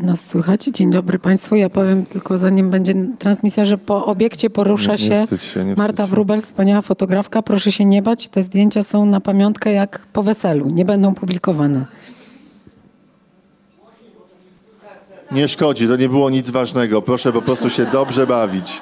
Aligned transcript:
Nas 0.00 0.26
słychać? 0.28 0.64
Dzień 0.64 0.90
dobry 0.90 1.18
Państwu. 1.18 1.56
Ja 1.56 1.70
powiem 1.70 2.06
tylko, 2.06 2.38
zanim 2.38 2.70
będzie 2.70 2.94
transmisja, 3.18 3.64
że 3.64 3.78
po 3.78 4.06
obiekcie 4.06 4.50
porusza 4.50 4.94
Nie- 4.94 5.08
nie 5.08 5.26
się, 5.26 5.38
się, 5.38 5.64
nie 5.64 5.74
Marta 5.74 6.02
się. 6.04 6.10
Wrubel, 6.10 6.42
wspaniała 6.42 6.80
fotografka. 6.80 7.42
Proszę 7.42 7.72
się 7.72 7.84
nie 7.84 8.02
bać, 8.02 8.28
te 8.28 8.42
zdjęcia 8.42 8.82
są 8.82 9.04
na 9.06 9.20
pamiątkę 9.20 9.72
jak 9.72 10.06
po 10.12 10.22
weselu. 10.22 10.66
Nie 10.70 10.84
będą 10.84 11.14
publikowane. 11.14 11.86
Nie 15.32 15.48
szkodzi, 15.48 15.88
to 15.88 15.96
nie 15.96 16.08
było 16.08 16.30
nic 16.30 16.50
ważnego. 16.50 17.02
Proszę 17.02 17.32
po 17.32 17.42
prostu 17.42 17.70
się 17.70 17.86
dobrze 17.86 18.26
bawić. 18.26 18.80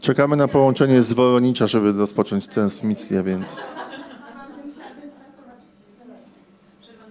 Czekamy 0.00 0.36
na 0.36 0.48
połączenie 0.48 1.02
z 1.02 1.12
Woronicza, 1.12 1.66
żeby 1.66 1.92
rozpocząć 1.92 2.48
transmisję, 2.48 3.22
więc 3.22 3.62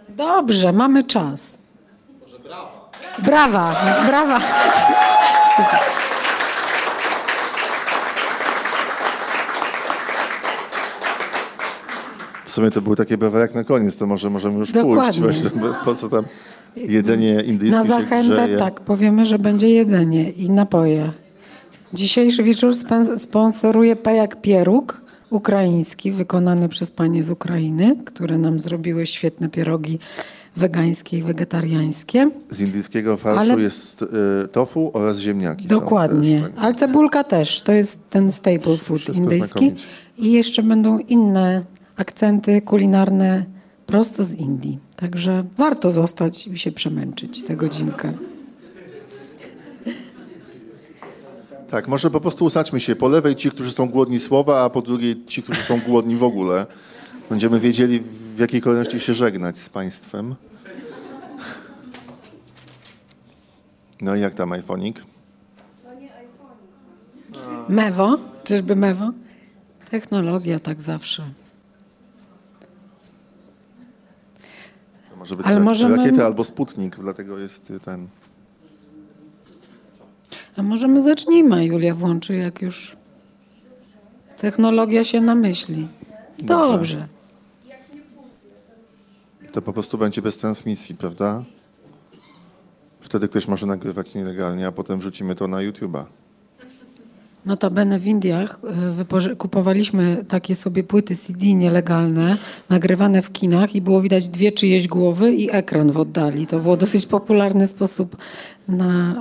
Dobrze, 0.09 0.73
mamy 0.73 1.03
czas. 1.03 1.57
Brawa, 3.23 3.75
brawa. 4.07 4.39
Super. 5.57 5.79
w 12.45 12.51
sumie 12.51 12.71
to 12.71 12.81
były 12.81 12.95
takie 12.95 13.17
brawa 13.17 13.39
jak 13.39 13.55
na 13.55 13.63
koniec, 13.63 13.97
to 13.97 14.05
może 14.07 14.29
możemy 14.29 14.59
już 14.59 14.71
Dokładnie. 14.71 15.21
pójść. 15.21 15.41
Właśnie, 15.41 15.61
po 15.85 15.95
co 15.95 16.09
tam 16.09 16.25
jedzenie 16.75 17.41
indyjskie 17.41 17.77
Na 17.77 17.83
zachętę 17.83 18.57
tak, 18.57 18.79
powiemy, 18.79 19.25
że 19.25 19.39
będzie 19.39 19.69
jedzenie 19.69 20.29
i 20.29 20.49
napoje. 20.49 21.11
Dzisiejszy 21.93 22.43
wieczór 22.43 22.73
sponsoruje 23.17 23.95
Pejak 23.95 24.41
Pieróg 24.41 25.01
ukraiński, 25.29 26.11
wykonany 26.11 26.69
przez 26.69 26.91
panie 26.91 27.23
z 27.23 27.29
Ukrainy, 27.29 27.95
które 28.05 28.37
nam 28.37 28.59
zrobiły 28.59 29.07
świetne 29.07 29.49
pierogi 29.49 29.99
wegańskie 30.57 31.17
i 31.17 31.23
wegetariańskie. 31.23 32.29
Z 32.49 32.59
indyjskiego 32.59 33.17
farszu 33.17 33.39
Ale- 33.39 33.61
jest 33.63 34.01
y, 34.01 34.47
tofu 34.47 34.91
oraz 34.93 35.17
ziemniaki. 35.19 35.67
Dokładnie. 35.67 36.41
Też, 36.41 36.51
tak. 36.51 36.63
Ale 36.63 36.75
cebulka 36.75 37.23
też. 37.23 37.61
To 37.61 37.71
jest 37.71 38.09
ten 38.09 38.31
staple 38.31 38.77
food 38.77 39.01
Wszystko 39.01 39.23
indyjski. 39.23 39.47
znakomicie. 39.49 39.87
I 40.17 40.31
jeszcze 40.31 40.63
będą 40.63 40.99
inne 40.99 41.63
akcenty 41.97 42.61
kulinarne 42.61 43.45
prosto 43.85 44.23
z 44.23 44.33
Indii. 44.33 44.79
Także 44.95 45.43
warto 45.57 45.91
zostać 45.91 46.47
i 46.47 46.57
się 46.57 46.71
przemęczyć 46.71 47.43
tę 47.43 47.55
godzinkę. 47.55 48.13
Tak, 51.71 51.87
może 51.87 52.09
po 52.11 52.21
prostu 52.21 52.45
usadźmy 52.45 52.79
się. 52.79 52.95
Po 52.95 53.07
lewej 53.07 53.35
ci, 53.35 53.51
którzy 53.51 53.71
są 53.71 53.89
głodni 53.89 54.19
słowa, 54.19 54.63
a 54.63 54.69
po 54.69 54.81
drugiej 54.81 55.25
ci, 55.25 55.43
którzy 55.43 55.61
są 55.61 55.79
głodni 55.81 56.15
w 56.15 56.23
ogóle. 56.23 56.65
Będziemy 57.29 57.59
wiedzieli, 57.59 57.99
w 58.35 58.39
jakiej 58.39 58.61
kolejności 58.61 58.99
się 58.99 59.13
żegnać 59.13 59.57
z 59.57 59.69
państwem. 59.69 60.35
No 64.01 64.15
i 64.15 64.21
jak 64.21 64.33
tam 64.33 64.51
iPhonik? 64.51 65.03
Mewo? 67.69 68.17
Czyżby 68.43 68.75
mewo? 68.75 69.11
Technologia 69.91 70.59
tak 70.59 70.81
zawsze. 70.81 71.23
To 75.09 75.15
może 75.15 75.35
być 75.35 75.47
Ale 75.47 75.59
możemy- 75.59 75.97
rakieta 75.97 76.25
albo 76.25 76.43
Sputnik, 76.43 76.95
dlatego 76.95 77.39
jest 77.39 77.73
ten... 77.85 78.07
A 80.59 80.63
może 80.63 80.87
my 80.87 81.01
zacznijmy, 81.01 81.65
Julia 81.65 81.93
włączy, 81.93 82.35
jak 82.35 82.61
już 82.61 82.97
technologia 84.37 85.03
się 85.03 85.21
namyśli. 85.21 85.87
Dobrze. 86.39 86.73
Dobrze. 86.73 87.07
To 89.51 89.61
po 89.61 89.73
prostu 89.73 89.97
będzie 89.97 90.21
bez 90.21 90.37
transmisji, 90.37 90.95
prawda? 90.95 91.43
Wtedy 93.01 93.27
ktoś 93.27 93.47
może 93.47 93.65
nagrywać 93.65 94.15
nielegalnie, 94.15 94.67
a 94.67 94.71
potem 94.71 94.99
wrzucimy 94.99 95.35
to 95.35 95.47
na 95.47 95.57
YouTube'a. 95.57 96.05
Notabene 97.49 97.99
w 97.99 98.07
Indiach 98.07 98.59
y, 99.31 99.35
kupowaliśmy 99.35 100.25
takie 100.27 100.55
sobie 100.55 100.83
płyty 100.83 101.15
CD 101.15 101.53
nielegalne, 101.53 102.37
nagrywane 102.69 103.21
w 103.21 103.31
kinach 103.31 103.75
i 103.75 103.81
było 103.81 104.01
widać 104.01 104.27
dwie 104.27 104.51
czyjeś 104.51 104.87
głowy 104.87 105.31
i 105.33 105.51
ekran 105.51 105.91
w 105.91 105.97
oddali. 105.97 106.47
To 106.47 106.59
było 106.59 106.77
dosyć 106.77 107.05
popularny 107.05 107.67
sposób 107.67 108.17
na 108.67 109.13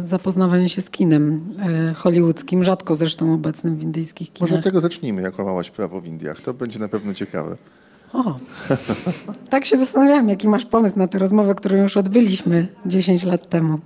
e, 0.00 0.04
zapoznawanie 0.04 0.68
się 0.68 0.82
z 0.82 0.90
kinem 0.90 1.44
e, 1.90 1.94
hollywoodzkim, 1.94 2.64
rzadko 2.64 2.94
zresztą 2.94 3.34
obecnym 3.34 3.76
w 3.76 3.82
indyjskich 3.82 4.28
Może 4.40 4.48
kinach. 4.48 4.58
od 4.58 4.64
tego 4.64 4.80
zacznijmy, 4.80 5.22
jak 5.22 5.38
łamałaś 5.38 5.70
prawo 5.70 6.00
w 6.00 6.06
Indiach. 6.06 6.40
To 6.40 6.54
będzie 6.54 6.78
na 6.78 6.88
pewno 6.88 7.14
ciekawe. 7.14 7.56
O, 8.12 8.38
tak 9.50 9.64
się 9.64 9.76
zastanawiałam, 9.76 10.28
jaki 10.28 10.48
masz 10.48 10.66
pomysł 10.66 10.98
na 10.98 11.08
tę 11.08 11.18
rozmowę, 11.18 11.54
którą 11.54 11.76
już 11.76 11.96
odbyliśmy 11.96 12.66
10 12.86 13.24
lat 13.24 13.48
temu. 13.48 13.78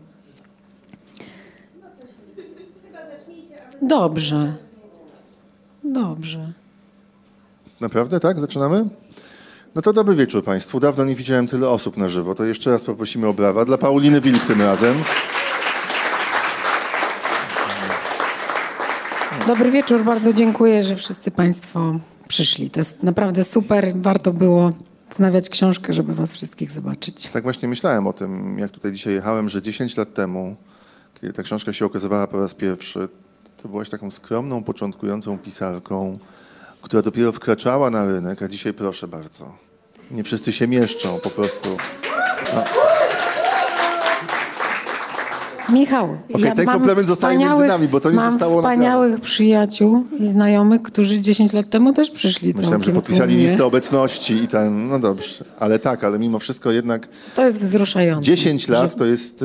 Dobrze. 3.83 4.55
Dobrze. 5.85 6.53
Naprawdę, 7.81 8.21
tak? 8.21 8.41
Zaczynamy? 8.41 8.89
No 9.75 9.83
to 9.83 9.93
dobry 9.93 10.15
wieczór 10.15 10.45
Państwu. 10.45 10.81
Dawno 10.81 11.05
nie 11.05 11.15
widziałem 11.15 11.49
tyle 11.49 11.69
osób 11.69 11.97
na 11.97 12.09
żywo. 12.09 12.35
To 12.35 12.45
jeszcze 12.45 12.71
raz 12.71 12.85
poprosimy 12.85 13.27
o 13.27 13.35
brawa. 13.35 13.65
Dla 13.65 13.79
Pauliny 13.79 14.21
Wilk 14.21 14.45
tym 14.45 14.63
razem. 14.63 14.95
Dobry 19.47 19.71
wieczór, 19.71 20.05
bardzo 20.05 20.33
dziękuję, 20.33 20.83
że 20.83 20.97
wszyscy 20.97 21.31
Państwo 21.31 22.01
przyszli. 22.29 22.71
To 22.71 22.81
jest 22.81 23.03
naprawdę 23.03 23.45
super. 23.45 23.93
Warto 23.97 24.33
było 24.33 24.73
znawiać 25.11 25.49
książkę, 25.49 25.93
żeby 25.93 26.15
Was 26.15 26.33
wszystkich 26.33 26.71
zobaczyć. 26.71 27.27
Tak 27.29 27.43
właśnie 27.43 27.69
myślałem 27.69 28.07
o 28.07 28.13
tym, 28.13 28.59
jak 28.59 28.71
tutaj 28.71 28.93
dzisiaj 28.93 29.15
jechałem, 29.15 29.49
że 29.49 29.63
10 29.63 29.97
lat 29.97 30.15
temu, 30.15 30.57
kiedy 31.21 31.33
ta 31.33 31.43
książka 31.43 31.73
się 31.73 31.87
okazywała 31.87 32.27
po 32.27 32.41
raz 32.41 32.55
pierwszy, 32.55 33.09
to 33.67 33.71
byłaś 33.71 33.89
taką 33.89 34.11
skromną, 34.11 34.65
początkującą 34.65 35.39
pisarką, 35.39 36.19
która 36.83 37.03
dopiero 37.03 37.33
wkraczała 37.33 37.91
na 37.91 38.05
rynek, 38.05 38.43
a 38.43 38.49
dzisiaj 38.49 38.73
proszę 38.73 39.09
bardzo. 39.09 39.55
Nie 40.11 40.25
wszyscy 40.25 40.53
się 40.53 40.69
mieszczą, 40.69 41.19
po 41.23 41.31
prostu. 41.31 41.69
Michał, 45.69 46.19
Okej, 46.35 46.53
ten 46.57 46.67
komplement 46.67 47.09
zostaje 47.09 47.39
między 47.39 47.67
nami, 47.67 47.89
bo 47.89 48.01
to 48.01 48.11
nie 48.11 48.17
mam 48.17 48.33
zostało 48.33 48.57
wspaniałych 48.59 49.21
przyjaciół 49.21 50.05
i 50.19 50.27
znajomych, 50.27 50.83
którzy 50.83 51.21
10 51.21 51.53
lat 51.53 51.71
temu 51.71 51.93
też 51.93 52.11
przyszli 52.11 52.55
Myślałem, 52.55 52.83
że 52.83 52.93
podpisali 52.93 53.33
tłumnie. 53.33 53.49
listę 53.49 53.65
obecności 53.65 54.35
i 54.35 54.49
ten, 54.49 54.89
no 54.89 54.99
dobrze. 54.99 55.45
Ale 55.59 55.79
tak, 55.79 56.05
ale 56.05 56.19
mimo 56.19 56.39
wszystko 56.39 56.71
jednak 56.71 57.09
To 57.35 57.45
jest 57.47 57.61
wzruszające. 57.61 58.27
10 58.27 58.69
lat 58.69 58.97
to 58.97 59.07
jest, 59.07 59.45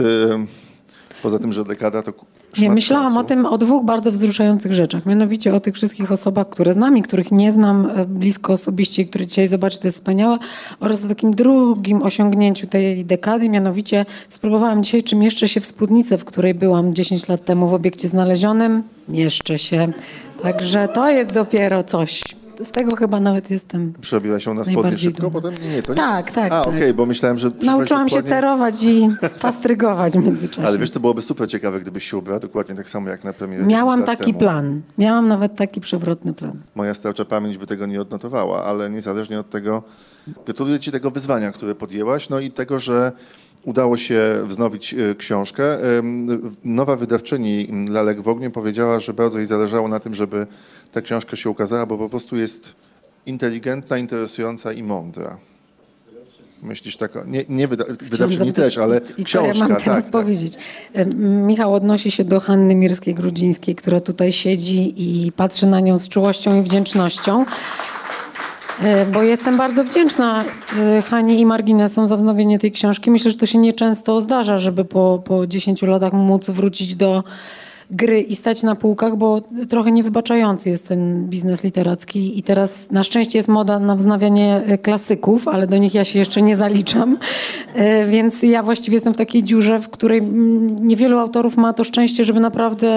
poza 1.24 1.40
tym, 1.40 1.54
że 1.54 1.64
dekada 1.64 2.02
to 2.02 2.14
Nie, 2.60 2.70
myślałam 2.70 3.18
o 3.18 3.24
tym, 3.24 3.46
o 3.46 3.58
dwóch 3.58 3.86
bardzo 3.86 4.12
wzruszających 4.12 4.74
rzeczach. 4.74 5.06
Mianowicie 5.06 5.54
o 5.54 5.60
tych 5.60 5.76
wszystkich 5.76 6.12
osobach, 6.12 6.50
które 6.50 6.74
znam 6.74 6.98
i 6.98 7.02
których 7.02 7.32
nie 7.32 7.54
znam 7.54 7.90
e, 7.96 8.06
blisko 8.06 8.54
osobiście 8.54 9.02
i 9.02 9.08
które 9.08 9.28
dzisiaj 9.28 9.48
zobaczę, 9.48 9.80
to 9.80 9.88
jest 9.88 9.98
wspaniałe. 9.98 10.38
Oraz 10.80 11.06
o 11.06 11.08
takim 11.08 11.32
drugim 11.32 12.04
osiągnięciu 12.04 12.68
tej 12.68 13.06
dekady. 13.06 13.50
Mianowicie 13.50 14.06
spróbowałam 14.30 14.84
dzisiaj, 14.84 15.04
czy 15.04 15.16
mieszczę 15.16 15.50
się 15.50 15.62
w 15.62 15.66
spódnicy, 15.66 16.18
w 16.18 16.26
której 16.26 16.54
byłam 16.54 16.94
10 16.94 17.28
lat 17.28 17.46
temu 17.46 17.68
w 17.68 17.74
obiekcie 17.74 18.10
znalezionym. 18.10 18.84
Mieszczę 19.10 19.60
się. 19.60 19.94
Także 20.44 20.88
to 20.88 21.10
jest 21.10 21.32
dopiero 21.32 21.84
coś. 21.84 22.22
Z 22.64 22.72
tego 22.72 22.96
chyba 22.96 23.20
nawet 23.20 23.50
jestem 23.52 23.94
Przerobiła 24.02 24.40
się 24.40 24.54
na 24.54 24.64
spodnie 24.64 24.98
szybko, 24.98 25.22
dumna. 25.22 25.42
potem 25.42 25.54
nie, 25.72 25.84
to 25.84 25.92
nie. 25.94 25.98
Tak, 25.98 26.32
tak, 26.32 26.52
A, 26.54 26.64
tak. 26.64 26.68
okej, 26.68 26.94
bo 26.94 27.06
myślałem, 27.06 27.38
że... 27.38 27.52
Nauczyłam 27.64 28.10
się 28.10 28.24
cerować 28.24 28.84
i 28.84 29.10
pastrygować 29.42 30.14
w 30.14 30.24
międzyczasie. 30.26 30.68
Ale 30.68 30.78
wiesz, 30.78 30.92
to 30.92 31.00
byłoby 31.00 31.22
super 31.22 31.50
ciekawe, 31.50 31.80
gdybyś 31.80 32.10
się 32.10 32.18
ubrała 32.18 32.40
dokładnie 32.40 32.76
tak 32.76 32.90
samo 32.90 33.10
jak 33.10 33.24
na 33.24 33.34
premierze. 33.34 33.64
Miałam 33.66 34.00
10 34.00 34.08
lat 34.10 34.18
taki 34.20 34.32
temu. 34.32 34.40
plan. 34.40 34.82
Miałam 34.98 35.28
nawet 35.28 35.56
taki 35.56 35.82
przewrotny 35.82 36.34
plan. 36.34 36.54
Moja 36.76 36.94
starcza 36.94 37.26
pamięć 37.26 37.58
by 37.58 37.68
tego 37.68 37.86
nie 37.86 38.02
odnotowała, 38.02 38.64
ale 38.66 38.90
niezależnie 38.90 39.40
od 39.40 39.50
tego, 39.50 39.84
gratuluję 40.46 40.80
Ci 40.80 40.92
tego 40.92 41.12
wyzwania, 41.12 41.52
które 41.52 41.76
podjęłaś, 41.76 42.30
no 42.30 42.40
i 42.40 42.52
tego, 42.52 42.80
że 42.80 43.12
udało 43.66 43.98
się 43.98 44.22
wznowić 44.46 44.94
e, 44.94 45.16
książkę. 45.16 45.64
Nowa 46.64 46.96
wydawczyni 46.96 47.68
Lalek 47.90 48.22
w 48.22 48.28
ogniu 48.28 48.52
powiedziała, 48.52 49.00
że 49.00 49.14
bardzo 49.14 49.38
jej 49.38 49.48
zależało 49.48 49.88
na 49.88 50.00
tym, 50.00 50.16
żeby 50.16 50.48
ta 50.92 51.02
książka 51.02 51.36
się 51.36 51.50
ukazała, 51.50 51.86
bo 51.86 51.98
po 51.98 52.10
prostu 52.10 52.38
jest 52.38 52.74
inteligentna, 53.26 53.98
interesująca 53.98 54.74
i 54.74 54.84
mądra. 54.84 55.38
Myślisz 56.64 56.98
tak? 56.98 57.16
o- 57.16 57.24
Nie, 57.26 57.46
nie 57.50 57.68
wyda, 57.68 57.84
wydawczyni 58.02 58.54
też, 58.54 58.78
ale 58.78 59.02
I 59.18 59.22
co 59.22 59.24
książka. 59.24 59.48
ja 59.66 59.68
mam 59.70 59.82
teraz 59.82 60.04
tak, 60.04 60.04
tak. 60.04 60.12
powiedzieć? 60.12 60.54
Em, 60.94 61.46
Michał 61.48 61.74
odnosi 61.74 62.12
się 62.12 62.24
do 62.24 62.40
Hanny 62.40 62.76
Mirskiej-Grudzińskiej, 62.76 63.76
która 63.76 64.00
tutaj 64.00 64.32
siedzi 64.32 64.94
i 65.26 65.32
patrzy 65.32 65.68
na 65.68 65.80
nią 65.80 66.00
z 66.00 66.10
czułością 66.10 66.60
i 66.60 66.64
wdzięcznością. 66.64 67.46
E, 68.82 69.06
Bo 69.06 69.24
jestem 69.24 69.58
bardzo 69.58 69.84
wdzięczna 69.84 70.44
e, 70.80 71.02
Hani 71.02 71.40
i 71.40 71.46
Marginesom 71.46 72.08
za 72.08 72.18
wznowienie 72.18 72.60
tej 72.60 72.72
książki. 72.72 73.12
Myślę, 73.12 73.32
że 73.32 73.38
to 73.38 73.46
się 73.46 73.58
nieczęsto 73.58 74.22
zdarza, 74.22 74.60
żeby 74.60 74.86
po, 74.86 75.22
po 75.26 75.48
10 75.48 75.82
latach 75.82 76.14
móc 76.14 76.50
wrócić 76.50 76.96
do 76.96 77.24
gry 77.92 78.22
i 78.22 78.36
stać 78.36 78.64
na 78.64 78.76
półkach, 78.76 79.16
bo 79.16 79.42
trochę 79.70 79.92
niewybaczający 79.92 80.70
jest 80.70 80.88
ten 80.88 81.26
biznes 81.30 81.64
literacki 81.64 82.40
i 82.40 82.44
teraz 82.44 82.92
na 82.92 83.04
szczęście 83.04 83.40
jest 83.40 83.50
moda 83.50 83.80
na 83.80 83.96
wznawianie 83.96 84.62
e, 84.66 84.78
klasyków, 84.78 85.48
ale 85.48 85.68
do 85.68 85.78
nich 85.78 85.94
ja 85.94 86.06
się 86.06 86.20
jeszcze 86.20 86.42
nie 86.42 86.58
zaliczam, 86.58 87.18
więc 88.10 88.44
ja 88.44 88.64
właściwie 88.64 88.96
jestem 88.96 89.14
w 89.14 89.18
takiej 89.18 89.44
dziurze, 89.44 89.80
w 89.80 89.90
której 89.90 90.20
mm, 90.20 90.88
niewielu 90.88 91.20
autorów 91.20 91.58
ma 91.58 91.74
to 91.74 91.84
szczęście, 91.84 92.26
żeby 92.26 92.40
naprawdę 92.40 92.92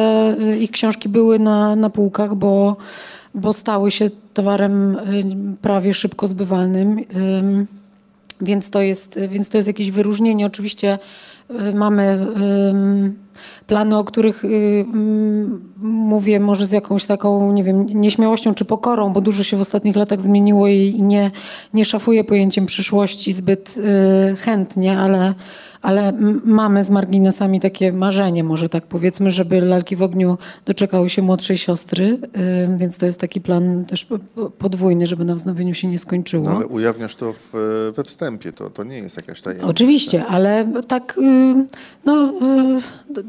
ich 0.60 0.70
książki 0.70 1.08
były 1.08 1.38
na, 1.38 1.76
na 1.76 1.90
półkach, 1.90 2.34
bo 2.34 2.76
bo 3.34 3.52
stały 3.52 3.90
się 3.90 4.10
towarem 4.34 4.96
y, 4.96 5.58
prawie 5.62 5.94
szybko 5.94 6.28
zbywalnym. 6.28 6.98
Ym, 6.98 7.66
Więc 8.40 8.70
to 8.70 8.82
jest, 8.82 9.18
więc 9.28 9.48
to 9.48 9.56
jest 9.56 9.66
jakieś 9.66 9.90
wyróżnienie. 9.90 10.46
Oczywiście 10.46 10.98
y, 11.50 11.74
mamy 11.74 12.26
plany, 13.66 13.98
o 13.98 14.04
których 14.04 14.44
y, 14.44 14.84
mówię 15.82 16.40
może 16.40 16.66
z 16.66 16.70
jakąś 16.72 17.06
taką, 17.06 17.52
nie 17.52 17.64
wiem, 17.64 17.86
nieśmiałością 17.86 18.54
czy 18.54 18.64
pokorą, 18.64 19.12
bo 19.12 19.20
dużo 19.20 19.44
się 19.44 19.56
w 19.56 19.60
ostatnich 19.60 19.96
latach 19.96 20.22
zmieniło 20.22 20.68
i 20.68 21.02
nie, 21.02 21.30
nie 21.74 21.84
szafuję 21.84 22.24
pojęciem 22.24 22.66
przyszłości 22.66 23.32
zbyt 23.32 23.74
y, 23.76 24.36
chętnie, 24.36 24.98
ale, 24.98 25.34
ale 25.84 26.12
mamy 26.44 26.84
z 26.84 26.90
marginesami 26.90 27.60
takie 27.60 27.92
marzenie, 27.92 28.44
może 28.44 28.68
tak 28.68 28.86
powiedzmy, 28.86 29.30
żeby 29.30 29.60
lalki 29.60 29.96
w 29.96 30.02
ogniu 30.02 30.38
doczekały 30.66 31.10
się 31.10 31.22
młodszej 31.22 31.58
siostry, 31.58 32.04
y, 32.04 32.78
więc 32.78 32.98
to 32.98 33.06
jest 33.06 33.20
taki 33.20 33.40
plan 33.40 33.84
też 33.84 34.04
po- 34.04 34.18
po- 34.18 34.50
podwójny, 34.50 35.06
żeby 35.06 35.24
na 35.24 35.34
wznowieniu 35.34 35.74
się 35.74 35.88
nie 35.88 35.98
skończyło. 35.98 36.50
No, 36.50 36.56
ale 36.56 36.66
ujawniasz 36.66 37.14
to 37.14 37.32
w, 37.32 37.52
we 37.96 38.04
wstępie, 38.04 38.52
to, 38.52 38.70
to 38.70 38.84
nie 38.84 38.98
jest 38.98 39.16
jakaś 39.16 39.40
tajemnica. 39.40 39.68
Oczywiście, 39.68 40.24
ale 40.26 40.66
tak, 40.88 41.18
y, 41.18 41.54
no, 42.04 42.32
y, 43.18 43.22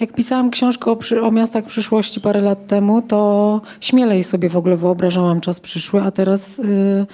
jak 0.00 0.12
pisałam 0.12 0.50
książkę 0.50 0.90
o, 0.90 0.96
przy, 0.96 1.22
o 1.22 1.30
miastach 1.30 1.64
przyszłości 1.64 2.20
parę 2.20 2.40
lat 2.40 2.66
temu, 2.66 3.02
to 3.02 3.60
śmielej 3.80 4.24
sobie 4.24 4.50
w 4.50 4.56
ogóle 4.56 4.76
wyobrażałam 4.76 5.40
czas 5.40 5.60
przyszły, 5.60 6.00
a 6.02 6.10
teraz 6.10 6.58
y, 6.58 7.06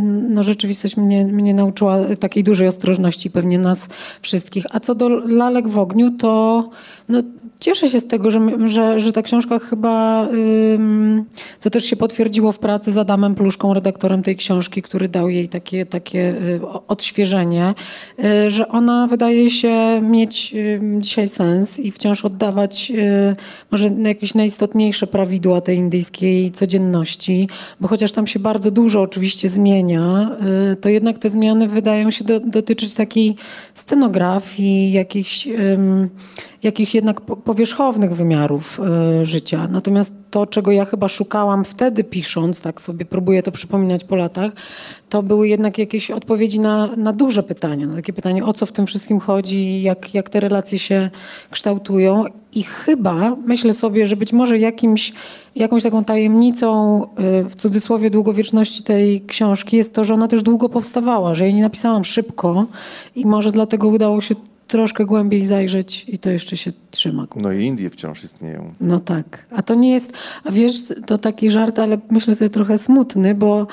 no, 0.00 0.44
rzeczywistość 0.44 0.96
mnie, 0.96 1.24
mnie 1.24 1.54
nauczyła 1.54 1.98
takiej 2.20 2.44
dużej 2.44 2.68
ostrożności, 2.68 3.30
pewnie 3.30 3.58
nas 3.58 3.88
wszystkich. 4.22 4.64
A 4.70 4.80
co 4.80 4.94
do 4.94 5.08
lalek 5.08 5.68
w 5.68 5.78
ogniu, 5.78 6.10
to 6.10 6.70
no, 7.08 7.22
cieszę 7.60 7.88
się 7.88 8.00
z 8.00 8.06
tego, 8.06 8.30
że, 8.30 8.40
że, 8.66 9.00
że 9.00 9.12
ta 9.12 9.22
książka 9.22 9.58
chyba, 9.58 10.26
ym, 10.74 11.24
co 11.58 11.70
też 11.70 11.84
się 11.84 11.96
potwierdziło 11.96 12.52
w 12.52 12.58
pracy 12.58 12.92
z 12.92 12.98
Adamem 12.98 13.34
Pluszką, 13.34 13.74
redaktorem 13.74 14.22
tej 14.22 14.36
książki, 14.36 14.82
który 14.82 15.08
dał 15.08 15.28
jej 15.28 15.48
takie, 15.48 15.86
takie 15.86 16.34
y, 16.42 16.60
odświeżenie, 16.88 17.74
y, 18.46 18.50
że 18.50 18.68
ona 18.68 19.06
wydaje 19.06 19.50
się 19.50 20.00
mieć 20.02 20.54
y, 20.54 20.80
dzisiaj 20.98 21.28
sens 21.28 21.80
i 21.80 21.92
wciąż 21.92 22.24
oddawać 22.24 22.92
y, 22.94 23.36
może 23.70 23.90
jakieś 23.98 24.34
najistotniejsze 24.34 25.06
prawidła 25.06 25.60
tej 25.60 25.76
indyjskiej 25.76 26.52
codzienności, 26.52 27.48
bo 27.80 27.88
chociaż 27.88 28.12
tam 28.12 28.26
się 28.26 28.38
bardzo 28.38 28.70
dużo 28.70 29.00
oczywiście 29.00 29.50
zmienia, 29.50 29.81
y, 30.72 30.76
to 30.76 30.88
jednak 30.88 31.18
te 31.18 31.30
zmiany 31.30 31.68
wydają 31.68 32.10
się 32.10 32.24
do, 32.24 32.40
dotyczyć 32.40 32.94
takiej 32.94 33.36
scenografii, 33.74 34.92
jakichś, 34.92 35.48
jakichś 36.62 36.94
jednak 36.94 37.20
po- 37.20 37.36
powierzchownych 37.36 38.14
wymiarów 38.14 38.80
y, 39.22 39.26
życia. 39.26 39.68
Natomiast 39.70 40.14
to, 40.30 40.46
czego 40.46 40.72
ja 40.72 40.84
chyba 40.84 41.08
szukałam 41.08 41.64
wtedy 41.64 42.04
pisząc, 42.04 42.60
tak 42.60 42.80
sobie 42.80 43.04
próbuję 43.04 43.42
to 43.42 43.52
przypominać 43.52 44.04
po 44.04 44.16
latach, 44.16 44.52
to 45.08 45.22
były 45.22 45.48
jednak 45.48 45.78
jakieś 45.78 46.10
odpowiedzi 46.10 46.60
na, 46.60 46.88
na 46.96 47.12
duże 47.12 47.42
pytania, 47.42 47.86
na 47.86 47.96
takie 47.96 48.12
pytanie, 48.12 48.44
o 48.44 48.52
co 48.52 48.66
w 48.66 48.72
tym 48.72 48.86
wszystkim 48.86 49.20
chodzi, 49.20 49.82
jak, 49.82 50.14
jak 50.14 50.30
te 50.30 50.40
relacje 50.40 50.78
się 50.78 51.10
kształtują. 51.50 52.24
I 52.54 52.62
chyba 52.62 53.36
myślę 53.46 53.74
sobie, 53.74 54.06
że 54.06 54.16
być 54.16 54.32
może 54.32 54.58
jakimś, 54.58 55.12
jakąś 55.56 55.82
taką 55.82 56.04
tajemnicą, 56.04 57.02
y, 57.04 57.08
w 57.48 57.54
cudzysłowie 57.54 58.10
długowieczności 58.10 58.82
tej 58.82 59.22
książki 59.26 59.76
jest 59.76 59.94
to, 59.94 60.04
że 60.04 60.14
ona 60.14 60.28
też 60.28 60.42
długo 60.42 60.68
powstawała, 60.68 61.34
że 61.34 61.44
jej 61.44 61.54
nie 61.54 61.62
napisałam 61.62 62.04
szybko 62.04 62.66
i 63.16 63.26
może 63.26 63.52
dlatego 63.52 63.88
udało 63.88 64.20
się 64.20 64.34
troszkę 64.72 65.04
głębiej 65.04 65.46
zajrzeć 65.46 66.04
i 66.08 66.18
to 66.18 66.30
jeszcze 66.30 66.56
się 66.56 66.72
trzyma. 66.90 67.26
No 67.36 67.52
i 67.52 67.64
Indie 67.64 67.90
wciąż 67.90 68.24
istnieją. 68.24 68.72
No 68.80 68.98
tak. 68.98 69.46
A 69.50 69.62
to 69.62 69.74
nie 69.74 69.90
jest, 69.90 70.12
a 70.44 70.50
wiesz, 70.50 70.74
to 71.06 71.18
taki 71.18 71.50
żart, 71.50 71.78
ale 71.78 71.98
myślę 72.10 72.34
sobie 72.34 72.50
trochę 72.50 72.78
smutny, 72.78 73.34
bo 73.34 73.66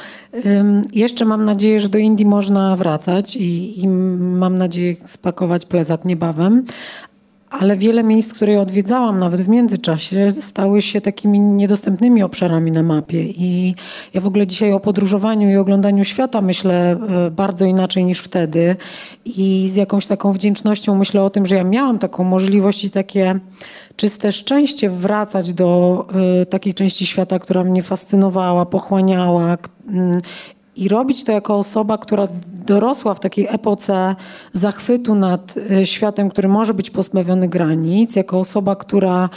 ym, 0.46 0.82
jeszcze 0.94 1.26
mam 1.26 1.46
nadzieję, 1.46 1.80
że 1.80 1.90
do 1.90 1.98
Indii 1.98 2.26
można 2.26 2.76
wracać 2.76 3.36
i, 3.36 3.80
i 3.84 3.88
mam 4.18 4.58
nadzieję 4.58 4.96
spakować 5.06 5.66
plecak 5.66 6.06
niebawem. 6.06 6.66
Ale 7.50 7.78
wiele 7.78 8.04
miejsc, 8.04 8.34
które 8.34 8.62
odwiedzałam 8.62 9.20
nawet 9.20 9.42
w 9.42 9.48
międzyczasie, 9.48 10.32
stały 10.32 10.82
się 10.82 11.02
takimi 11.02 11.40
niedostępnymi 11.40 12.24
obszarami 12.24 12.72
na 12.72 12.84
mapie. 12.84 13.24
I 13.24 13.76
ja 14.14 14.22
w 14.22 14.28
ogóle 14.28 14.48
dzisiaj 14.48 14.74
o 14.74 14.80
podróżowaniu 14.80 15.50
i 15.50 15.56
oglądaniu 15.56 16.04
świata 16.04 16.42
myślę 16.42 16.92
e, 16.92 17.32
bardzo 17.32 17.66
inaczej 17.66 18.06
niż 18.06 18.20
wtedy. 18.20 18.76
I 19.26 19.70
z 19.72 19.76
jakąś 19.76 20.08
taką 20.08 20.34
wdzięcznością 20.34 20.96
myślę 20.96 21.24
o 21.24 21.30
tym, 21.30 21.46
że 21.46 21.56
ja 21.56 21.64
miałam 21.64 22.00
taką 22.00 22.24
możliwość 22.24 22.84
i 22.84 22.90
takie 22.90 23.40
czyste 23.96 24.32
szczęście 24.32 24.90
wracać 24.90 25.54
do 25.54 26.06
y, 26.42 26.46
takiej 26.46 26.74
części 26.74 27.06
świata, 27.06 27.40
która 27.40 27.64
mnie 27.64 27.84
fascynowała, 27.84 28.66
pochłaniała. 28.66 29.58
I 30.80 30.88
robić 30.88 31.24
to 31.24 31.32
jako 31.32 31.58
osoba, 31.58 31.98
która 31.98 32.28
dorosła 32.66 33.14
w 33.14 33.20
takiej 33.20 33.48
epoce 33.50 34.16
zachwytu 34.54 35.16
nad 35.16 35.56
y, 35.58 35.86
światem, 35.86 36.30
który 36.30 36.48
może 36.48 36.74
być 36.74 36.90
pozbawiony 36.90 37.48
granic, 37.48 38.16
jako 38.16 38.40
osoba, 38.40 38.76
która 38.76 39.30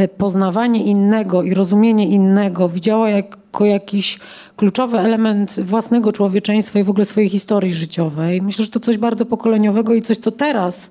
y, 0.00 0.08
poznawanie 0.08 0.84
innego 0.84 1.42
i 1.42 1.54
rozumienie 1.54 2.08
innego 2.08 2.68
widziała 2.68 3.10
jako 3.10 3.64
jakiś 3.64 4.18
kluczowy 4.56 4.98
element 4.98 5.60
własnego 5.60 6.12
człowieczeństwa 6.12 6.78
i 6.78 6.84
w 6.84 6.90
ogóle 6.90 7.04
swojej 7.04 7.28
historii 7.28 7.74
życiowej. 7.74 8.42
Myślę, 8.42 8.64
że 8.64 8.70
to 8.70 8.80
coś 8.80 8.98
bardzo 8.98 9.26
pokoleniowego 9.26 9.94
i 9.94 10.02
coś, 10.02 10.18
co 10.18 10.30
teraz 10.30 10.90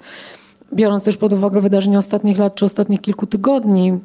biorąc 0.74 1.04
też 1.04 1.18
pod 1.18 1.34
uwagę 1.34 1.62
wydarzenia 1.62 2.00
ostatnich 2.00 2.38
lat 2.38 2.56
czy 2.56 2.66
ostatnich 2.66 3.02
kilku 3.02 3.28
tygodni, 3.28 4.00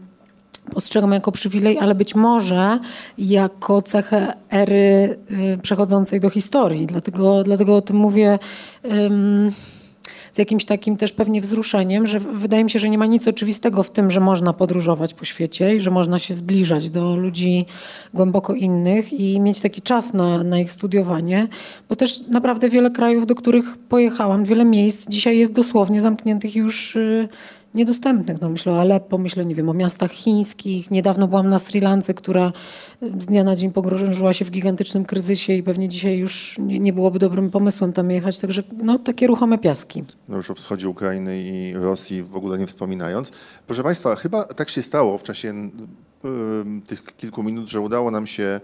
postrzegam 0.68 1.12
jako 1.12 1.32
przywilej, 1.32 1.78
ale 1.78 1.94
być 1.94 2.14
może 2.14 2.78
jako 3.18 3.82
cechę 3.82 4.34
ery 4.50 5.18
y, 5.54 5.58
przechodzącej 5.62 6.20
do 6.20 6.30
historii. 6.30 6.86
Dlatego, 6.86 7.42
dlatego 7.42 7.76
o 7.76 7.80
tym 7.80 7.96
mówię 7.96 8.38
z 10.32 10.38
jakimś 10.38 10.64
takim 10.64 10.96
też 10.96 11.12
pewnie 11.12 11.40
wzruszeniem, 11.40 12.06
że 12.06 12.20
wydaje 12.20 12.64
mi 12.64 12.70
się, 12.70 12.78
że 12.78 12.88
nie 12.88 12.98
ma 12.98 13.06
nic 13.06 13.28
oczywistego 13.28 13.82
w 13.82 13.90
tym, 13.90 14.10
że 14.10 14.20
można 14.20 14.52
podróżować 14.52 15.14
po 15.14 15.24
świecie 15.24 15.76
i 15.76 15.80
że 15.80 15.90
można 15.90 16.18
się 16.18 16.34
zbliżać 16.34 16.90
do 16.90 17.16
ludzi 17.16 17.66
głęboko 18.14 18.54
innych 18.54 19.12
i 19.12 19.40
mieć 19.40 19.60
taki 19.60 19.82
czas 19.82 20.14
na, 20.14 20.42
na 20.42 20.58
ich 20.58 20.72
studiowanie, 20.72 21.48
bo 21.88 21.96
też 21.96 22.28
naprawdę 22.28 22.68
wiele 22.68 22.90
krajów, 22.90 23.26
do 23.26 23.34
których 23.34 23.78
pojechałam, 23.78 24.44
wiele 24.44 24.64
miejsc 24.64 25.08
dzisiaj 25.08 25.38
jest 25.38 25.52
dosłownie 25.52 26.00
zamkniętych 26.00 26.56
już 26.56 26.96
y, 26.96 27.28
niedostępnych. 27.74 28.40
No, 28.40 28.48
myślę 28.48 28.72
o 28.72 28.80
Aleppo, 28.80 29.18
myślę 29.18 29.44
nie 29.44 29.54
wiem, 29.54 29.68
o 29.68 29.74
miastach 29.74 30.12
chińskich. 30.12 30.90
Niedawno 30.90 31.28
byłam 31.28 31.50
na 31.50 31.58
Sri 31.58 31.80
Lance, 31.80 32.14
która 32.14 32.52
z 33.18 33.26
dnia 33.26 33.44
na 33.44 33.56
dzień 33.56 33.72
pogrążyła 33.72 34.32
się 34.32 34.44
w 34.44 34.50
gigantycznym 34.50 35.04
kryzysie 35.04 35.52
i 35.52 35.62
pewnie 35.62 35.88
dzisiaj 35.88 36.18
już 36.18 36.58
nie, 36.58 36.78
nie 36.78 36.92
byłoby 36.92 37.18
dobrym 37.18 37.50
pomysłem 37.50 37.92
tam 37.92 38.10
jechać. 38.10 38.38
Także 38.38 38.62
no, 38.82 38.98
takie 38.98 39.26
ruchome 39.26 39.58
piaski. 39.58 40.04
No 40.28 40.36
już 40.36 40.50
o 40.50 40.54
wschodzie 40.54 40.88
Ukrainy 40.88 41.42
i 41.42 41.74
Rosji 41.74 42.22
w 42.22 42.36
ogóle 42.36 42.58
nie 42.58 42.66
wspominając. 42.66 43.32
Proszę 43.66 43.82
Państwa, 43.82 44.16
chyba 44.16 44.44
tak 44.44 44.70
się 44.70 44.82
stało 44.82 45.18
w 45.18 45.22
czasie 45.22 45.70
tych 46.86 47.16
kilku 47.16 47.42
minut, 47.42 47.68
że 47.68 47.80
udało 47.80 48.10
nam 48.10 48.26
się 48.26 48.60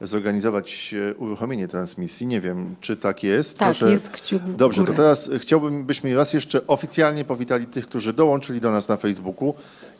zorganizować 0.00 0.94
e, 1.10 1.14
uruchomienie 1.14 1.68
transmisji. 1.68 2.26
Nie 2.26 2.40
wiem, 2.40 2.74
czy 2.80 2.96
tak 2.96 3.22
jest. 3.22 3.58
Tak, 3.58 3.80
jest 3.82 4.08
kciuk 4.08 4.42
w 4.42 4.56
Dobrze, 4.56 4.80
to 4.80 4.86
górę. 4.86 4.96
teraz 4.96 5.30
chciałbym, 5.38 5.84
byśmy 5.84 6.16
raz 6.16 6.32
jeszcze 6.32 6.66
oficjalnie 6.66 7.24
powitali 7.24 7.66
tych, 7.66 7.86
którzy 7.86 8.12
dołączyli 8.12 8.60
do 8.60 8.70
nas 8.70 8.88
na 8.88 8.96
Facebooku 8.96 9.54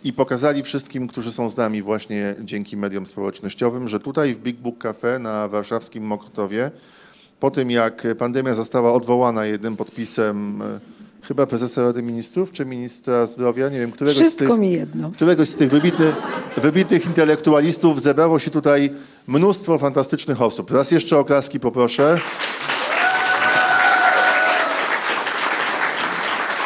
i 0.04 0.12
pokazali 0.12 0.62
wszystkim, 0.62 1.08
którzy 1.08 1.32
są 1.32 1.50
z 1.50 1.56
nami 1.56 1.82
właśnie 1.82 2.34
dzięki 2.40 2.76
mediom 2.76 3.06
społecznościowym, 3.06 3.88
że 3.88 4.00
tutaj 4.00 4.34
w 4.34 4.38
Big 4.38 4.56
Book 4.56 4.78
Cafe 4.78 5.18
na 5.18 5.48
warszawskim 5.48 6.04
Mokotowie 6.04 6.70
po 7.40 7.50
tym, 7.50 7.70
jak 7.70 8.06
pandemia 8.18 8.54
została 8.54 8.92
odwołana 8.92 9.46
jednym 9.46 9.76
podpisem 9.76 10.62
e, 10.62 10.95
chyba 11.28 11.46
prezesa 11.46 11.82
Rady 11.82 12.02
Ministrów 12.02 12.52
czy 12.52 12.64
ministra 12.64 13.26
zdrowia, 13.26 13.68
nie 13.68 13.78
wiem, 13.78 13.92
któregoś 13.92 14.16
z 14.16 14.20
Wszystko 14.20 14.46
tych, 14.46 14.58
mi 14.58 14.72
jedno. 14.72 15.10
któregoś 15.10 15.48
z 15.48 15.54
tych 15.56 15.70
wybitnych, 15.70 16.14
wybitnych 16.56 17.06
intelektualistów 17.06 18.02
zebrało 18.02 18.38
się 18.38 18.50
tutaj 18.50 18.92
mnóstwo 19.26 19.78
fantastycznych 19.78 20.42
osób. 20.42 20.70
Raz 20.70 20.90
jeszcze 20.90 21.18
oklaski 21.18 21.60
poproszę. 21.60 22.18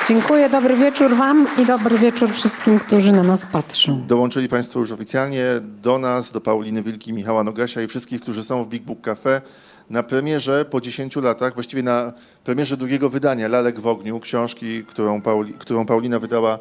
Dziękuję, 0.09 0.50
dobry 0.50 0.76
wieczór 0.76 1.17
Wam 1.17 1.47
i 1.59 1.67
dobry 1.67 1.99
wieczór 1.99 2.31
wszystkim, 2.33 2.81
którzy 2.81 3.12
na 3.12 3.23
nas 3.23 3.47
patrzą. 3.52 4.07
Dołączyli 4.07 4.49
Państwo 4.49 4.81
już 4.81 4.93
oficjalnie 4.93 5.45
do 5.83 5.99
nas, 5.99 6.33
do 6.33 6.40
Pauliny 6.40 6.83
Wilki, 6.83 7.12
Michała 7.12 7.45
Nogasia 7.45 7.83
i 7.83 7.87
wszystkich, 7.88 8.21
którzy 8.21 8.45
są 8.45 8.64
w 8.64 8.69
Big 8.69 8.83
Book 8.83 9.00
Cafe 9.00 9.43
na 9.90 10.02
premierze 10.02 10.64
po 10.64 10.80
10 10.80 11.16
latach, 11.16 11.54
właściwie 11.54 11.82
na 11.82 12.12
premierze 12.44 12.76
drugiego 12.76 13.11
wydania 13.11 13.49
Lalek 13.49 13.80
w 13.80 13.87
ogniu, 13.87 14.20
książki, 14.20 14.85
którą, 14.85 15.23
Pauli, 15.23 15.54
którą 15.54 15.87
Paulina 15.87 16.18
wydała 16.18 16.59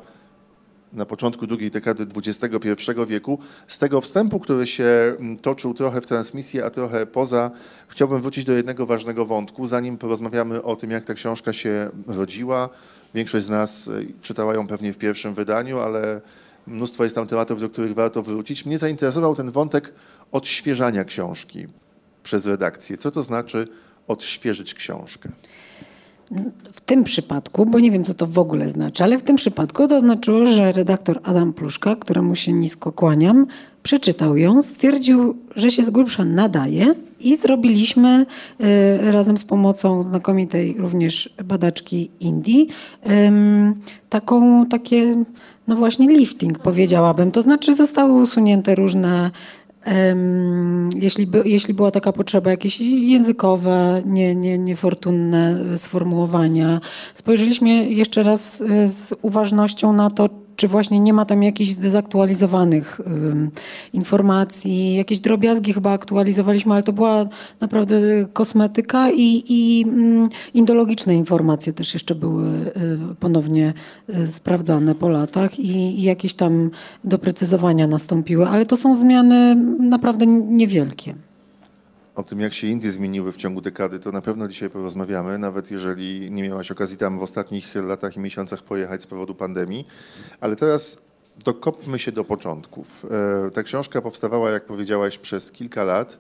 na 0.94 1.06
początku 1.06 1.48
drugiej 1.48 1.72
dekady 1.72 2.08
XXI 2.16 2.78
wieku. 3.08 3.40
Z 3.68 3.80
tego 3.80 4.02
wstępu, 4.02 4.40
który 4.40 4.68
się 4.68 5.16
mm, 5.20 5.38
toczył 5.38 5.74
trochę 5.74 6.02
w 6.02 6.06
transmisji, 6.06 6.62
a 6.62 6.70
trochę 6.70 7.06
poza, 7.06 7.52
chciałbym 7.88 8.22
wrócić 8.22 8.46
do 8.46 8.54
jednego 8.54 8.86
ważnego 8.86 9.26
wątku, 9.26 9.68
zanim 9.68 9.98
porozmawiamy 9.98 10.62
o 10.62 10.76
tym, 10.76 10.92
jak 10.92 11.06
ta 11.06 11.14
książka 11.14 11.54
się 11.54 11.90
rodziła. 12.08 12.70
Większość 13.14 13.46
z 13.46 13.50
nas 13.50 13.88
y, 13.88 14.14
czytała 14.22 14.54
ją 14.54 14.68
pewnie 14.68 14.94
w 14.94 14.98
pierwszym 14.98 15.34
wydaniu, 15.34 15.80
ale 15.80 16.22
mnóstwo 16.68 17.04
jest 17.04 17.16
tam 17.16 17.28
tematów, 17.28 17.62
do 17.62 17.70
których 17.70 17.94
warto 17.94 18.24
wrócić. 18.24 18.66
Mnie 18.66 18.78
zainteresował 18.78 19.36
ten 19.36 19.52
wątek 19.52 19.94
odświeżania 20.32 21.06
książki 21.06 21.68
przez 22.30 22.46
redakcję. 22.46 22.98
Co 22.98 23.12
to 23.12 23.24
znaczy 23.24 23.68
odświeżyć 24.08 24.74
książkę? 24.74 25.30
W 26.72 26.82
tym 26.82 27.04
przypadku, 27.04 27.66
bo 27.66 27.80
nie 27.80 27.92
wiem, 27.92 28.06
co 28.06 28.14
to 28.14 28.28
w 28.28 28.40
ogóle 28.40 28.70
znaczy, 28.70 29.04
ale 29.04 29.18
w 29.18 29.24
tym 29.24 29.36
przypadku 29.36 29.88
to 29.88 30.00
znaczyło, 30.00 30.46
że 30.46 30.72
redaktor 30.72 31.20
Adam 31.24 31.54
Pluszka, 31.54 31.96
któremu 31.96 32.36
się 32.36 32.54
nisko 32.54 32.92
kłaniam, 32.92 33.48
przeczytał 33.84 34.38
ją, 34.38 34.64
stwierdził, 34.64 35.38
że 35.56 35.72
się 35.72 35.84
z 35.84 35.90
grubsza 35.90 36.26
nadaje 36.26 36.96
i 37.20 37.38
zrobiliśmy 37.38 38.26
y, 39.06 39.12
razem 39.12 39.38
z 39.38 39.44
pomocą 39.44 40.04
znakomitej 40.04 40.76
również 40.78 41.36
badaczki 41.44 42.12
Indii 42.20 42.68
taką, 44.10 44.66
takie, 44.66 45.24
no 45.68 45.76
właśnie 45.76 46.08
lifting 46.08 46.60
powiedziałabym. 46.60 47.32
To 47.32 47.42
znaczy 47.42 47.76
zostały 47.76 48.14
usunięte 48.14 48.76
różne 48.76 49.32
jeśli, 50.96 51.28
by, 51.28 51.42
jeśli 51.46 51.74
była 51.74 51.92
taka 51.92 52.12
potrzeba, 52.14 52.52
jakieś 52.52 52.82
językowe, 52.82 54.02
nie, 54.06 54.36
nie, 54.36 54.58
niefortunne 54.58 55.60
sformułowania. 55.78 56.82
Spojrzeliśmy 57.14 57.90
jeszcze 57.90 58.24
raz 58.24 58.62
y, 58.62 58.90
z 58.90 59.14
uważnością 59.22 59.94
na 59.94 60.10
to, 60.10 60.30
czy 60.60 60.68
właśnie 60.68 61.00
nie 61.00 61.14
ma 61.14 61.26
tam 61.26 61.44
jakichś 61.44 61.72
zdezaktualizowanych 61.72 63.02
informacji, 63.94 64.96
jakieś 64.96 65.20
drobiazgi 65.20 65.74
chyba 65.74 65.92
aktualizowaliśmy, 65.92 66.74
ale 66.74 66.84
to 66.84 66.94
była 66.94 67.26
naprawdę 67.60 67.96
kosmetyka 68.34 69.12
i, 69.12 69.44
i 69.50 69.86
indologiczne 70.54 71.16
informacje 71.16 71.74
też 71.74 71.94
jeszcze 71.94 72.16
były 72.16 72.48
y, 72.48 73.16
ponownie 73.20 73.74
y, 74.10 74.28
sprawdzane 74.28 74.96
po 74.96 75.10
latach 75.10 75.60
i, 75.60 76.00
i 76.00 76.04
jakieś 76.04 76.34
tam 76.34 76.70
doprecyzowania 77.04 77.88
nastąpiły, 77.88 78.48
ale 78.48 78.66
to 78.66 78.78
są 78.78 78.96
zmiany 78.96 79.56
naprawdę 79.80 80.26
niewielkie. 80.28 81.29
O 82.20 82.24
tym, 82.24 82.40
jak 82.40 82.54
się 82.54 82.68
Indie 82.68 82.92
zmieniły 82.92 83.32
w 83.32 83.38
ciągu 83.38 83.62
dekady, 83.62 84.00
to 84.00 84.12
na 84.12 84.22
pewno 84.22 84.48
dzisiaj 84.48 84.70
porozmawiamy, 84.70 85.38
nawet 85.38 85.72
jeżeli 85.72 86.32
nie 86.32 86.44
miałaś 86.44 86.72
okazji 86.72 86.98
tam 86.98 87.20
w 87.20 87.24
ostatnich 87.24 87.76
latach 87.76 88.18
i 88.18 88.20
miesiącach 88.20 88.64
pojechać 88.64 89.02
z 89.02 89.08
powodu 89.08 89.36
pandemii. 89.36 89.88
Ale 90.42 90.56
teraz 90.56 91.02
dokopmy 91.46 92.00
się 92.00 92.12
do 92.12 92.24
początków. 92.24 93.06
E, 93.48 93.52
ta 93.52 93.64
książka 93.64 94.02
powstawała, 94.02 94.52
jak 94.52 94.66
powiedziałaś, 94.66 95.18
przez 95.18 95.52
kilka 95.52 95.84
lat 95.84 96.20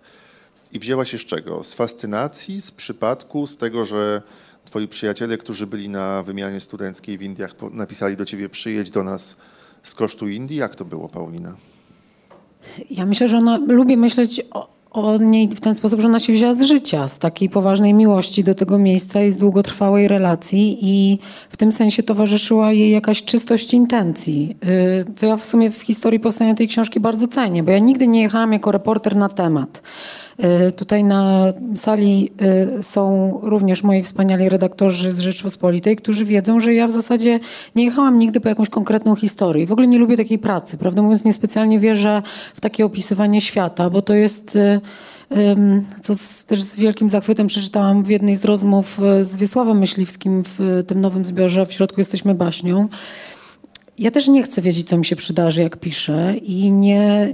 i 0.71 0.79
wzięła 0.79 1.05
się 1.05 1.17
z 1.17 1.21
czego? 1.21 1.63
Z 1.63 1.73
fascynacji, 1.73 2.61
z 2.61 2.71
przypadku, 2.71 3.47
z 3.47 3.57
tego, 3.57 3.85
że 3.85 4.21
twoi 4.65 4.87
przyjaciele, 4.87 5.37
którzy 5.37 5.67
byli 5.67 5.89
na 5.89 6.23
wymianie 6.23 6.61
studenckiej 6.61 7.17
w 7.17 7.21
Indiach, 7.21 7.55
napisali 7.71 8.17
do 8.17 8.25
ciebie 8.25 8.49
przyjedź 8.49 8.89
do 8.89 9.03
nas 9.03 9.37
z 9.83 9.95
kosztu 9.95 10.29
Indii. 10.29 10.57
Jak 10.57 10.75
to 10.75 10.85
było, 10.85 11.09
Paulina? 11.09 11.55
Ja 12.89 13.05
myślę, 13.05 13.29
że 13.29 13.37
ona 13.37 13.57
lubi 13.57 13.97
myśleć 13.97 14.41
o, 14.51 14.78
o 14.91 15.17
niej 15.17 15.48
w 15.48 15.62
ten 15.62 15.74
sposób, 15.74 16.01
że 16.01 16.08
ona 16.08 16.19
się 16.19 16.34
wzięła 16.34 16.53
z 16.53 16.62
życia, 16.62 17.08
z 17.08 17.19
takiej 17.19 17.50
poważnej 17.50 17.93
miłości 17.93 18.43
do 18.43 18.55
tego 18.55 18.77
miejsca 18.77 19.24
i 19.24 19.31
z 19.31 19.38
długotrwałej 19.38 20.08
relacji 20.08 20.77
i 20.81 21.19
w 21.50 21.58
tym 21.58 21.72
sensie 21.72 22.03
towarzyszyła 22.03 22.72
jej 22.72 22.91
jakaś 22.91 23.24
czystość 23.24 23.74
intencji, 23.74 24.58
y, 25.10 25.15
co 25.15 25.25
ja 25.25 25.38
w 25.38 25.46
sumie 25.46 25.72
w 25.72 25.81
historii 25.81 26.19
powstania 26.19 26.55
tej 26.55 26.67
książki 26.67 27.00
bardzo 27.00 27.27
cenię, 27.27 27.63
bo 27.63 27.72
ja 27.72 27.79
nigdy 27.79 28.08
nie 28.08 28.22
jechałam 28.22 28.53
jako 28.53 28.72
reporter 28.72 29.15
na 29.15 29.29
temat. 29.29 29.81
Y, 30.43 30.72
tutaj 30.72 31.03
na 31.03 31.53
sali 31.75 32.31
y, 32.79 32.84
są 32.84 33.34
również 33.43 33.84
moi 33.84 34.03
wspaniali 34.03 34.50
redaktorzy 34.50 35.12
z 35.12 35.19
Rzeczpospolitej, 35.19 35.96
którzy 35.96 36.25
wiedzą, 36.25 36.60
że 36.60 36.74
ja 36.74 36.88
w 36.88 36.91
zasadzie 36.91 37.39
nie 37.75 37.86
jechałam 37.86 38.19
nigdy 38.19 38.39
po 38.41 38.50
jakąś 38.50 38.69
konkretną 38.69 39.15
historię. 39.15 39.67
W 39.67 39.72
ogóle 39.72 39.88
nie 39.88 40.00
lubię 40.00 40.17
takiej 40.17 40.39
pracy. 40.39 40.77
Prawdę 40.77 41.01
mówiąc, 41.01 41.25
niespecjalnie 41.25 41.79
wierzę 41.79 42.22
w 42.55 42.62
takie 42.62 42.86
opisywanie 42.86 43.41
świata, 43.41 43.89
bo 43.89 44.01
to 44.01 44.13
jest 44.13 44.55
y, 44.55 44.81
co 46.01 46.15
z, 46.15 46.46
też 46.46 46.63
z 46.63 46.75
wielkim 46.75 47.10
zachwytem 47.10 47.48
przeczytałam 47.48 48.03
w 48.03 48.10
jednej 48.10 48.36
z 48.36 48.46
rozmów 48.46 49.00
z 49.22 49.36
Wiesławem 49.36 49.79
Myśliwskim 49.79 50.43
w 50.43 50.84
tym 50.88 51.01
nowym 51.01 51.25
zbiorze 51.25 51.65
W 51.65 51.74
środku 51.74 52.01
jesteśmy 52.01 52.36
baśnią. 52.36 52.88
Ja 53.99 54.11
też 54.11 54.27
nie 54.27 54.43
chcę 54.43 54.61
wiedzieć, 54.61 54.87
co 54.87 54.97
mi 54.97 55.05
się 55.05 55.15
przydarzy, 55.15 55.61
jak 55.61 55.77
piszę 55.77 56.35
i 56.37 56.71
nie, 56.71 57.29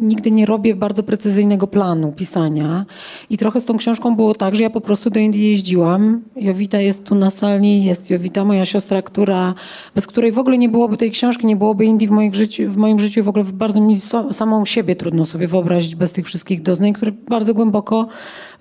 nigdy 0.00 0.30
nie 0.30 0.46
robię 0.46 0.74
bardzo 0.74 1.02
precyzyjnego 1.02 1.66
planu 1.66 2.12
pisania. 2.12 2.84
I 3.30 3.38
trochę 3.38 3.60
z 3.60 3.64
tą 3.64 3.76
książką 3.76 4.16
było 4.16 4.34
tak, 4.34 4.56
że 4.56 4.62
ja 4.62 4.70
po 4.70 4.80
prostu 4.80 5.10
do 5.10 5.20
Indii 5.20 5.50
jeździłam. 5.50 6.22
Jowita 6.36 6.80
jest 6.80 7.04
tu 7.04 7.14
na 7.14 7.30
sali, 7.30 7.84
jest 7.84 8.10
Jowita, 8.10 8.44
moja 8.44 8.66
siostra, 8.66 9.02
która, 9.02 9.54
bez 9.94 10.06
której 10.06 10.32
w 10.32 10.38
ogóle 10.38 10.58
nie 10.58 10.68
byłoby 10.68 10.96
tej 10.96 11.10
książki, 11.10 11.46
nie 11.46 11.56
byłoby 11.56 11.84
Indii 11.84 12.08
w, 12.08 12.10
moich 12.10 12.34
życiu, 12.34 12.70
w 12.70 12.76
moim 12.76 13.00
życiu. 13.00 13.24
W 13.24 13.28
ogóle 13.28 13.44
bardzo 13.44 13.80
mi 13.80 14.00
so, 14.00 14.32
samą 14.32 14.64
siebie 14.64 14.96
trudno 14.96 15.24
sobie 15.24 15.48
wyobrazić 15.48 15.96
bez 15.96 16.12
tych 16.12 16.26
wszystkich 16.26 16.62
doznań, 16.62 16.92
które 16.92 17.12
bardzo 17.12 17.54
głęboko 17.54 18.08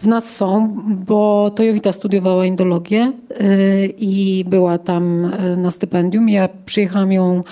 w 0.03 0.07
nas 0.07 0.35
są, 0.35 0.77
bo 1.05 1.51
to 1.55 1.63
Jowita 1.63 1.91
studiowała 1.91 2.45
indologię 2.45 3.11
yy, 3.29 3.45
i 3.97 4.45
była 4.47 4.77
tam 4.77 5.31
yy, 5.49 5.57
na 5.57 5.71
stypendium. 5.71 6.29
Ja 6.29 6.49
przyjechałam 6.65 7.11
ją 7.11 7.43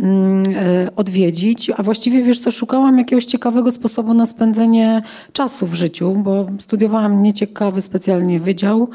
Mm, 0.00 0.42
e, 0.56 0.96
odwiedzić, 0.96 1.70
a 1.76 1.82
właściwie 1.82 2.22
wiesz 2.22 2.40
co, 2.40 2.50
szukałam 2.50 2.98
jakiegoś 2.98 3.24
ciekawego 3.24 3.70
sposobu 3.70 4.14
na 4.14 4.26
spędzenie 4.26 5.02
czasu 5.32 5.66
w 5.66 5.74
życiu, 5.74 6.14
bo 6.14 6.46
studiowałam 6.60 7.22
nieciekawy 7.22 7.82
specjalnie 7.82 8.40
wydział, 8.40 8.88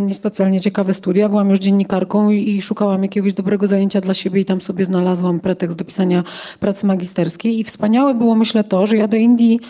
niespecjalnie 0.00 0.60
ciekawe 0.60 0.94
studia, 0.94 1.28
byłam 1.28 1.50
już 1.50 1.58
dziennikarką 1.58 2.30
i 2.30 2.62
szukałam 2.62 3.02
jakiegoś 3.02 3.34
dobrego 3.34 3.66
zajęcia 3.66 4.00
dla 4.00 4.14
siebie 4.14 4.40
i 4.40 4.44
tam 4.44 4.60
sobie 4.60 4.84
znalazłam 4.84 5.40
pretekst 5.40 5.78
do 5.78 5.84
pisania 5.84 6.24
pracy 6.60 6.86
magisterskiej 6.86 7.60
i 7.60 7.64
wspaniałe 7.64 8.14
było 8.14 8.34
myślę 8.34 8.64
to, 8.64 8.86
że 8.86 8.96
ja 8.96 9.08
do 9.08 9.16
Indii 9.16 9.60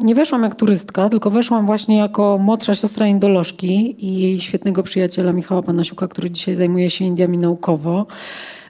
nie 0.00 0.14
weszłam 0.14 0.42
jak 0.42 0.54
turystka, 0.54 1.08
tylko 1.08 1.30
weszłam 1.30 1.66
właśnie 1.66 1.96
jako 1.96 2.38
młodsza 2.38 2.74
siostra 2.74 3.06
indolożki 3.06 4.06
i 4.06 4.20
jej 4.20 4.40
świetnego 4.40 4.82
przyjaciela 4.82 5.32
Michała 5.32 5.62
Panasiuka, 5.62 6.08
który 6.08 6.30
dzisiaj 6.30 6.54
zajmuje 6.54 6.90
się 6.90 7.04
Indiami 7.04 7.38
naukowo. 7.38 8.06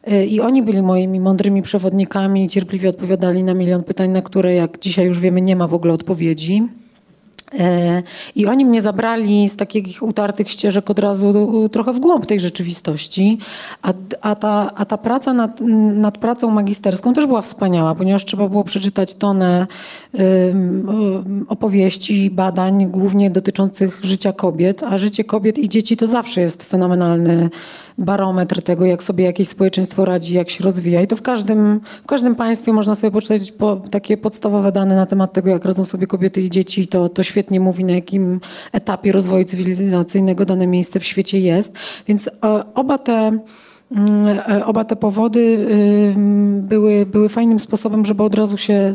E, 0.04 0.26
I 0.26 0.40
oni 0.40 0.62
byli 0.62 0.82
moimi 0.82 1.20
mądrymi 1.20 1.62
przewodnikami 1.62 2.44
i 2.44 2.48
cierpliwie 2.48 2.88
odpowiadali 2.88 3.44
na 3.44 3.54
milion 3.54 3.84
pytań, 3.84 4.10
na 4.10 4.22
które, 4.22 4.54
jak 4.54 4.78
dzisiaj 4.78 5.06
już 5.06 5.20
wiemy, 5.20 5.40
nie 5.40 5.56
ma 5.56 5.68
w 5.68 5.74
ogóle 5.74 5.92
odpowiedzi. 5.92 6.62
I 8.36 8.46
oni 8.46 8.64
mnie 8.64 8.82
zabrali 8.82 9.48
z 9.48 9.56
takich 9.56 10.02
utartych 10.02 10.50
ścieżek 10.50 10.90
od 10.90 10.98
razu 10.98 11.68
trochę 11.72 11.92
w 11.92 12.00
głąb 12.00 12.26
tej 12.26 12.40
rzeczywistości. 12.40 13.38
A, 13.82 13.92
a, 14.20 14.34
ta, 14.34 14.70
a 14.74 14.84
ta 14.84 14.98
praca 14.98 15.32
nad, 15.32 15.60
nad 15.94 16.18
pracą 16.18 16.50
magisterską 16.50 17.14
też 17.14 17.26
była 17.26 17.40
wspaniała, 17.40 17.94
ponieważ 17.94 18.24
trzeba 18.24 18.48
było 18.48 18.64
przeczytać 18.64 19.14
tonę 19.14 19.66
opowieści, 21.48 22.30
badań, 22.30 22.86
głównie 22.90 23.30
dotyczących 23.30 24.00
życia 24.02 24.32
kobiet. 24.32 24.82
A 24.82 24.98
życie 24.98 25.24
kobiet 25.24 25.58
i 25.58 25.68
dzieci 25.68 25.96
to 25.96 26.06
zawsze 26.06 26.40
jest 26.40 26.62
fenomenalny 26.62 27.50
barometr 27.98 28.62
tego, 28.62 28.84
jak 28.84 29.02
sobie 29.02 29.24
jakieś 29.24 29.48
społeczeństwo 29.48 30.04
radzi, 30.04 30.34
jak 30.34 30.50
się 30.50 30.64
rozwija. 30.64 31.02
I 31.02 31.06
to 31.06 31.16
w 31.16 31.22
każdym, 31.22 31.80
w 32.02 32.06
każdym 32.06 32.34
państwie 32.34 32.72
można 32.72 32.94
sobie 32.94 33.10
poczytać 33.10 33.52
po, 33.52 33.76
takie 33.76 34.16
podstawowe 34.16 34.72
dane 34.72 34.96
na 34.96 35.06
temat 35.06 35.32
tego, 35.32 35.50
jak 35.50 35.64
radzą 35.64 35.84
sobie 35.84 36.06
kobiety 36.06 36.42
i 36.42 36.50
dzieci. 36.50 36.80
I 36.80 36.88
to, 36.88 37.08
to 37.08 37.22
świetnie 37.22 37.60
mówi, 37.60 37.84
na 37.84 37.92
jakim 37.92 38.40
etapie 38.72 39.12
rozwoju 39.12 39.44
cywilizacyjnego 39.44 40.44
dane 40.44 40.66
miejsce 40.66 41.00
w 41.00 41.04
świecie 41.04 41.40
jest. 41.40 41.76
Więc 42.06 42.28
e, 42.28 42.30
oba 42.74 42.98
te 42.98 43.38
Oba 44.64 44.84
te 44.84 44.96
powody 44.96 45.66
były, 46.60 47.06
były 47.06 47.28
fajnym 47.28 47.60
sposobem, 47.60 48.04
żeby 48.04 48.22
od 48.22 48.34
razu 48.34 48.56
się 48.56 48.94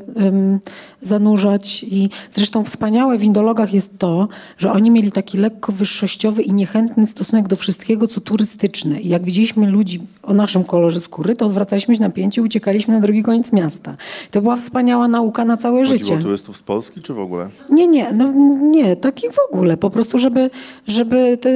zanurzać. 1.02 1.86
I 1.88 2.10
zresztą 2.30 2.64
wspaniałe 2.64 3.18
w 3.18 3.24
indologach 3.24 3.74
jest 3.74 3.98
to, 3.98 4.28
że 4.58 4.72
oni 4.72 4.92
mieli 4.92 5.12
taki 5.12 5.38
lekko 5.38 5.72
wyższościowy 5.72 6.42
i 6.42 6.54
niechętny 6.54 7.08
stosunek 7.08 7.48
do 7.48 7.56
wszystkiego, 7.56 8.08
co 8.08 8.22
turystyczne. 8.22 9.02
I 9.02 9.10
jak 9.10 9.24
widzieliśmy 9.24 9.70
ludzi 9.70 10.02
o 10.24 10.34
naszym 10.34 10.64
kolorze 10.64 11.02
skóry, 11.02 11.36
to 11.36 11.46
odwracaliśmy 11.46 11.96
się 11.96 12.02
na 12.02 12.10
pięcie 12.10 12.42
i 12.42 12.44
uciekaliśmy 12.44 12.94
na 12.94 13.00
drugi 13.00 13.24
koniec 13.24 13.54
miasta. 13.54 13.96
To 14.32 14.42
była 14.42 14.56
wspaniała 14.56 15.08
nauka 15.08 15.46
na 15.46 15.58
całe 15.58 15.86
Chodziło 15.86 15.98
życie. 16.00 16.24
turystów 16.24 16.58
z 16.58 16.62
Polski 16.62 17.02
czy 17.02 17.14
w 17.14 17.20
ogóle? 17.20 17.50
Nie, 17.70 17.88
nie, 17.88 18.12
no 18.14 18.32
nie, 18.62 18.96
takich 18.96 19.32
w 19.32 19.40
ogóle. 19.52 19.78
Po 19.78 19.90
prostu, 19.90 20.20
żeby, 20.20 20.50
żeby 20.88 21.38
te, 21.38 21.50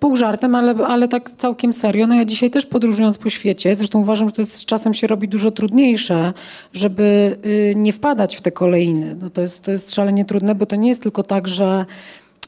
pół 0.00 0.16
żartem, 0.16 0.54
ale, 0.54 0.74
ale 0.86 1.08
tak 1.08 1.30
całkiem 1.30 1.72
serio. 1.72 2.06
No 2.06 2.14
ja 2.14 2.24
dzisiaj 2.24 2.50
też 2.50 2.66
podróżując 2.66 3.18
po 3.18 3.30
świecie, 3.30 3.76
zresztą 3.76 4.00
uważam, 4.00 4.28
że 4.28 4.34
to 4.34 4.42
jest, 4.42 4.52
z 4.52 4.64
czasem 4.64 4.94
się 4.94 5.06
robi 5.06 5.28
dużo 5.28 5.50
trudniejsze, 5.50 6.32
żeby 6.72 7.36
y, 7.46 7.74
nie 7.76 7.92
wpadać 7.92 8.36
w 8.36 8.40
te 8.40 8.52
kolejny. 8.52 9.16
No 9.20 9.30
to, 9.30 9.40
jest, 9.40 9.64
to 9.64 9.70
jest 9.70 9.94
szalenie 9.94 10.24
trudne, 10.24 10.54
bo 10.54 10.66
to 10.66 10.76
nie 10.76 10.88
jest 10.88 11.02
tylko 11.02 11.22
tak, 11.22 11.48
że 11.48 11.86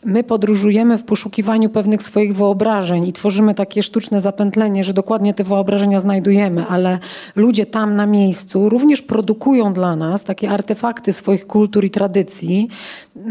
my 0.04 0.24
podróżujemy 0.24 0.98
w 0.98 1.04
poszukiwaniu 1.04 1.70
pewnych 1.70 2.02
swoich 2.02 2.36
wyobrażeń 2.36 3.06
i 3.06 3.12
tworzymy 3.12 3.54
takie 3.54 3.82
sztuczne 3.82 4.20
zapętlenie, 4.20 4.84
że 4.84 4.94
dokładnie 4.94 5.34
te 5.34 5.44
wyobrażenia 5.44 6.00
znajdujemy, 6.00 6.66
ale 6.66 6.98
ludzie 7.36 7.66
tam 7.66 7.96
na 7.96 8.06
miejscu 8.06 8.68
również 8.68 9.02
produkują 9.02 9.72
dla 9.72 9.96
nas 9.96 10.24
takie 10.24 10.50
artefakty 10.50 11.12
swoich 11.12 11.46
kultur 11.46 11.84
i 11.84 11.90
tradycji 11.90 12.68
yy, 13.16 13.22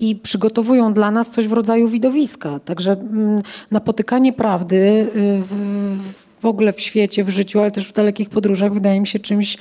i 0.00 0.16
przygotowują 0.16 0.92
dla 0.92 1.10
nas 1.10 1.30
coś 1.30 1.48
w 1.48 1.52
rodzaju 1.52 1.88
widowiska. 1.88 2.60
Także 2.64 2.92
mm, 2.92 3.42
napotykanie 3.70 4.32
prawdy 4.32 5.10
yy, 5.14 6.25
w, 6.40 6.44
ogóle 6.46 6.72
w 6.72 6.80
świecie, 6.80 7.24
w 7.24 7.28
życiu, 7.28 7.60
ale 7.60 7.70
też 7.70 7.88
w 7.88 7.92
dalekich 7.92 8.30
podróżach 8.30 8.72
wydaje 8.74 9.00
mi 9.00 9.06
się 9.06 9.18
czymś 9.18 9.58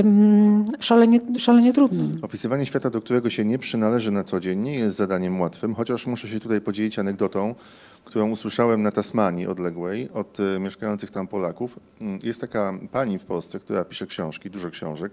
ym, 0.00 0.64
szalenie, 0.80 1.20
szalenie 1.38 1.72
trudnym. 1.72 2.12
Opisywanie 2.22 2.66
świata, 2.66 2.90
do 2.90 3.00
którego 3.00 3.30
się 3.30 3.44
nie 3.44 3.58
przynależy 3.58 4.10
na 4.10 4.24
co 4.24 4.40
dzień, 4.40 4.58
nie 4.58 4.74
jest 4.74 4.96
zadaniem 4.96 5.40
łatwym, 5.40 5.74
chociaż 5.74 6.06
muszę 6.06 6.28
się 6.28 6.40
tutaj 6.40 6.60
podzielić 6.60 6.98
anegdotą, 6.98 7.54
którą 8.04 8.30
usłyszałem 8.30 8.82
na 8.82 8.92
Tasmanii 8.92 9.46
odległej 9.46 10.10
od 10.10 10.40
y, 10.40 10.60
mieszkających 10.60 11.10
tam 11.10 11.26
Polaków. 11.26 11.78
Mm, 12.00 12.18
Jest 12.22 12.40
taka 12.40 12.74
pani 12.92 13.18
w 13.18 13.24
Polsce, 13.24 13.58
która 13.60 13.84
pisze 13.84 14.06
książki, 14.06 14.50
dużo 14.50 14.70
książek, 14.70 15.12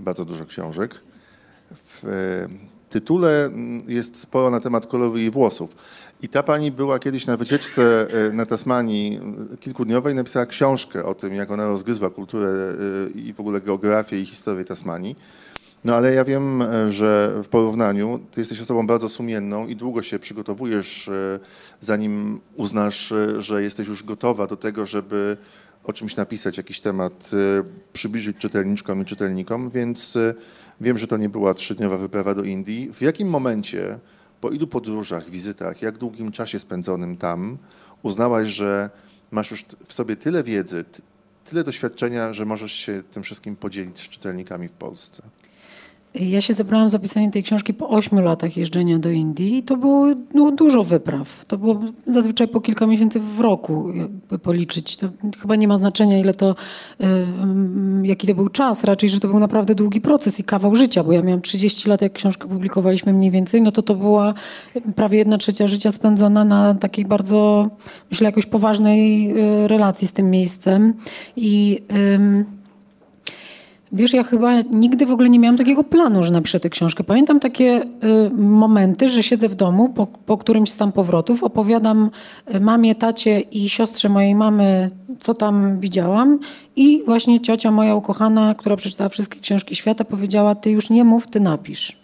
bardzo 0.00 0.24
dużo 0.24 0.46
książek. 0.46 0.94
W 1.70 2.04
y, 2.04 2.48
tytule 2.90 3.44
mm, 3.44 3.82
jest 3.88 4.20
sporo 4.20 4.50
na 4.50 4.60
temat 4.60 4.86
koloru 4.86 5.18
jej 5.18 5.30
włosów. 5.30 5.76
I 6.22 6.28
ta 6.28 6.42
pani 6.42 6.70
była 6.70 6.98
kiedyś 6.98 7.26
na 7.26 7.36
wycieczce 7.36 8.06
y, 8.28 8.32
na 8.32 8.46
Tasmanii 8.46 9.20
y, 9.52 9.56
kilkudniowej, 9.56 10.14
napisała 10.14 10.46
książkę 10.46 11.04
o 11.04 11.14
tym, 11.14 11.34
jak 11.34 11.50
ona 11.50 11.64
rozgryzła 11.64 12.10
kulturę 12.10 12.48
y, 12.48 13.18
i 13.18 13.32
w 13.32 13.40
ogóle 13.40 13.60
geografię 13.60 14.20
i 14.20 14.26
historię 14.26 14.64
Tasmanii. 14.64 15.16
No 15.84 15.94
ale 15.94 16.14
ja 16.14 16.24
wiem, 16.24 16.62
e, 16.62 16.92
że 16.92 17.40
w 17.44 17.48
porównaniu 17.48 18.20
ty 18.30 18.40
jesteś 18.40 18.60
osobą 18.60 18.86
bardzo 18.86 19.08
sumienną 19.08 19.66
i 19.66 19.76
długo 19.76 20.02
się 20.02 20.18
przygotowujesz, 20.18 21.08
e, 21.08 21.40
zanim 21.80 22.40
uznasz, 22.56 23.12
e, 23.12 23.40
że 23.40 23.62
jesteś 23.62 23.88
już 23.88 24.02
gotowa 24.02 24.46
do 24.46 24.56
tego, 24.56 24.86
żeby 24.86 25.36
o 25.84 25.92
czymś 25.92 26.16
napisać, 26.16 26.56
jakiś 26.56 26.80
temat, 26.80 27.30
e, 27.32 27.64
przybliżyć 27.92 28.36
czytelniczkom 28.36 29.02
i 29.02 29.04
czytelnikom, 29.04 29.70
więc 29.70 30.16
e, 30.16 30.34
wiem, 30.80 30.98
że 30.98 31.06
to 31.06 31.16
nie 31.16 31.28
była 31.28 31.54
trzydniowa 31.54 31.96
wyprawa 31.96 32.34
do 32.34 32.42
Indii. 32.42 32.90
W 32.92 33.02
jakim 33.02 33.28
momencie, 33.28 33.98
po 34.40 34.50
ilu 34.50 34.66
podróżach, 34.66 35.30
wizytach, 35.30 35.82
jak 35.82 35.98
długim 35.98 36.32
czasie 36.32 36.58
spędzonym 36.58 37.16
tam, 37.16 37.58
uznałaś, 38.02 38.48
że 38.48 38.90
masz 39.30 39.50
już 39.50 39.64
w 39.86 39.92
sobie 39.92 40.16
tyle 40.16 40.42
wiedzy, 40.42 40.84
tyle 41.44 41.64
doświadczenia, 41.64 42.32
że 42.32 42.46
możesz 42.46 42.72
się 42.72 43.02
tym 43.10 43.22
wszystkim 43.22 43.56
podzielić 43.56 43.98
z 43.98 44.08
czytelnikami 44.08 44.68
w 44.68 44.72
Polsce? 44.72 45.22
Ja 46.14 46.40
się 46.40 46.54
zebrałam 46.54 46.90
za 46.90 46.98
pisanie 46.98 47.30
tej 47.30 47.42
książki 47.42 47.74
po 47.74 47.88
ośmiu 47.88 48.20
latach 48.20 48.56
jeżdżenia 48.56 48.98
do 48.98 49.10
Indii 49.10 49.56
i 49.56 49.62
to 49.62 49.76
było 49.76 50.06
no, 50.34 50.50
dużo 50.50 50.84
wypraw. 50.84 51.44
To 51.44 51.58
było 51.58 51.80
zazwyczaj 52.06 52.48
po 52.48 52.60
kilka 52.60 52.86
miesięcy 52.86 53.20
w 53.20 53.40
roku, 53.40 53.92
jakby 53.92 54.38
policzyć. 54.38 54.96
To 54.96 55.08
chyba 55.40 55.56
nie 55.56 55.68
ma 55.68 55.78
znaczenia, 55.78 56.18
ile 56.18 56.34
to, 56.34 56.54
y, 57.00 57.04
jaki 58.02 58.26
to 58.26 58.34
był 58.34 58.48
czas, 58.48 58.84
raczej, 58.84 59.08
że 59.08 59.20
to 59.20 59.28
był 59.28 59.38
naprawdę 59.38 59.74
długi 59.74 60.00
proces 60.00 60.40
i 60.40 60.44
kawał 60.44 60.74
życia, 60.74 61.04
bo 61.04 61.12
ja 61.12 61.22
miałam 61.22 61.42
30 61.42 61.88
lat, 61.88 62.02
jak 62.02 62.12
książkę 62.12 62.48
publikowaliśmy 62.48 63.12
mniej 63.12 63.30
więcej, 63.30 63.62
no 63.62 63.72
to 63.72 63.82
to 63.82 63.94
była 63.94 64.34
prawie 64.96 65.18
jedna 65.18 65.38
trzecia 65.38 65.68
życia 65.68 65.92
spędzona 65.92 66.44
na 66.44 66.74
takiej 66.74 67.04
bardzo, 67.04 67.68
myślę, 68.10 68.24
jakoś 68.26 68.46
poważnej 68.46 69.30
y, 69.64 69.68
relacji 69.68 70.08
z 70.08 70.12
tym 70.12 70.30
miejscem 70.30 70.94
i... 71.36 71.82
ym, 72.14 72.59
Wiesz, 73.92 74.12
ja 74.12 74.24
chyba 74.24 74.60
nigdy 74.60 75.06
w 75.06 75.10
ogóle 75.10 75.30
nie 75.30 75.38
miałam 75.38 75.56
takiego 75.56 75.84
planu, 75.84 76.22
że 76.22 76.32
napiszę 76.32 76.60
tę 76.60 76.70
książkę. 76.70 77.04
Pamiętam 77.04 77.40
takie 77.40 77.82
y, 77.82 78.30
momenty, 78.36 79.08
że 79.08 79.22
siedzę 79.22 79.48
w 79.48 79.54
domu 79.54 79.88
po, 79.88 80.06
po 80.06 80.38
którymś 80.38 80.70
z 80.70 80.76
tam 80.76 80.92
powrotów, 80.92 81.44
opowiadam 81.44 82.10
y, 82.54 82.60
mamie, 82.60 82.94
tacie 82.94 83.40
i 83.40 83.68
siostrze 83.68 84.08
mojej 84.08 84.34
mamy, 84.34 84.90
co 85.20 85.34
tam 85.34 85.80
widziałam 85.80 86.38
i 86.76 87.02
właśnie 87.06 87.40
ciocia 87.40 87.70
moja 87.70 87.94
ukochana, 87.94 88.54
która 88.54 88.76
przeczytała 88.76 89.08
wszystkie 89.08 89.40
książki 89.40 89.76
świata, 89.76 90.04
powiedziała, 90.04 90.54
ty 90.54 90.70
już 90.70 90.90
nie 90.90 91.04
mów, 91.04 91.26
ty 91.26 91.40
napisz. 91.40 91.98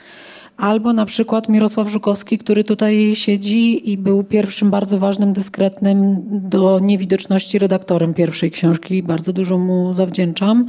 Albo 0.56 0.92
na 0.92 1.06
przykład 1.06 1.48
Mirosław 1.48 1.88
Żukowski, 1.88 2.38
który 2.38 2.64
tutaj 2.64 3.12
siedzi 3.16 3.90
i 3.90 3.98
był 3.98 4.24
pierwszym 4.24 4.70
bardzo 4.70 4.98
ważnym, 4.98 5.32
dyskretnym 5.32 6.22
do 6.30 6.78
niewidoczności 6.78 7.58
redaktorem 7.58 8.14
pierwszej 8.14 8.50
książki. 8.50 9.02
Bardzo 9.02 9.32
dużo 9.32 9.58
mu 9.58 9.94
zawdzięczam. 9.94 10.66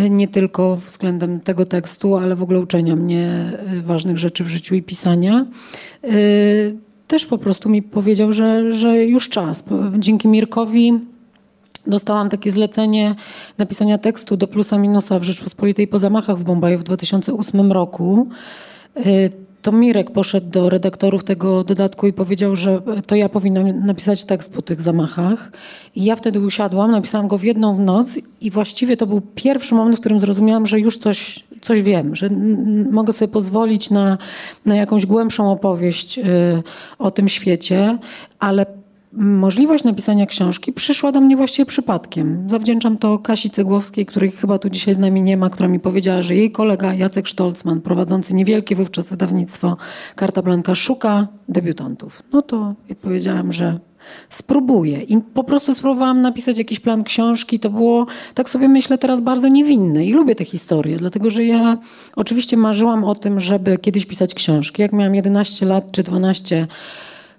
Y, 0.00 0.10
Nie 0.10 0.28
tylko 0.28 0.76
względem 0.76 1.40
tego 1.40 1.66
tekstu, 1.66 2.16
ale 2.16 2.36
w 2.36 2.42
ogóle 2.42 2.60
uczenia 2.60 2.96
mnie 2.96 3.52
y, 3.78 3.82
ważnych 3.82 4.18
rzeczy 4.18 4.44
w 4.44 4.48
życiu 4.48 4.74
i 4.74 4.82
pisania. 4.82 5.44
Y, 6.04 6.76
Też 7.06 7.26
po 7.26 7.38
prostu 7.38 7.68
mi 7.68 7.82
powiedział, 7.82 8.32
że, 8.32 8.72
że 8.72 9.04
już 9.04 9.28
czas. 9.28 9.64
Dzięki 9.98 10.28
Mirkowi 10.28 10.92
Dostałam 11.86 12.28
takie 12.28 12.52
zlecenie 12.52 13.14
napisania 13.58 13.98
tekstu 13.98 14.36
do 14.36 14.46
plusa 14.46 14.78
minusa 14.78 15.18
w 15.18 15.22
Rzeczpospolitej 15.22 15.88
po 15.88 15.98
zamachach 15.98 16.38
w 16.38 16.42
Bombaju 16.42 16.78
w 16.78 16.82
2008 16.82 17.72
roku. 17.72 18.28
Y, 18.96 19.30
To 19.62 19.72
Mirek 19.72 20.10
poszedł 20.10 20.50
do 20.50 20.70
redaktorów 20.70 21.24
tego 21.24 21.64
dodatku 21.64 22.06
i 22.06 22.12
powiedział, 22.12 22.56
że 22.56 22.82
to 23.06 23.14
ja 23.14 23.28
powinnam 23.28 23.86
napisać 23.86 24.24
tekst 24.24 24.54
po 24.54 24.62
tych 24.62 24.82
zamachach. 24.82 25.52
I 25.94 26.04
ja 26.04 26.16
wtedy 26.16 26.40
usiadłam, 26.40 26.90
napisałam 26.90 27.28
go 27.28 27.38
w 27.38 27.44
jedną 27.44 27.78
noc 27.78 28.18
i 28.40 28.50
właściwie 28.50 28.96
to 28.96 29.06
był 29.06 29.20
pierwszy 29.34 29.74
moment, 29.74 29.96
w 29.96 30.00
którym 30.00 30.20
zrozumiałam, 30.20 30.66
że 30.66 30.80
już 30.80 30.98
coś, 30.98 31.44
coś 31.60 31.82
wiem, 31.82 32.16
że 32.16 32.30
mogę 32.90 33.12
sobie 33.12 33.32
pozwolić 33.32 33.90
na, 33.90 34.18
na 34.66 34.74
jakąś 34.76 35.06
głębszą 35.06 35.52
opowieść 35.52 36.18
y, 36.18 36.22
o 36.98 37.10
tym 37.10 37.28
świecie, 37.28 37.98
ale 38.38 38.66
Możliwość 39.12 39.84
napisania 39.84 40.26
książki 40.26 40.72
przyszła 40.72 41.12
do 41.12 41.20
mnie 41.20 41.36
właściwie 41.36 41.66
przypadkiem. 41.66 42.46
Zawdzięczam 42.50 42.96
to 42.96 43.18
Kasi 43.18 43.50
Cegłowskiej, 43.50 44.06
której 44.06 44.30
chyba 44.30 44.58
tu 44.58 44.70
dzisiaj 44.70 44.94
z 44.94 44.98
nami 44.98 45.22
nie 45.22 45.36
ma, 45.36 45.50
która 45.50 45.68
mi 45.68 45.80
powiedziała, 45.80 46.22
że 46.22 46.34
jej 46.36 46.50
kolega 46.52 46.94
Jacek 46.94 47.28
Stolcman, 47.28 47.80
prowadzący 47.80 48.34
niewielkie 48.34 48.76
wówczas 48.76 49.08
wydawnictwo 49.08 49.76
Karta 50.14 50.42
Blanka, 50.42 50.74
szuka 50.74 51.26
debiutantów. 51.48 52.22
No 52.32 52.42
to 52.42 52.74
powiedziałam, 53.02 53.52
że 53.52 53.78
spróbuję. 54.28 55.00
I 55.00 55.20
po 55.20 55.44
prostu 55.44 55.74
spróbowałam 55.74 56.22
napisać 56.22 56.58
jakiś 56.58 56.80
plan 56.80 57.04
książki. 57.04 57.60
To 57.60 57.70
było, 57.70 58.06
tak 58.34 58.50
sobie 58.50 58.68
myślę, 58.68 58.98
teraz 58.98 59.20
bardzo 59.20 59.48
niewinne 59.48 60.06
i 60.06 60.12
lubię 60.12 60.34
te 60.34 60.44
historie, 60.44 60.96
dlatego 60.96 61.30
że 61.30 61.44
ja 61.44 61.78
oczywiście 62.16 62.56
marzyłam 62.56 63.04
o 63.04 63.14
tym, 63.14 63.40
żeby 63.40 63.78
kiedyś 63.78 64.06
pisać 64.06 64.34
książki. 64.34 64.82
Jak 64.82 64.92
miałam 64.92 65.14
11 65.14 65.66
lat 65.66 65.92
czy 65.92 66.02
12 66.02 66.66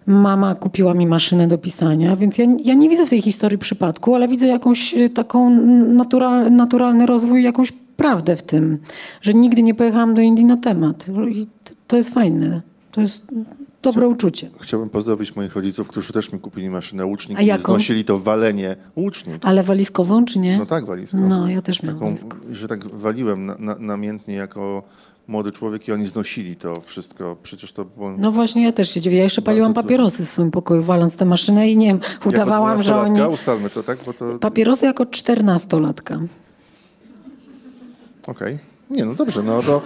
Mama 0.05 0.55
kupiła 0.55 0.93
mi 0.93 1.07
maszynę 1.07 1.47
do 1.47 1.57
pisania, 1.57 2.15
więc 2.15 2.37
ja, 2.37 2.45
ja 2.63 2.73
nie 2.73 2.89
widzę 2.89 3.05
w 3.05 3.09
tej 3.09 3.21
historii 3.21 3.57
przypadku, 3.57 4.15
ale 4.15 4.27
widzę 4.27 4.47
jakąś 4.47 4.93
y, 4.93 5.09
taką 5.09 5.49
natural, 5.93 6.51
naturalny 6.51 7.05
rozwój, 7.05 7.43
jakąś 7.43 7.71
prawdę 7.97 8.35
w 8.35 8.43
tym, 8.43 8.77
że 9.21 9.33
nigdy 9.33 9.63
nie 9.63 9.75
pojechałam 9.75 10.13
do 10.13 10.21
Indii 10.21 10.45
na 10.45 10.57
temat. 10.57 11.05
I 11.31 11.47
to, 11.87 11.97
jest 11.97 12.09
fajne. 12.13 12.61
To 12.91 13.01
jest 13.01 13.25
dobre 13.81 14.07
uczucie. 14.07 14.49
Chciałbym 14.59 14.89
pozdrowić 14.89 15.35
moich 15.35 15.55
rodziców, 15.55 15.87
którzy 15.87 16.13
też 16.13 16.31
mi 16.31 16.39
kupili 16.39 16.69
maszynę 16.69 17.05
łucznik 17.05 17.37
A 17.37 17.41
i 17.41 17.45
jaką? 17.45 17.73
znosili 17.73 18.05
to 18.05 18.17
walenie. 18.17 18.75
Łucznik. 18.95 19.45
Ale 19.45 19.63
walizkową, 19.63 20.25
czy 20.25 20.39
nie? 20.39 20.57
No 20.57 20.65
tak, 20.65 20.85
walizką. 20.85 21.27
No, 21.27 21.49
ja 21.49 21.61
też 21.61 21.83
miałam 21.83 22.15
Taką, 22.15 22.35
że 22.51 22.67
tak 22.67 22.87
waliłem 22.87 23.45
na, 23.45 23.55
na, 23.59 23.75
namiętnie 23.79 24.35
jako 24.35 24.83
młody 25.27 25.51
człowiek 25.51 25.87
i 25.87 25.91
oni 25.91 26.07
znosili 26.07 26.55
to 26.55 26.81
wszystko. 26.81 27.37
Przecież 27.43 27.71
to 27.71 27.85
było... 27.85 28.11
No 28.17 28.31
właśnie, 28.31 28.63
ja 28.63 28.71
też 28.71 28.89
się 28.89 29.01
dziwię. 29.01 29.17
Ja 29.17 29.23
jeszcze 29.23 29.41
paliłam 29.41 29.73
papierosy 29.73 30.25
w 30.25 30.29
swoim 30.29 30.51
pokoju, 30.51 30.83
waląc 30.83 31.17
tę 31.17 31.25
maszynę 31.25 31.69
i 31.69 31.77
nie 31.77 31.87
wiem, 31.87 31.99
udawałam, 32.25 32.83
że 32.83 32.95
oni... 32.95 33.19
12-latka, 33.19 33.33
Ustalmy 33.33 33.69
to, 33.69 33.83
tak? 33.83 33.97
Bo 34.05 34.13
to... 34.13 34.25
Okej. 34.25 34.39
Papierosy 34.39 34.85
jako 34.85 35.05
czternastolatka. 35.05 36.19
Nie, 38.89 39.05
no 39.05 39.13
dobrze, 39.13 39.43
no 39.43 39.61
to... 39.61 39.81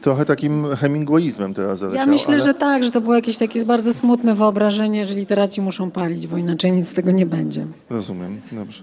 trochę 0.00 0.24
takim 0.24 0.76
Hemingwayizmem 0.76 1.54
teraz 1.54 1.78
zaleciał. 1.78 2.06
Ja 2.06 2.12
myślę, 2.12 2.34
ale... 2.34 2.44
że 2.44 2.54
tak, 2.54 2.84
że 2.84 2.90
to 2.90 3.00
było 3.00 3.14
jakieś 3.14 3.38
takie 3.38 3.64
bardzo 3.64 3.94
smutne 3.94 4.34
wyobrażenie, 4.34 5.04
że 5.04 5.14
literaci 5.14 5.60
muszą 5.60 5.90
palić, 5.90 6.26
bo 6.26 6.36
inaczej 6.36 6.72
nic 6.72 6.88
z 6.88 6.92
tego 6.92 7.10
nie 7.10 7.26
będzie. 7.26 7.66
Rozumiem, 7.90 8.40
dobrze. 8.52 8.82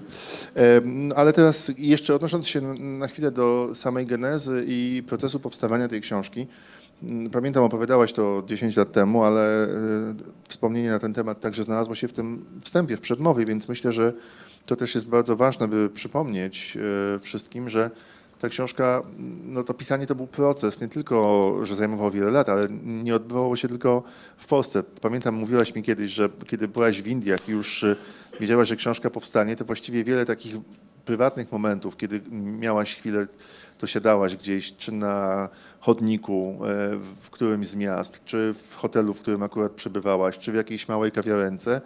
Ale 1.15 1.33
teraz 1.33 1.71
jeszcze 1.77 2.15
odnosząc 2.15 2.47
się 2.47 2.61
na 2.77 3.07
chwilę 3.07 3.31
do 3.31 3.69
samej 3.73 4.05
genezy 4.05 4.65
i 4.67 5.03
procesu 5.07 5.39
powstawania 5.39 5.87
tej 5.87 6.01
książki. 6.01 6.47
Mm, 7.03 7.29
pamiętam, 7.29 7.63
opowiadałaś 7.63 8.13
to 8.13 8.43
10 8.47 8.77
lat 8.77 8.91
temu, 8.91 9.23
ale 9.23 9.63
e, 9.63 9.67
wspomnienie 10.47 10.89
na 10.89 10.99
ten 10.99 11.13
temat 11.13 11.39
także 11.39 11.63
znalazło 11.63 11.95
się 11.95 12.07
w 12.07 12.13
tym 12.13 12.45
wstępie, 12.61 12.97
w 12.97 13.01
przedmowie, 13.01 13.45
więc 13.45 13.69
myślę, 13.69 13.91
że 13.91 14.13
to 14.65 14.75
też 14.75 14.95
jest 14.95 15.09
bardzo 15.09 15.35
ważne, 15.35 15.67
by 15.67 15.89
przypomnieć 15.89 16.77
e, 17.15 17.19
wszystkim, 17.19 17.69
że 17.69 17.91
ta 18.39 18.49
książka, 18.49 19.03
no 19.43 19.63
to 19.63 19.73
pisanie 19.73 20.05
to 20.05 20.15
był 20.15 20.27
proces, 20.27 20.81
nie 20.81 20.87
tylko, 20.87 21.55
że 21.63 21.75
zajmował 21.75 22.11
wiele 22.11 22.31
lat, 22.31 22.49
ale 22.49 22.67
nie 22.83 23.15
odbywało 23.15 23.55
się 23.55 23.67
tylko 23.67 24.03
w 24.37 24.45
Polsce. 24.45 24.83
Pamiętam, 25.01 25.35
mówiłaś 25.35 25.75
mi 25.75 25.83
kiedyś, 25.83 26.11
że 26.11 26.29
kiedy 26.47 26.67
byłaś 26.67 27.01
w 27.01 27.07
Indiach 27.07 27.49
i 27.49 27.51
już 27.51 27.83
e, 27.83 27.95
wiedziałaś, 28.39 28.67
że 28.69 28.75
książka 28.75 29.09
powstanie, 29.09 29.55
to 29.55 29.65
właściwie 29.65 30.03
wiele 30.03 30.25
takich 30.25 30.55
prywatnych 31.05 31.51
momentów, 31.51 31.97
kiedy 31.97 32.21
miałaś 32.31 32.95
chwilę, 32.95 33.27
to 33.77 33.87
siadałaś 33.87 34.35
gdzieś, 34.35 34.77
czy 34.77 34.91
na 34.91 35.49
chodniku 35.79 36.59
e, 36.63 36.97
w 36.97 37.29
którymś 37.29 37.67
z 37.67 37.75
miast, 37.75 38.25
czy 38.25 38.53
w 38.53 38.75
hotelu, 38.75 39.13
w 39.13 39.21
którym 39.21 39.43
akurat 39.43 39.71
przebywałaś, 39.71 40.37
czy 40.37 40.51
w 40.51 40.55
jakiejś 40.55 40.87
małej 40.87 41.11
kawiarence 41.11 41.81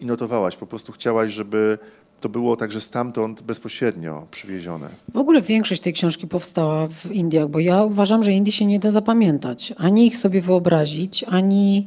i 0.00 0.06
notowałaś. 0.06 0.56
Po 0.56 0.66
prostu 0.66 0.92
chciałaś, 0.92 1.32
żeby 1.32 1.78
to 2.20 2.28
było 2.28 2.56
także 2.56 2.80
stamtąd 2.80 3.42
bezpośrednio 3.42 4.26
przywiezione. 4.30 4.88
W 5.14 5.16
ogóle 5.16 5.42
większość 5.42 5.80
tej 5.80 5.92
książki 5.92 6.26
powstała 6.26 6.88
w 6.88 7.12
Indiach, 7.12 7.48
bo 7.48 7.58
ja 7.58 7.82
uważam, 7.82 8.24
że 8.24 8.32
Indii 8.32 8.52
się 8.52 8.66
nie 8.66 8.78
da 8.78 8.90
zapamiętać, 8.90 9.74
ani 9.76 10.06
ich 10.06 10.16
sobie 10.16 10.40
wyobrazić, 10.40 11.24
ani 11.24 11.86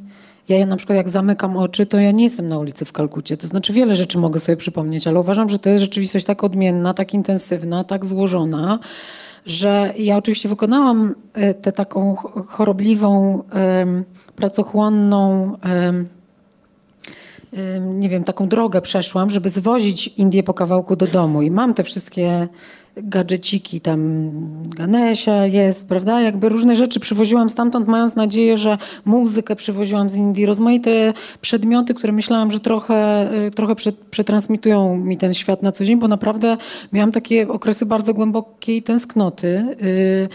ja 0.50 0.66
na 0.66 0.78
przykład 0.78 0.98
jak 0.98 1.10
zamykam 1.10 1.58
oczy, 1.58 1.86
to 1.86 2.00
ja 2.00 2.12
nie 2.12 2.24
jestem 2.24 2.50
na 2.50 2.60
ulicy 2.60 2.86
w 2.86 2.92
Kalkucie. 2.92 3.38
To 3.38 3.48
znaczy 3.48 3.74
wiele 3.74 3.96
rzeczy 3.96 4.18
mogę 4.18 4.40
sobie 4.40 4.58
przypomnieć, 4.58 5.08
ale 5.08 5.20
uważam, 5.20 5.50
że 5.50 5.60
to 5.60 5.70
jest 5.70 5.82
rzeczywistość 5.82 6.26
tak 6.26 6.44
odmienna, 6.44 6.94
tak 6.94 7.14
intensywna, 7.14 7.84
tak 7.84 8.06
złożona, 8.06 8.80
że 9.46 9.94
ja 9.98 10.18
oczywiście 10.18 10.50
wykonałam 10.50 11.16
e, 11.34 11.54
tę 11.54 11.72
taką 11.72 12.16
chorobliwą, 12.48 13.44
pracochłonną, 14.36 15.58
nie 17.80 18.10
wiem, 18.10 18.24
taką 18.24 18.48
drogę 18.48 18.82
przeszłam, 18.82 19.30
żeby 19.30 19.50
zwozić 19.50 20.08
Indię 20.08 20.44
po 20.44 20.54
kawałku 20.54 20.96
do 20.96 21.08
domu. 21.08 21.42
I 21.42 21.52
mam 21.52 21.74
te 21.74 21.84
wszystkie 21.84 22.48
gadżeciki, 22.98 23.82
tam 23.82 24.32
Ganesia 24.70 25.46
jest, 25.46 25.88
prawda? 25.88 26.22
Jakby 26.22 26.50
różne 26.50 26.76
rzeczy 26.76 27.00
przywoziłam 27.00 27.50
stamtąd, 27.50 27.88
mając 27.88 28.16
nadzieję, 28.16 28.58
że 28.58 28.78
muzykę 29.06 29.56
przywoziłam 29.56 30.10
z 30.10 30.16
Indii, 30.16 30.46
rozmaite 30.46 31.14
przedmioty, 31.42 31.94
które 31.94 32.14
myślałam, 32.14 32.52
że 32.52 32.60
trochę, 32.60 33.30
y, 33.48 33.52
trochę 33.52 33.76
przetransmitują 34.12 34.98
mi 34.98 35.18
ten 35.18 35.34
świat 35.34 35.64
na 35.64 35.72
co 35.72 35.86
dzień, 35.86 36.00
bo 36.00 36.08
naprawdę 36.08 36.58
miałam 36.94 37.12
takie 37.12 37.48
okresy 37.48 37.86
bardzo 37.86 38.14
głębokiej 38.14 38.84
tęsknoty. 38.84 39.76
Yy, 39.82 40.30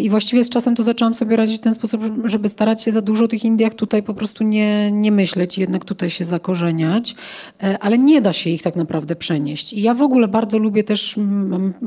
i 0.00 0.10
właściwie 0.10 0.44
z 0.44 0.48
czasem 0.48 0.76
to 0.76 0.82
zaczęłam 0.82 1.14
sobie 1.14 1.36
radzić 1.36 1.56
w 1.56 1.60
ten 1.60 1.74
sposób, 1.74 2.02
żeby 2.24 2.48
starać 2.48 2.82
się 2.82 2.92
za 2.92 3.02
dużo 3.02 3.24
o 3.24 3.28
tych 3.28 3.44
Indiach 3.44 3.74
tutaj 3.74 4.02
po 4.02 4.14
prostu 4.14 4.44
nie, 4.44 4.92
nie 4.92 5.12
myśleć, 5.12 5.58
jednak 5.58 5.84
tutaj 5.84 6.10
się 6.10 6.24
zakorzeniać, 6.24 7.14
e, 7.62 7.78
ale 7.78 7.98
nie 7.98 8.20
da 8.20 8.32
się 8.32 8.50
ich 8.50 8.62
tak 8.62 8.76
naprawdę 8.76 9.16
przenieść. 9.16 9.72
I 9.72 9.82
ja 9.82 9.94
w 9.94 10.02
ogóle 10.02 10.28
bardzo 10.28 10.58
lubię 10.58 10.84
też... 10.84 11.16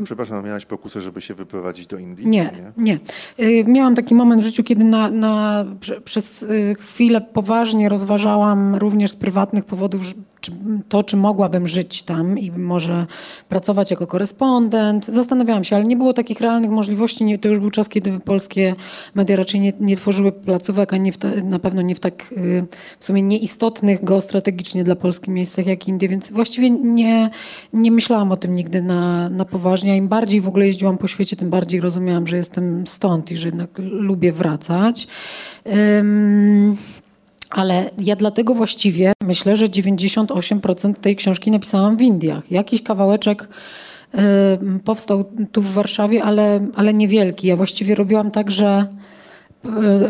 Przepraszam, 0.03 0.45
miałaś 0.45 0.65
pokusę, 0.65 1.01
żeby 1.01 1.21
się 1.21 1.33
wyprowadzić 1.33 1.87
do 1.87 1.97
Indii? 1.97 2.27
Nie, 2.27 2.51
nie, 2.77 2.83
nie. 2.85 2.99
E, 3.37 3.63
miałam 3.63 3.95
taki 3.95 4.15
moment 4.15 4.41
w 4.41 4.45
życiu, 4.45 4.63
kiedy 4.63 4.83
na, 4.83 5.09
na, 5.09 5.65
przez 6.05 6.43
e, 6.43 6.75
chwilę 6.75 7.21
poważnie 7.21 7.89
rozważałam 7.89 8.75
również 8.75 9.11
z 9.11 9.15
prywatnych 9.15 9.65
powodów, 9.65 10.13
to, 10.89 11.03
czy 11.03 11.17
mogłabym 11.17 11.67
żyć 11.67 12.03
tam 12.03 12.39
i 12.39 12.51
może 12.51 13.07
pracować 13.49 13.91
jako 13.91 14.07
korespondent. 14.07 15.05
Zastanawiałam 15.05 15.63
się, 15.63 15.75
ale 15.75 15.85
nie 15.85 15.97
było 15.97 16.13
takich 16.13 16.41
realnych 16.41 16.71
możliwości. 16.71 17.23
Nie, 17.23 17.39
to 17.39 17.47
już 17.47 17.59
był 17.59 17.69
czas, 17.69 17.89
kiedy 17.89 18.19
polskie 18.19 18.75
media 19.15 19.35
raczej 19.35 19.59
nie, 19.59 19.73
nie 19.79 19.97
tworzyły 19.97 20.31
placówek, 20.31 20.93
a 20.93 20.97
nie 20.97 21.13
ta, 21.13 21.27
na 21.43 21.59
pewno 21.59 21.81
nie 21.81 21.95
w 21.95 21.99
tak 21.99 22.31
y, 22.31 22.65
w 22.99 23.05
sumie 23.05 23.21
nieistotnych 23.21 24.03
geostrategicznie 24.03 24.83
dla 24.83 24.95
Polski 24.95 25.31
miejscach 25.31 25.65
jak 25.65 25.87
Indie, 25.87 26.09
więc 26.09 26.31
właściwie 26.31 26.69
nie, 26.69 27.29
nie 27.73 27.91
myślałam 27.91 28.31
o 28.31 28.37
tym 28.37 28.55
nigdy 28.55 28.81
na, 28.81 29.29
na 29.29 29.45
poważnie. 29.45 29.91
A 29.91 29.95
im 29.95 30.07
bardziej 30.07 30.41
w 30.41 30.47
ogóle 30.47 30.67
jeździłam 30.67 30.97
po 30.97 31.07
świecie, 31.07 31.35
tym 31.35 31.49
bardziej 31.49 31.81
rozumiałam, 31.81 32.27
że 32.27 32.37
jestem 32.37 32.87
stąd 32.87 33.31
i 33.31 33.37
że 33.37 33.47
jednak 33.47 33.69
lubię 33.77 34.31
wracać. 34.31 35.07
Um, 35.65 36.77
ale 37.49 37.89
ja 37.97 38.15
dlatego 38.15 38.55
właściwie 38.55 39.13
myślę, 39.23 39.55
że 39.55 39.65
98% 39.65 40.93
tej 40.93 41.15
książki 41.15 41.51
napisałam 41.51 41.97
w 41.97 42.01
Indiach. 42.01 42.51
Jakiś 42.51 42.83
kawałeczek 42.83 43.47
y, 44.15 44.17
powstał 44.83 45.25
tu 45.51 45.61
w 45.61 45.73
Warszawie, 45.73 46.23
ale, 46.23 46.67
ale 46.75 46.93
niewielki. 46.93 47.47
Ja 47.47 47.55
właściwie 47.55 47.95
robiłam 47.95 48.31
tak, 48.31 48.51
że 48.51 48.87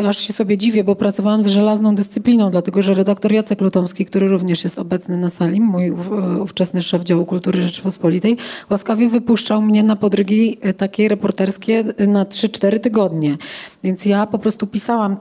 aż 0.10 0.18
się 0.18 0.34
sobie 0.34 0.58
dziwię, 0.58 0.84
bo 0.84 0.96
pracowałam 0.96 1.44
z 1.44 1.48
żelazną 1.48 1.96
dyscypliną, 1.96 2.52
dlatego 2.52 2.82
że 2.82 2.94
redaktor 2.94 3.32
Jacek 3.32 3.62
Lutomski, 3.62 4.06
który 4.06 4.28
również 4.28 4.64
jest 4.64 4.80
obecny 4.80 5.18
na 5.18 5.30
sali, 5.30 5.62
mój 5.62 5.88
e, 5.88 5.94
ówczesny 6.42 6.82
szef 6.82 7.04
działu 7.04 7.26
kultury 7.26 7.62
Rzeczypospolitej, 7.62 8.38
łaskawie 8.70 9.10
wypuszczał 9.10 9.62
mnie 9.62 9.84
na 9.84 9.96
podrygi 9.96 10.58
e, 10.62 10.74
takie 10.74 11.08
reporterskie 11.08 11.84
na 12.08 12.26
3-4 12.26 12.80
tygodnie. 12.80 13.38
Więc 13.84 14.06
ja 14.06 14.26
po 14.26 14.40
prostu 14.40 14.68
pisałam 14.68 15.18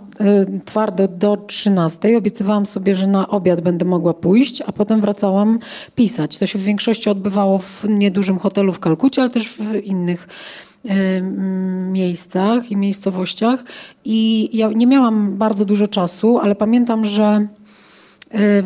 twardo 0.65 1.09
do 1.09 1.37
13, 1.37 2.19
obiecywałam 2.19 2.67
sobie, 2.67 2.95
że 2.95 3.07
na 3.07 3.29
obiad 3.29 3.61
będę 3.61 3.85
mogła 3.85 4.15
pójść, 4.15 4.63
a 4.67 4.73
potem 4.73 5.01
wracałam 5.01 5.59
pisać. 5.95 6.39
To 6.39 6.47
się 6.47 6.59
w 6.59 6.63
większości 6.63 7.11
odbywało 7.11 7.59
w 7.59 7.85
niedużym 7.89 8.39
hotelu 8.39 8.73
w 8.73 8.81
Kalkucie, 8.81 9.23
ale 9.23 9.31
też 9.31 9.49
w 9.49 9.75
innych 9.85 10.29
miejscach 11.93 12.71
i 12.71 12.77
miejscowościach. 12.77 13.65
I 14.05 14.49
ja 14.53 14.69
nie 14.69 14.87
miałam 14.87 15.37
bardzo 15.37 15.65
dużo 15.65 15.89
czasu, 15.89 16.39
ale 16.39 16.55
pamiętam, 16.55 17.05
że 17.05 17.49
Y, 17.64 17.64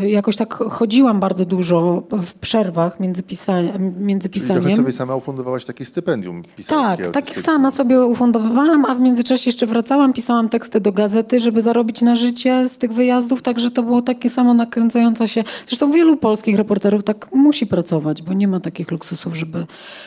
jakoś 0.07 0.37
tak 0.37 0.54
chodziłam 0.54 1.20
bardzo 1.20 1.44
dużo 1.44 2.02
w 2.11 2.35
przerwach 2.35 3.00
między, 3.00 3.22
pisa- 3.22 3.78
między 4.00 4.28
pisaniem. 4.28 4.62
Czyli 4.62 4.76
sobie 4.76 4.92
sama 4.92 5.16
ufundowałaś 5.16 5.64
takie 5.64 5.85
stypendium 5.85 6.42
pisarskie. 6.57 7.04
Tak, 7.04 7.26
tak 7.26 7.37
sama 7.37 7.70
sobie 7.70 8.07
ufundowałam, 8.07 8.85
a 8.85 8.94
w 8.94 9.00
międzyczasie 9.00 9.48
jeszcze 9.48 9.66
wracałam, 9.66 10.12
pisałam 10.12 10.48
teksty 10.48 10.81
do 10.81 10.92
gazety, 10.92 11.40
żeby 11.40 11.62
zarobić 11.62 12.02
na 12.02 12.16
życie 12.16 12.68
z 12.68 12.78
tych 12.78 12.92
wyjazdów, 12.92 13.42
także 13.42 13.70
to 13.70 13.83
było 13.83 14.02
takie 14.02 14.31
samo 14.31 14.54
nakręcająca 14.54 15.28
się. 15.28 15.44
Zresztą 15.66 15.92
wielu 15.92 16.16
polskich 16.16 16.57
reporterów 16.57 17.04
tak 17.04 17.33
musi 17.33 17.66
pracować, 17.66 18.22
bo 18.22 18.33
nie 18.33 18.48
ma 18.48 18.61
takich 18.61 18.90
luksusów, 18.90 19.37
żeby, 19.37 19.66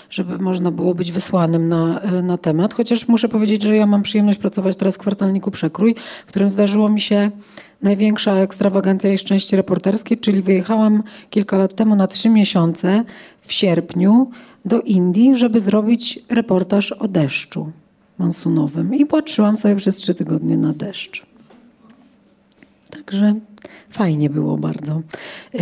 żeby 0.10 0.38
można 0.38 0.72
było 0.72 0.94
być 0.94 1.12
wysłanym 1.12 1.70
na, 1.70 2.02
na 2.24 2.38
temat. 2.38 2.74
Chociaż 2.74 3.08
muszę 3.08 3.30
powiedzieć, 3.30 3.64
że 3.64 3.76
ja 3.76 3.86
mam 3.86 4.04
przyjemność 4.04 4.40
pracować 4.40 4.76
teraz 4.78 4.96
w 4.96 4.98
kwartalniku 4.98 5.52
Przekrój, 5.52 5.96
w 6.26 6.30
którym 6.30 6.50
zdarzyło 6.50 6.90
mi 6.90 7.02
się 7.02 7.32
największa 7.84 8.36
ekstrawagancja 8.36 9.14
i 9.14 9.18
szczęście 9.18 9.58
reporterskie, 9.58 10.18
czyli 10.18 10.42
wyjechałam 10.42 11.04
kilka 11.30 11.58
lat 11.58 11.74
temu 11.74 11.96
na 11.96 12.08
trzy 12.08 12.30
miesiące 12.30 13.04
w 13.42 13.54
sierpniu 13.54 14.32
do 14.66 14.82
Indii, 14.82 15.36
żeby 15.36 15.60
zrobić 15.60 16.20
reportaż 16.30 16.92
o 16.92 17.08
deszczu 17.08 17.72
monsunowym 18.18 18.96
i 18.96 19.06
patrzyłam 19.06 19.58
sobie 19.58 19.76
przez 19.76 19.96
trzy 19.96 20.16
tygodnie 20.16 20.58
na 20.58 20.74
deszcz. 20.74 21.26
Także 22.90 23.36
Fajnie 23.90 24.30
było 24.30 24.58
bardzo. 24.58 25.02
Yy, 25.54 25.62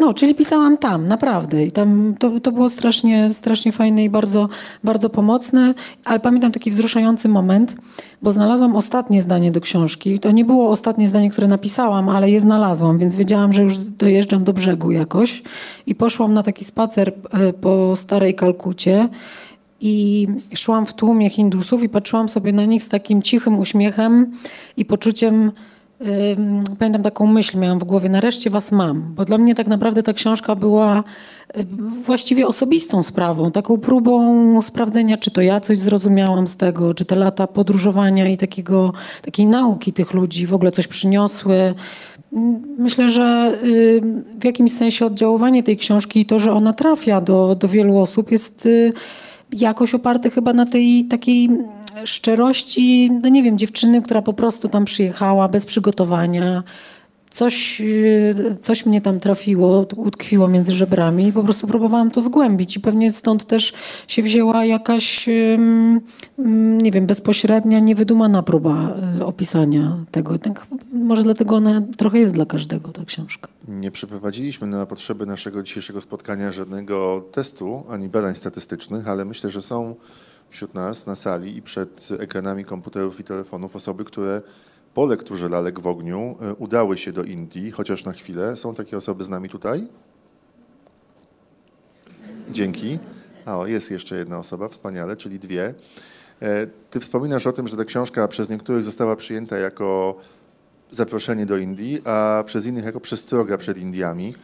no, 0.00 0.14
czyli 0.14 0.34
pisałam 0.34 0.78
tam, 0.78 1.08
naprawdę. 1.08 1.64
I 1.64 1.72
tam 1.72 2.14
to, 2.18 2.40
to 2.40 2.52
było 2.52 2.68
strasznie, 2.68 3.32
strasznie 3.32 3.72
fajne 3.72 4.04
i 4.04 4.10
bardzo, 4.10 4.48
bardzo 4.84 5.10
pomocne. 5.10 5.74
Ale 6.04 6.20
pamiętam 6.20 6.52
taki 6.52 6.70
wzruszający 6.70 7.28
moment, 7.28 7.76
bo 8.22 8.32
znalazłam 8.32 8.76
ostatnie 8.76 9.22
zdanie 9.22 9.52
do 9.52 9.60
książki. 9.60 10.20
To 10.20 10.30
nie 10.30 10.44
było 10.44 10.70
ostatnie 10.70 11.08
zdanie, 11.08 11.30
które 11.30 11.46
napisałam, 11.48 12.08
ale 12.08 12.30
je 12.30 12.40
znalazłam, 12.40 12.98
więc 12.98 13.14
wiedziałam, 13.14 13.52
że 13.52 13.62
już 13.62 13.78
dojeżdżam 13.78 14.44
do 14.44 14.52
brzegu 14.52 14.90
jakoś. 14.90 15.42
I 15.86 15.94
poszłam 15.94 16.34
na 16.34 16.42
taki 16.42 16.64
spacer 16.64 17.12
yy, 17.38 17.52
po 17.52 17.96
starej 17.96 18.34
Kalkucie. 18.34 19.08
I 19.80 20.26
szłam 20.54 20.86
w 20.86 20.92
tłumie 20.92 21.30
Hindusów 21.30 21.82
i 21.82 21.88
patrzyłam 21.88 22.28
sobie 22.28 22.52
na 22.52 22.64
nich 22.64 22.84
z 22.84 22.88
takim 22.88 23.22
cichym 23.22 23.58
uśmiechem 23.58 24.32
i 24.76 24.84
poczuciem 24.84 25.52
pamiętam 26.78 27.02
taką 27.02 27.26
myśl, 27.26 27.58
miałam 27.58 27.78
w 27.78 27.84
głowie, 27.84 28.08
nareszcie 28.08 28.50
was 28.50 28.72
mam, 28.72 29.14
bo 29.14 29.24
dla 29.24 29.38
mnie 29.38 29.54
tak 29.54 29.66
naprawdę 29.66 30.02
ta 30.02 30.12
książka 30.12 30.56
była 30.56 31.04
właściwie 32.06 32.46
osobistą 32.46 33.02
sprawą, 33.02 33.50
taką 33.50 33.78
próbą 33.78 34.62
sprawdzenia, 34.62 35.16
czy 35.16 35.30
to 35.30 35.40
ja 35.40 35.60
coś 35.60 35.78
zrozumiałam 35.78 36.46
z 36.46 36.56
tego, 36.56 36.94
czy 36.94 37.04
te 37.04 37.16
lata 37.16 37.46
podróżowania 37.46 38.28
i 38.28 38.38
takiego, 38.38 38.92
takiej 39.22 39.46
nauki 39.46 39.92
tych 39.92 40.14
ludzi 40.14 40.46
w 40.46 40.54
ogóle 40.54 40.70
coś 40.70 40.86
przyniosły. 40.86 41.74
Myślę, 42.78 43.08
że 43.08 43.58
w 44.40 44.44
jakimś 44.44 44.72
sensie 44.72 45.06
oddziaływanie 45.06 45.62
tej 45.62 45.76
książki 45.76 46.20
i 46.20 46.26
to, 46.26 46.38
że 46.38 46.52
ona 46.52 46.72
trafia 46.72 47.20
do, 47.20 47.54
do 47.54 47.68
wielu 47.68 47.98
osób 47.98 48.32
jest 48.32 48.66
y, 48.66 48.92
jakoś 49.52 49.94
oparte 49.94 50.30
chyba 50.30 50.52
na 50.52 50.66
tej 50.66 51.04
takiej 51.04 51.48
szczerości, 52.04 53.10
no 53.22 53.28
nie 53.28 53.42
wiem, 53.42 53.58
dziewczyny, 53.58 54.02
która 54.02 54.22
po 54.22 54.32
prostu 54.32 54.68
tam 54.68 54.84
przyjechała 54.84 55.48
bez 55.48 55.66
przygotowania. 55.66 56.62
Coś, 57.30 57.80
y, 57.80 58.56
coś 58.60 58.86
mnie 58.86 59.00
tam 59.00 59.20
trafiło, 59.20 59.86
utkwiło 59.96 60.48
między 60.48 60.72
żebrami 60.72 61.26
i 61.26 61.32
po 61.32 61.42
prostu 61.42 61.66
próbowałam 61.66 62.10
to 62.10 62.20
zgłębić. 62.20 62.76
I 62.76 62.80
pewnie 62.80 63.12
stąd 63.12 63.44
też 63.44 63.72
się 64.08 64.22
wzięła 64.22 64.64
jakaś, 64.64 65.28
nie 66.82 66.92
wiem, 66.92 67.06
bezpośrednia, 67.06 67.78
niewydumana 67.80 68.42
próba 68.42 68.96
y, 69.20 69.24
opisania 69.24 69.96
tego. 70.10 70.38
Tak, 70.38 70.66
może 70.92 71.22
dlatego 71.22 71.56
ona 71.56 71.82
trochę 71.96 72.18
jest 72.18 72.34
dla 72.34 72.46
każdego, 72.46 72.92
ta 72.92 73.04
książka. 73.04 73.48
Nie 73.68 73.90
przeprowadziliśmy 73.90 74.66
na 74.66 74.86
potrzeby 74.86 75.26
naszego 75.26 75.62
dzisiejszego 75.62 76.00
spotkania 76.00 76.52
żadnego 76.52 77.24
testu 77.32 77.84
ani 77.90 78.08
badań 78.08 78.36
statystycznych, 78.36 79.08
ale 79.08 79.24
myślę, 79.24 79.50
że 79.50 79.62
są 79.62 79.94
wśród 80.54 80.74
nas 80.74 81.06
na 81.06 81.16
sali 81.16 81.56
i 81.56 81.62
przed 81.62 82.08
ekranami 82.18 82.64
komputerów 82.64 83.20
i 83.20 83.24
telefonów 83.24 83.76
osoby, 83.76 84.04
które 84.04 84.42
po 84.94 85.06
lekturze 85.06 85.48
Lalek 85.48 85.80
w 85.80 85.86
ogniu 85.86 86.36
e, 86.40 86.54
udały 86.54 86.98
się 86.98 87.12
do 87.12 87.24
Indii, 87.24 87.70
chociaż 87.70 88.04
na 88.04 88.12
chwilę. 88.12 88.56
Są 88.56 88.74
takie 88.74 88.96
osoby 88.96 89.24
z 89.24 89.28
nami 89.28 89.48
tutaj? 89.48 89.88
Dzięki. 92.50 92.98
O, 93.46 93.66
jest 93.66 93.90
jeszcze 93.90 94.16
jedna 94.16 94.38
osoba, 94.38 94.68
wspaniale, 94.68 95.16
czyli 95.16 95.38
dwie. 95.38 95.74
E, 96.42 96.66
ty 96.90 97.00
wspominasz 97.00 97.46
o 97.46 97.52
tym, 97.52 97.68
że 97.68 97.76
ta 97.76 97.84
książka 97.84 98.28
przez 98.28 98.50
niektórych 98.50 98.84
została 98.84 99.16
przyjęta 99.16 99.58
jako 99.58 100.16
zaproszenie 100.90 101.46
do 101.46 101.56
Indii, 101.56 102.02
a 102.04 102.44
przez 102.46 102.66
innych 102.66 102.84
jako 102.84 103.00
przestroga 103.00 103.58
przed 103.58 103.78
Indiami. 103.78 104.34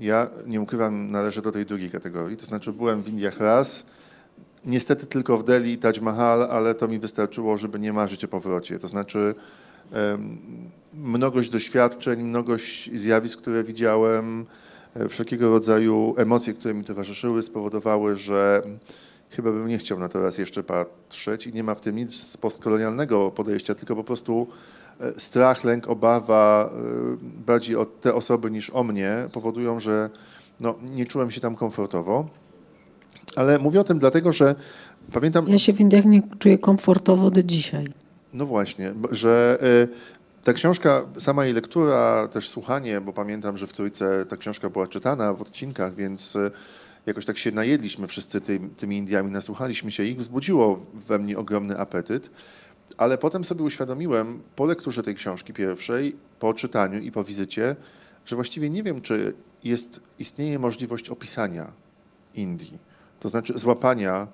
Ja 0.00 0.30
nie 0.46 0.60
ukrywam, 0.60 1.10
należę 1.10 1.42
do 1.42 1.52
tej 1.52 1.66
drugiej 1.66 1.90
kategorii, 1.90 2.36
to 2.36 2.46
znaczy 2.46 2.72
byłem 2.72 3.02
w 3.02 3.08
Indiach 3.08 3.40
raz, 3.40 3.84
niestety 4.64 5.06
tylko 5.06 5.38
w 5.38 5.44
Delhi 5.44 5.72
i 5.72 5.78
Taj 5.78 6.00
Mahal, 6.00 6.42
ale 6.42 6.74
to 6.74 6.88
mi 6.88 6.98
wystarczyło, 6.98 7.58
żeby 7.58 7.78
nie 7.78 7.92
marzyć 7.92 8.24
o 8.24 8.28
powrocie. 8.28 8.78
To 8.78 8.88
znaczy 8.88 9.34
mnogość 10.94 11.50
doświadczeń, 11.50 12.22
mnogość 12.22 12.90
zjawisk, 12.94 13.40
które 13.40 13.64
widziałem, 13.64 14.46
e, 14.94 15.08
wszelkiego 15.08 15.50
rodzaju 15.50 16.14
emocje, 16.16 16.54
które 16.54 16.74
mi 16.74 16.84
towarzyszyły, 16.84 17.42
spowodowały, 17.42 18.16
że 18.16 18.62
chyba 19.30 19.52
bym 19.52 19.68
nie 19.68 19.78
chciał 19.78 19.98
na 19.98 20.08
to 20.08 20.22
raz 20.22 20.38
jeszcze 20.38 20.62
patrzeć 20.62 21.46
i 21.46 21.52
nie 21.52 21.64
ma 21.64 21.74
w 21.74 21.80
tym 21.80 21.96
nic 21.96 22.14
z 22.14 22.36
postkolonialnego 22.36 23.30
podejścia, 23.30 23.74
tylko 23.74 23.96
po 23.96 24.04
prostu 24.04 24.46
e, 25.00 25.20
strach, 25.20 25.64
lęk, 25.64 25.88
obawa 25.88 26.70
e, 26.72 27.16
bardziej 27.46 27.76
o 27.76 27.86
te 27.86 28.14
osoby 28.14 28.50
niż 28.50 28.70
o 28.70 28.84
mnie 28.84 29.28
powodują, 29.32 29.80
że 29.80 30.10
no, 30.60 30.74
nie 30.82 31.06
czułem 31.06 31.30
się 31.30 31.40
tam 31.40 31.56
komfortowo. 31.56 32.26
Ale 33.38 33.58
mówię 33.58 33.80
o 33.80 33.84
tym 33.84 33.98
dlatego, 33.98 34.32
że 34.32 34.54
pamiętam... 35.12 35.48
Ja 35.48 35.58
się 35.58 35.72
w 35.72 35.80
Indiach 35.80 36.04
nie 36.04 36.22
czuję 36.38 36.58
komfortowo 36.58 37.30
do 37.30 37.42
dzisiaj. 37.42 37.86
No 38.32 38.46
właśnie, 38.46 38.92
że 39.10 39.58
y, 39.62 40.44
ta 40.44 40.52
książka, 40.52 41.04
sama 41.18 41.44
jej 41.44 41.54
lektura, 41.54 42.28
też 42.28 42.48
słuchanie, 42.48 43.00
bo 43.00 43.12
pamiętam, 43.12 43.58
że 43.58 43.66
w 43.66 43.72
Trójce 43.72 44.26
ta 44.26 44.36
książka 44.36 44.70
była 44.70 44.86
czytana 44.86 45.34
w 45.34 45.42
odcinkach, 45.42 45.94
więc 45.94 46.36
y, 46.36 46.50
jakoś 47.06 47.24
tak 47.24 47.38
się 47.38 47.52
najedliśmy 47.52 48.06
wszyscy 48.06 48.40
tymi, 48.40 48.68
tymi 48.68 48.96
Indiami, 48.96 49.30
nasłuchaliśmy 49.30 49.90
się 49.90 50.04
ich, 50.04 50.16
wzbudziło 50.16 50.86
we 51.08 51.18
mnie 51.18 51.38
ogromny 51.38 51.78
apetyt, 51.78 52.30
ale 52.96 53.18
potem 53.18 53.44
sobie 53.44 53.62
uświadomiłem 53.62 54.40
po 54.56 54.64
lekturze 54.64 55.02
tej 55.02 55.14
książki 55.14 55.52
pierwszej, 55.52 56.16
po 56.38 56.54
czytaniu 56.54 56.98
i 57.00 57.12
po 57.12 57.24
wizycie, 57.24 57.76
że 58.24 58.36
właściwie 58.36 58.70
nie 58.70 58.82
wiem, 58.82 59.00
czy 59.00 59.34
jest, 59.64 60.00
istnieje 60.18 60.58
możliwość 60.58 61.08
opisania 61.08 61.72
Indii, 62.34 62.87
to 63.20 63.28
znaczy 63.28 63.58
złapania 63.58 64.26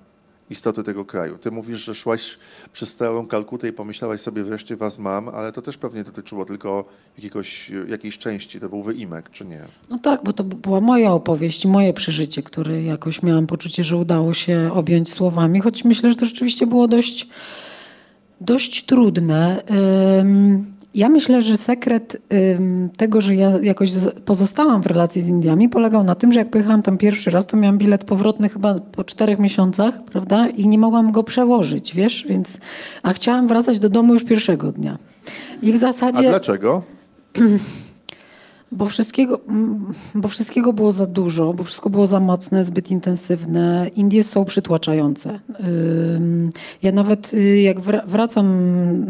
istoty 0.50 0.82
tego 0.82 1.04
kraju. 1.04 1.38
Ty 1.38 1.50
mówisz, 1.50 1.84
że 1.84 1.94
szłaś 1.94 2.38
przez 2.72 2.96
całą 2.96 3.26
Kalkutę 3.26 3.68
i 3.68 3.72
pomyślałaś 3.72 4.20
sobie, 4.20 4.44
wreszcie 4.44 4.76
was 4.76 4.98
mam, 4.98 5.28
ale 5.28 5.52
to 5.52 5.62
też 5.62 5.76
pewnie 5.78 6.04
dotyczyło 6.04 6.44
tylko 6.44 6.84
jakiegoś, 7.16 7.72
jakiejś 7.88 8.18
części, 8.18 8.60
to 8.60 8.68
był 8.68 8.82
wyimek, 8.82 9.30
czy 9.30 9.44
nie? 9.44 9.60
No 9.90 9.98
tak, 9.98 10.24
bo 10.24 10.32
to 10.32 10.44
była 10.44 10.80
moja 10.80 11.12
opowieść, 11.12 11.66
moje 11.66 11.92
przeżycie, 11.92 12.42
które 12.42 12.82
jakoś 12.82 13.22
miałam 13.22 13.46
poczucie, 13.46 13.84
że 13.84 13.96
udało 13.96 14.34
się 14.34 14.70
objąć 14.72 15.12
słowami, 15.12 15.60
choć 15.60 15.84
myślę, 15.84 16.10
że 16.10 16.16
to 16.16 16.24
rzeczywiście 16.26 16.66
było 16.66 16.88
dość, 16.88 17.28
dość 18.40 18.84
trudne. 18.84 19.62
Ja 20.94 21.08
myślę, 21.08 21.42
że 21.42 21.56
sekret 21.56 22.16
tego, 22.96 23.20
że 23.20 23.34
ja 23.34 23.50
jakoś 23.62 23.90
pozostałam 24.24 24.82
w 24.82 24.86
relacji 24.86 25.22
z 25.22 25.28
Indiami, 25.28 25.68
polegał 25.68 26.04
na 26.04 26.14
tym, 26.14 26.32
że 26.32 26.38
jak 26.38 26.50
pojechałam 26.50 26.82
tam 26.82 26.98
pierwszy 26.98 27.30
raz, 27.30 27.46
to 27.46 27.56
miałam 27.56 27.78
bilet 27.78 28.04
powrotny 28.04 28.48
chyba 28.48 28.74
po 28.74 29.04
czterech 29.04 29.38
miesiącach, 29.38 30.04
prawda? 30.04 30.48
I 30.48 30.68
nie 30.68 30.78
mogłam 30.78 31.12
go 31.12 31.22
przełożyć, 31.22 31.94
wiesz? 31.94 32.24
Więc, 32.28 32.48
a 33.02 33.12
chciałam 33.12 33.48
wracać 33.48 33.78
do 33.78 33.88
domu 33.88 34.14
już 34.14 34.24
pierwszego 34.24 34.72
dnia. 34.72 34.98
I 35.62 35.72
w 35.72 35.76
zasadzie. 35.76 36.28
A 36.28 36.30
dlaczego? 36.30 36.82
Bo 38.72 38.86
wszystkiego, 38.86 39.40
bo 40.14 40.28
wszystkiego 40.28 40.72
było 40.72 40.92
za 40.92 41.06
dużo, 41.06 41.54
bo 41.54 41.64
wszystko 41.64 41.90
było 41.90 42.06
za 42.06 42.20
mocne, 42.20 42.64
zbyt 42.64 42.90
intensywne. 42.90 43.90
Indie 43.96 44.24
są 44.24 44.44
przytłaczające. 44.44 45.40
Ja 46.82 46.92
nawet 46.92 47.34
y, 47.34 47.60
jak 47.60 47.80
wracam 48.06 48.46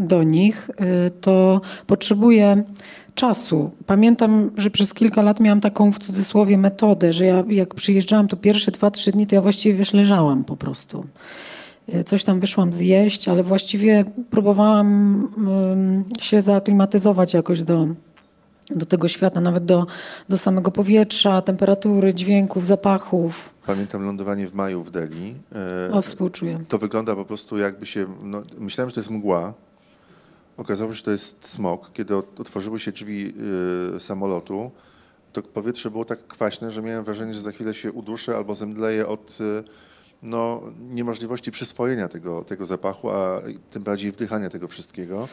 do 0.07 0.23
nich, 0.23 0.71
y, 0.71 1.11
to 1.21 1.61
potrzebuję 1.87 2.63
czasu. 3.15 3.71
Pamiętam, 3.87 4.51
że 4.57 4.71
przez 4.71 4.95
kilka 4.95 5.23
lat 5.23 5.41
miałam 5.41 5.61
taką 5.61 5.93
w 5.93 5.99
cudzysłowie 5.99 6.59
metodę, 6.59 7.13
że 7.13 7.25
ja 7.25 7.45
jak 7.49 7.75
przyjeżdżałam 7.75 8.29
to 8.29 8.37
pierwsze 8.37 8.71
dwa, 8.71 8.91
trzy 8.91 9.13
dni, 9.13 9.27
to 9.27 9.35
ja 9.35 9.43
właściwie 9.43 9.75
wiesz, 9.75 9.93
leżałam 9.93 10.45
po 10.45 10.57
prostu. 10.57 11.05
Y, 11.95 12.05
coś 12.05 12.25
tam 12.25 12.41
wyszłam 12.41 12.73
zjeść, 12.73 13.29
ale 13.29 13.43
właściwie 13.43 14.05
próbowałam 14.31 15.29
się 16.21 16.43
zaaklimatyzować 16.43 17.35
jakoś 17.35 17.63
do, 17.63 17.87
do 18.71 18.87
tego 18.87 19.09
świata, 19.09 19.41
nawet 19.41 19.65
do, 19.65 19.87
do 20.29 20.39
samego 20.39 20.71
powietrza, 20.71 21.43
temperatury, 21.43 22.15
dźwięków, 22.15 22.67
zapachów. 22.67 23.51
Pamiętam 23.67 24.05
lądowanie 24.05 24.49
w 24.49 24.55
maju 24.55 24.83
w 24.83 24.91
Delhi. 24.91 25.35
E, 25.89 25.93
o, 25.93 26.03
współczuję. 26.03 26.65
To 26.69 26.79
wygląda 26.79 27.15
po 27.17 27.25
prostu 27.25 27.59
jakby 27.59 27.87
się, 27.87 28.07
no, 28.23 28.43
myślałem, 28.59 28.91
że 28.91 28.95
to 28.95 29.01
jest 29.01 29.11
mgła. 29.11 29.55
Okazało 30.57 30.93
się, 30.93 30.97
że 30.97 31.03
to 31.03 31.11
jest 31.11 31.49
smog. 31.49 31.91
Kiedy 31.93 32.17
otworzyły 32.17 32.79
się 32.81 32.93
drzwi 32.93 33.35
y, 33.97 34.01
samolotu, 34.01 34.71
to 35.33 35.43
powietrze 35.43 35.91
było 35.91 36.05
tak 36.05 36.27
kwaśne, 36.27 36.71
że 36.73 36.83
miałem 36.83 37.05
wrażenie, 37.05 37.35
że 37.35 37.41
za 37.41 37.53
chwilę 37.53 37.75
się 37.75 37.93
uduszę 37.93 38.37
albo 38.37 38.55
zemdleję 38.55 39.07
od 39.07 39.39
y, 39.41 39.65
no, 40.23 40.63
niemożliwości 40.79 41.51
przyswojenia 41.51 42.09
tego, 42.09 42.45
tego 42.45 42.67
zapachu, 42.67 43.11
a 43.11 43.43
tym 43.71 43.83
bardziej 43.83 44.13
wdychania 44.13 44.51
tego 44.51 44.69
wszystkiego. 44.69 45.29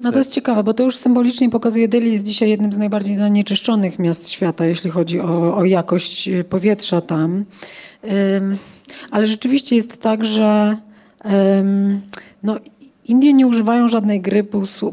No 0.00 0.12
to 0.12 0.18
jest 0.18 0.32
ciekawe, 0.32 0.64
bo 0.64 0.74
to 0.74 0.82
już 0.82 0.96
symbolicznie 0.96 1.50
pokazuje, 1.50 1.88
Delhi 1.88 2.12
jest 2.12 2.24
dzisiaj 2.24 2.50
jednym 2.50 2.72
z 2.72 2.78
najbardziej 2.78 3.16
zanieczyszczonych 3.16 3.98
miast 3.98 4.30
świata, 4.30 4.66
jeśli 4.66 4.90
chodzi 4.90 5.20
o, 5.20 5.56
o 5.56 5.64
jakość 5.64 6.30
powietrza 6.48 7.00
tam. 7.00 7.44
Um, 8.02 8.56
ale 9.10 9.26
rzeczywiście 9.26 9.76
jest 9.76 10.02
tak, 10.02 10.24
że 10.24 10.76
um, 11.24 12.00
no, 12.42 12.58
Indie 13.04 13.32
nie 13.32 13.46
używają 13.46 13.88
żadnej 13.88 14.20
gry 14.20 14.48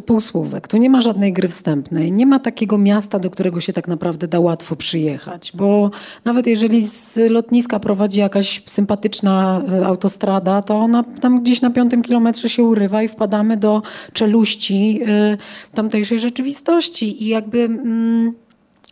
półsłówek. 0.05 0.67
Tu 0.67 0.77
nie 0.77 0.89
ma 0.89 1.01
żadnej 1.01 1.33
gry 1.33 1.47
wstępnej. 1.47 2.11
Nie 2.11 2.25
ma 2.25 2.39
takiego 2.39 2.77
miasta, 2.77 3.19
do 3.19 3.29
którego 3.29 3.61
się 3.61 3.73
tak 3.73 3.87
naprawdę 3.87 4.27
da 4.27 4.39
łatwo 4.39 4.75
przyjechać. 4.75 5.51
Bo 5.55 5.91
nawet 6.25 6.47
jeżeli 6.47 6.83
z 6.83 7.17
lotniska 7.31 7.79
prowadzi 7.79 8.19
jakaś 8.19 8.63
sympatyczna 8.65 9.61
e, 9.71 9.85
autostrada, 9.85 10.61
to 10.61 10.77
ona 10.77 11.03
tam 11.03 11.41
gdzieś 11.41 11.61
na 11.61 11.69
piątym 11.69 12.01
kilometrze 12.01 12.49
się 12.49 12.63
urywa 12.63 13.03
i 13.03 13.07
wpadamy 13.07 13.57
do 13.57 13.81
czeluści 14.13 14.99
y, 15.03 15.37
tamtejszej 15.73 16.19
rzeczywistości. 16.19 17.23
I 17.23 17.27
jakby... 17.27 17.59
Mm, 17.59 18.33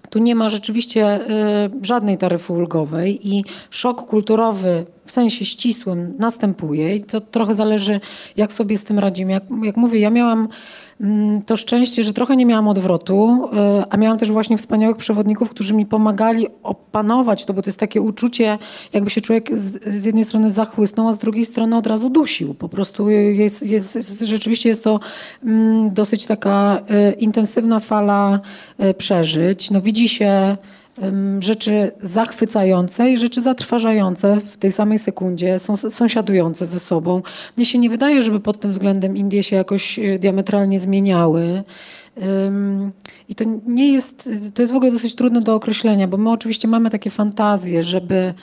tu 0.10 0.19
nie 0.19 0.36
ma 0.36 0.50
rzeczywiście 0.50 1.19
y, 1.22 1.86
żadnej 1.86 2.17
taryfy 2.17 2.54
ulgowej 2.54 3.28
i 3.28 3.43
szok 3.69 4.06
kulturowy 4.06 4.86
w 5.06 5.12
sensie 5.12 5.45
ścisłym 5.45 6.15
następuje 6.19 6.95
i 6.95 7.04
to 7.04 7.22
trochę 7.22 7.56
zależy, 7.56 8.00
jak 8.38 8.54
sobie 8.54 8.78
z 8.78 8.84
tym 8.84 9.00
radzimy. 9.00 9.32
Jak, 9.32 9.43
jak 9.63 9.78
mówię, 9.78 10.00
ja 10.00 10.10
miałam 10.10 10.48
to 11.45 11.57
szczęście, 11.57 12.03
że 12.03 12.13
trochę 12.13 12.35
nie 12.35 12.45
miałam 12.45 12.67
odwrotu, 12.67 13.49
y, 13.79 13.83
a 13.89 13.97
miałam 13.97 14.17
też 14.17 14.31
właśnie 14.31 14.57
wspaniałych 14.57 14.97
przewodników, 14.97 15.49
którzy 15.49 15.73
mi 15.73 15.85
pomagali 15.85 16.47
opanować 16.63 17.45
to, 17.45 17.53
bo 17.53 17.62
to 17.62 17.69
jest 17.69 17.79
takie 17.79 18.01
uczucie, 18.01 18.57
jakby 18.93 19.09
się 19.09 19.21
człowiek 19.21 19.59
z, 19.59 19.83
z 20.01 20.05
jednej 20.05 20.25
strony 20.25 20.51
zachłysnął, 20.51 21.07
a 21.07 21.13
z 21.13 21.19
drugiej 21.19 21.45
strony 21.45 21.77
od 21.77 21.88
razu 21.88 22.09
dusił. 22.09 22.53
Po 22.53 22.69
prostu 22.69 23.09
jest, 23.09 23.63
jest, 23.63 23.97
rzeczywiście 24.21 24.69
jest 24.69 24.83
to 24.83 24.99
mm, 25.43 25.93
dosyć 25.93 26.25
taka 26.25 26.81
y, 27.09 27.12
intensywna 27.12 27.79
fala 27.79 28.39
przeżyć. 28.97 29.71
No 29.71 29.81
widzi 29.81 30.09
się 30.09 30.57
rzeczy 31.39 31.91
zachwycające 32.01 33.12
i 33.12 33.17
rzeczy 33.17 33.41
zatrważające 33.41 34.35
w 34.35 34.57
tej 34.57 34.71
samej 34.71 34.99
sekundzie, 34.99 35.59
są 35.59 35.77
sąsiadujące 35.77 36.65
ze 36.65 36.79
sobą. 36.79 37.21
Mnie 37.57 37.65
się 37.65 37.77
nie 37.77 37.89
wydaje, 37.89 38.23
żeby 38.23 38.39
pod 38.39 38.59
tym 38.59 38.71
względem 38.71 39.17
Indie 39.17 39.43
się 39.43 39.55
jakoś 39.55 39.99
e, 39.99 40.19
diametralnie 40.19 40.79
zmieniały. 40.79 41.63
I 43.29 43.36
to 43.36 43.45
nie 43.67 43.93
jest, 43.93 44.29
to 44.53 44.62
jest 44.62 44.73
w 44.73 44.75
ogóle 44.75 44.91
dosyć 44.91 45.15
trudne 45.15 45.41
do 45.41 45.55
określenia, 45.55 46.08
bo 46.08 46.17
my 46.17 46.32
oczywiście 46.32 46.67
mamy 46.67 46.89
takie 46.89 47.10
fantazje, 47.10 47.84
żeby 47.84 48.34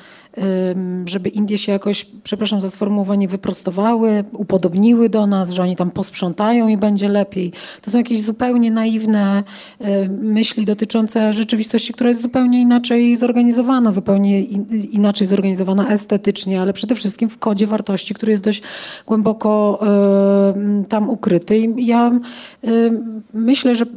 żeby 1.07 1.29
Indie 1.29 1.59
się 1.59 1.73
jakoś, 1.73 2.07
przepraszam 2.25 2.61
za 2.61 2.71
sformułowanie, 2.71 3.29
wyprostowały, 3.29 4.25
upodobniły 4.33 5.09
do 5.09 5.27
nas, 5.27 5.51
że 5.51 5.62
oni 5.62 5.77
tam 5.77 5.91
posprzątają 5.91 6.69
i 6.69 6.77
będzie 6.77 7.09
lepiej. 7.09 7.53
To 7.83 7.91
są 7.91 7.99
jakieś 7.99 8.23
zupełnie 8.23 8.71
naiwne 8.71 9.45
y, 9.81 10.09
myśli 10.09 10.65
dotyczące 10.65 11.35
rzeczywistości, 11.35 11.93
która 11.93 12.09
jest 12.09 12.23
zupełnie 12.23 12.61
inaczej 12.61 13.17
zorganizowana, 13.17 13.91
zupełnie 13.91 14.41
in, 14.41 14.67
inaczej 14.91 15.27
zorganizowana 15.27 15.89
estetycznie, 15.89 16.61
ale 16.61 16.73
przede 16.73 16.95
wszystkim 16.95 17.29
w 17.29 17.39
kodzie 17.39 17.67
wartości, 17.67 18.15
który 18.15 18.33
jest 18.33 18.45
dość 18.45 18.62
głęboko 19.07 19.81
tam 20.89 21.11
ukryty. 21.11 21.59
I 21.59 21.87
ja 21.87 22.12
y, 22.65 23.01
myślę, 23.67 23.85
że 23.85 23.93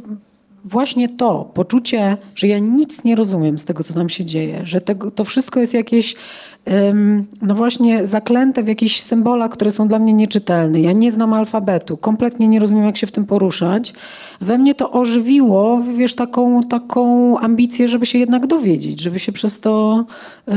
właśnie 0.64 1.08
to, 1.08 1.50
poczucie, 1.54 2.16
że 2.34 2.46
ja 2.46 2.58
nic 2.58 3.04
nie 3.04 3.16
rozumiem 3.16 3.58
z 3.58 3.64
tego, 3.64 3.84
co 3.84 3.94
tam 3.94 4.08
się 4.08 4.24
dzieje, 4.24 4.60
że 4.64 4.80
tego, 4.80 5.10
to 5.10 5.24
wszystko 5.24 5.60
jest 5.60 5.74
jakieś, 5.74 6.16
no 7.42 7.54
właśnie, 7.54 8.06
zaklęte 8.06 8.62
w 8.62 8.68
jakichś 8.68 9.00
symbolach, 9.00 9.50
które 9.50 9.70
są 9.70 9.88
dla 9.88 9.98
mnie 9.98 10.12
nieczytelne. 10.12 10.80
Ja 10.80 10.92
nie 10.92 11.12
znam 11.12 11.32
alfabetu, 11.32 11.96
kompletnie 11.96 12.48
nie 12.48 12.60
rozumiem, 12.60 12.84
jak 12.84 12.96
się 12.96 13.06
w 13.06 13.12
tym 13.12 13.26
poruszać. 13.26 13.92
We 14.40 14.58
mnie 14.58 14.74
to 14.74 14.90
ożywiło, 14.90 15.82
wiesz, 15.96 16.14
taką, 16.14 16.62
taką 16.62 17.38
ambicję, 17.38 17.88
żeby 17.88 18.06
się 18.06 18.18
jednak 18.18 18.46
dowiedzieć, 18.46 19.00
żeby 19.00 19.18
się 19.18 19.32
przez 19.32 19.60
to 19.60 20.04
yy, 20.46 20.54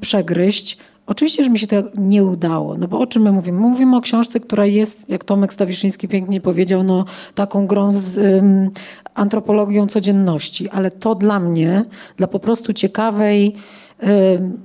przegryźć. 0.00 0.78
Oczywiście, 1.08 1.44
że 1.44 1.50
mi 1.50 1.58
się 1.58 1.66
to 1.66 1.76
nie 1.94 2.24
udało, 2.24 2.76
no 2.78 2.88
bo 2.88 2.98
o 2.98 3.06
czym 3.06 3.22
my 3.22 3.32
mówimy? 3.32 3.60
My 3.60 3.68
mówimy 3.68 3.96
o 3.96 4.00
książce, 4.00 4.40
która 4.40 4.66
jest, 4.66 5.08
jak 5.08 5.24
Tomek 5.24 5.52
Stawiszyński 5.52 6.08
pięknie 6.08 6.40
powiedział, 6.40 6.82
no, 6.82 7.04
taką 7.34 7.66
grą 7.66 7.92
z 7.92 8.18
um, 8.18 8.70
antropologią 9.14 9.86
codzienności, 9.86 10.68
ale 10.68 10.90
to 10.90 11.14
dla 11.14 11.40
mnie, 11.40 11.84
dla 12.16 12.26
po 12.26 12.38
prostu 12.38 12.72
ciekawej, 12.72 13.54
um, 14.02 14.58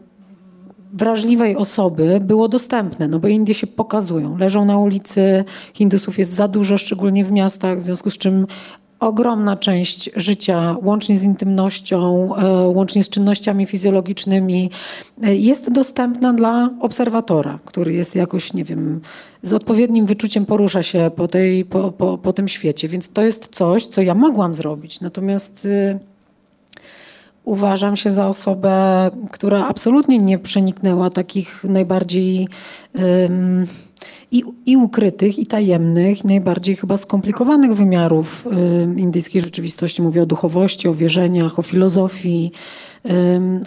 wrażliwej 0.93 1.55
osoby 1.55 2.19
było 2.21 2.47
dostępne, 2.47 3.07
no 3.07 3.19
bo 3.19 3.27
Indie 3.27 3.55
się 3.55 3.67
pokazują, 3.67 4.37
leżą 4.37 4.65
na 4.65 4.77
ulicy, 4.77 5.45
Hindusów 5.73 6.19
jest 6.19 6.33
za 6.33 6.47
dużo, 6.47 6.77
szczególnie 6.77 7.25
w 7.25 7.31
miastach, 7.31 7.79
w 7.79 7.83
związku 7.83 8.09
z 8.09 8.17
czym 8.17 8.47
ogromna 9.03 9.55
część 9.55 10.09
życia, 10.15 10.75
łącznie 10.83 11.17
z 11.17 11.23
intymnością, 11.23 12.29
łącznie 12.65 13.03
z 13.03 13.09
czynnościami 13.09 13.65
fizjologicznymi, 13.65 14.69
jest 15.21 15.71
dostępna 15.71 16.33
dla 16.33 16.69
obserwatora, 16.79 17.59
który 17.65 17.93
jest 17.93 18.15
jakoś, 18.15 18.53
nie 18.53 18.63
wiem, 18.63 19.01
z 19.41 19.53
odpowiednim 19.53 20.05
wyczuciem 20.05 20.45
porusza 20.45 20.83
się 20.83 21.11
po, 21.15 21.27
tej, 21.27 21.65
po, 21.65 21.91
po, 21.91 22.17
po 22.17 22.33
tym 22.33 22.47
świecie. 22.47 22.87
Więc 22.87 23.13
to 23.13 23.21
jest 23.21 23.47
coś, 23.47 23.87
co 23.87 24.01
ja 24.01 24.15
mogłam 24.15 24.55
zrobić. 24.55 25.01
Natomiast 25.01 25.65
y, 25.65 25.99
uważam 27.43 27.95
się 27.95 28.09
za 28.09 28.27
osobę, 28.27 29.09
która 29.31 29.67
absolutnie 29.67 30.19
nie 30.19 30.39
przeniknęła 30.39 31.09
takich 31.09 31.63
najbardziej 31.63 32.47
i, 34.31 34.43
i 34.65 34.77
ukrytych, 34.77 35.39
i 35.39 35.45
tajemnych, 35.45 36.23
najbardziej 36.23 36.75
chyba 36.75 36.97
skomplikowanych 36.97 37.73
wymiarów 37.73 38.47
y, 38.97 38.99
indyjskiej 38.99 39.41
rzeczywistości. 39.41 40.01
Mówię 40.01 40.23
o 40.23 40.25
duchowości, 40.25 40.87
o 40.87 40.93
wierzeniach, 40.93 41.59
o 41.59 41.61
filozofii, 41.61 42.51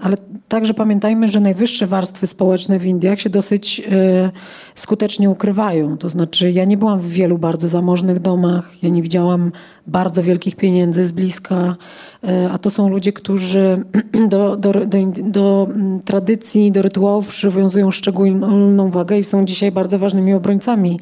ale 0.03 0.16
także 0.49 0.75
pamiętajmy, 0.75 1.29
że 1.29 1.40
najwyższe 1.40 1.87
warstwy 1.87 2.27
społeczne 2.27 2.79
w 2.79 2.87
Indiach 2.87 3.20
się 3.20 3.31
dosyć 3.31 3.81
y, 3.81 4.31
skutecznie 4.77 5.31
ukrywają. 5.31 5.99
To 5.99 6.09
znaczy, 6.09 6.53
ja 6.53 6.65
nie 6.65 6.77
byłam 6.77 7.01
w 7.01 7.09
wielu 7.09 7.39
bardzo 7.39 7.69
zamożnych 7.69 8.21
domach, 8.21 8.83
ja 8.83 8.89
nie 8.89 9.03
widziałam 9.03 9.53
bardzo 9.87 10.23
wielkich 10.23 10.57
pieniędzy 10.57 11.07
z 11.07 11.12
bliska, 11.12 11.77
y, 12.25 12.29
a 12.53 12.59
to 12.59 12.71
są 12.71 12.89
ludzie, 12.89 13.12
którzy 13.12 13.85
do, 14.29 14.57
do, 14.57 14.73
do, 14.73 14.99
do 15.23 15.69
mm, 15.71 16.01
tradycji, 16.01 16.73
do 16.73 16.83
rytuałów 16.83 17.29
przywiązują 17.29 17.91
szczególną 17.91 18.91
wagę 18.91 19.19
i 19.19 19.25
są 19.25 19.45
dzisiaj 19.45 19.73
bardzo 19.73 19.99
ważnymi 19.99 20.35
obrońcami 20.35 21.01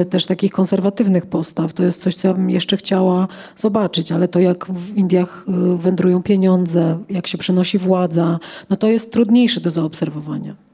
y, 0.00 0.04
też 0.04 0.26
takich 0.26 0.52
konserwatywnych 0.52 1.26
postaw. 1.26 1.72
To 1.72 1.82
jest 1.82 2.00
coś, 2.00 2.14
co 2.14 2.28
ja 2.28 2.34
bym 2.34 2.50
jeszcze 2.50 2.76
chciała 2.76 3.28
zobaczyć, 3.56 4.12
ale 4.12 4.28
to 4.28 4.40
jak 4.40 4.66
w 4.66 4.96
Indiach 4.96 5.44
wędrują 5.78 6.22
pieniądze, 6.22 6.98
jak 7.10 7.26
się 7.26 7.38
przenosi 7.38 7.78
władza, 7.78 8.38
no 8.70 8.76
to 8.76 8.88
jest 8.88 9.12
trudniejsze 9.12 9.60
do 9.60 9.70
zaobserwowania. 9.70 10.69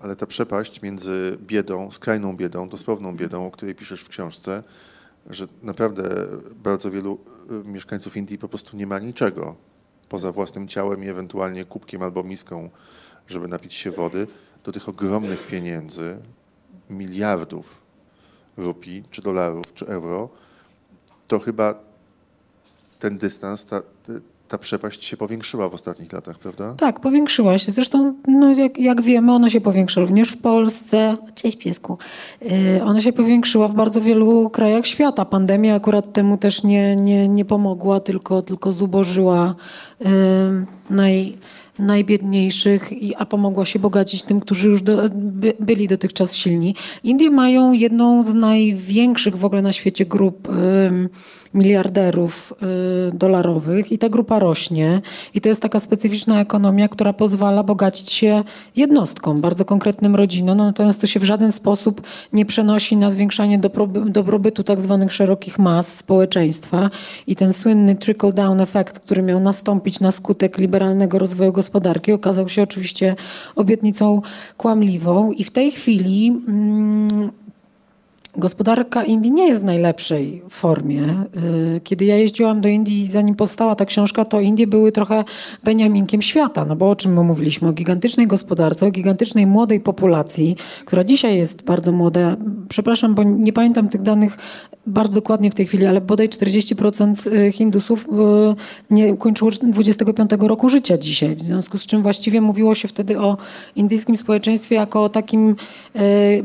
Ale 0.00 0.16
ta 0.16 0.26
przepaść 0.26 0.82
między 0.82 1.38
biedą, 1.40 1.90
skrajną 1.90 2.36
biedą, 2.36 2.68
dosłowną 2.68 3.16
biedą, 3.16 3.46
o 3.46 3.50
której 3.50 3.74
piszesz 3.74 4.02
w 4.02 4.08
książce, 4.08 4.62
że 5.30 5.46
naprawdę 5.62 6.26
bardzo 6.54 6.90
wielu 6.90 7.18
y, 7.50 7.68
mieszkańców 7.68 8.16
Indii 8.16 8.38
po 8.38 8.48
prostu 8.48 8.76
nie 8.76 8.86
ma 8.86 8.98
niczego 8.98 9.56
poza 10.08 10.32
własnym 10.32 10.68
ciałem 10.68 11.04
i 11.04 11.08
ewentualnie 11.08 11.64
kubkiem 11.64 12.02
albo 12.02 12.22
miską, 12.22 12.70
żeby 13.28 13.48
napić 13.48 13.74
się 13.74 13.90
wody, 13.90 14.26
do 14.64 14.72
tych 14.72 14.88
ogromnych 14.88 15.46
pieniędzy, 15.46 16.18
miliardów 16.90 17.82
rupii, 18.56 19.04
czy 19.10 19.22
dolarów, 19.22 19.74
czy 19.74 19.86
euro, 19.86 20.28
to 21.28 21.38
chyba 21.38 21.74
ten 22.98 23.18
dystans, 23.18 23.64
ta, 23.64 23.82
ta 24.48 24.58
przepaść 24.58 25.04
się 25.04 25.16
powiększyła 25.16 25.68
w 25.68 25.74
ostatnich 25.74 26.12
latach, 26.12 26.38
prawda? 26.38 26.74
Tak, 26.78 27.00
powiększyła 27.00 27.58
się. 27.58 27.72
Zresztą, 27.72 28.14
no, 28.28 28.54
jak, 28.54 28.78
jak 28.78 29.02
wiemy, 29.02 29.32
ona 29.32 29.50
się 29.50 29.60
powiększa 29.60 30.00
również 30.00 30.30
w 30.30 30.38
Polsce. 30.38 31.16
Cześć 31.34 31.58
piesku. 31.58 31.98
Yy, 32.42 32.84
ona 32.84 33.00
się 33.00 33.12
powiększyła 33.12 33.68
w 33.68 33.74
bardzo 33.74 34.00
wielu 34.00 34.50
krajach 34.50 34.86
świata. 34.86 35.24
Pandemia 35.24 35.74
akurat 35.74 36.12
temu 36.12 36.38
też 36.38 36.62
nie, 36.62 36.96
nie, 36.96 37.28
nie 37.28 37.44
pomogła, 37.44 38.00
tylko, 38.00 38.42
tylko 38.42 38.72
zubożyła 38.72 39.54
yy, 40.00 40.08
naj, 40.90 41.36
najbiedniejszych, 41.78 42.90
a 43.16 43.26
pomogła 43.26 43.64
się 43.66 43.78
bogacić 43.78 44.22
tym, 44.22 44.40
którzy 44.40 44.68
już 44.68 44.82
do, 44.82 45.10
by, 45.14 45.52
byli 45.60 45.88
dotychczas 45.88 46.34
silni. 46.34 46.74
Indie 47.04 47.30
mają 47.30 47.72
jedną 47.72 48.22
z 48.22 48.34
największych 48.34 49.36
w 49.36 49.44
ogóle 49.44 49.62
na 49.62 49.72
świecie 49.72 50.06
grup 50.06 50.48
yy, 50.48 51.08
miliarderów 51.56 52.52
y, 53.12 53.16
dolarowych 53.16 53.92
i 53.92 53.98
ta 53.98 54.08
grupa 54.08 54.38
rośnie. 54.38 55.00
I 55.34 55.40
to 55.40 55.48
jest 55.48 55.62
taka 55.62 55.80
specyficzna 55.80 56.40
ekonomia, 56.40 56.88
która 56.88 57.12
pozwala 57.12 57.62
bogacić 57.62 58.12
się 58.12 58.44
jednostkom, 58.76 59.40
bardzo 59.40 59.64
konkretnym 59.64 60.16
rodzinom, 60.16 60.58
no, 60.58 60.64
natomiast 60.64 61.00
to 61.00 61.06
się 61.06 61.20
w 61.20 61.24
żaden 61.24 61.52
sposób 61.52 62.02
nie 62.32 62.46
przenosi 62.46 62.96
na 62.96 63.10
zwiększanie 63.10 63.60
dobrobytu 64.06 64.62
tak 64.62 64.80
zwanych 64.80 65.12
szerokich 65.12 65.58
mas 65.58 65.96
społeczeństwa. 65.96 66.90
I 67.26 67.36
ten 67.36 67.52
słynny 67.52 67.94
trickle-down 67.94 68.62
efekt, 68.62 68.98
który 68.98 69.22
miał 69.22 69.40
nastąpić 69.40 70.00
na 70.00 70.12
skutek 70.12 70.58
liberalnego 70.58 71.18
rozwoju 71.18 71.52
gospodarki, 71.52 72.12
okazał 72.12 72.48
się 72.48 72.62
oczywiście 72.62 73.16
obietnicą 73.56 74.22
kłamliwą. 74.56 75.32
I 75.32 75.44
w 75.44 75.50
tej 75.50 75.70
chwili... 75.70 76.28
Mm, 76.48 77.30
Gospodarka 78.38 79.04
Indii 79.04 79.32
nie 79.32 79.48
jest 79.48 79.62
w 79.62 79.64
najlepszej 79.64 80.42
formie. 80.50 81.02
Y, 81.76 81.80
kiedy 81.80 82.04
ja 82.04 82.16
jeździłam 82.16 82.60
do 82.60 82.68
Indii, 82.68 83.06
zanim 83.06 83.34
powstała 83.34 83.74
ta 83.74 83.84
książka, 83.84 84.24
to 84.24 84.40
Indie 84.40 84.66
były 84.66 84.92
trochę 84.92 85.24
beniaminkiem 85.64 86.22
świata. 86.22 86.64
No 86.64 86.76
bo 86.76 86.90
o 86.90 86.96
czym 86.96 87.12
my 87.14 87.22
mówiliśmy? 87.22 87.68
O 87.68 87.72
gigantycznej 87.72 88.26
gospodarce, 88.26 88.86
o 88.86 88.90
gigantycznej 88.90 89.46
młodej 89.46 89.80
populacji, 89.80 90.56
która 90.84 91.04
dzisiaj 91.04 91.36
jest 91.36 91.62
bardzo 91.62 91.92
młoda. 91.92 92.36
Przepraszam, 92.68 93.14
bo 93.14 93.22
nie 93.22 93.52
pamiętam 93.52 93.88
tych 93.88 94.02
danych 94.02 94.38
bardzo 94.86 95.14
dokładnie 95.14 95.50
w 95.50 95.54
tej 95.54 95.66
chwili, 95.66 95.86
ale 95.86 96.00
bodaj 96.00 96.28
40% 96.28 97.32
y, 97.32 97.52
Hindusów 97.52 98.06
y, 98.08 98.94
nie 98.94 99.12
ukończyło 99.12 99.50
25 99.50 100.30
roku 100.38 100.68
życia 100.68 100.98
dzisiaj. 100.98 101.36
W 101.36 101.42
związku 101.42 101.78
z 101.78 101.86
czym 101.86 102.02
właściwie 102.02 102.40
mówiło 102.40 102.74
się 102.74 102.88
wtedy 102.88 103.20
o 103.20 103.36
indyjskim 103.76 104.16
społeczeństwie 104.16 104.74
jako 104.74 105.04
o 105.04 105.08
takim 105.08 105.56
E, 105.96 106.42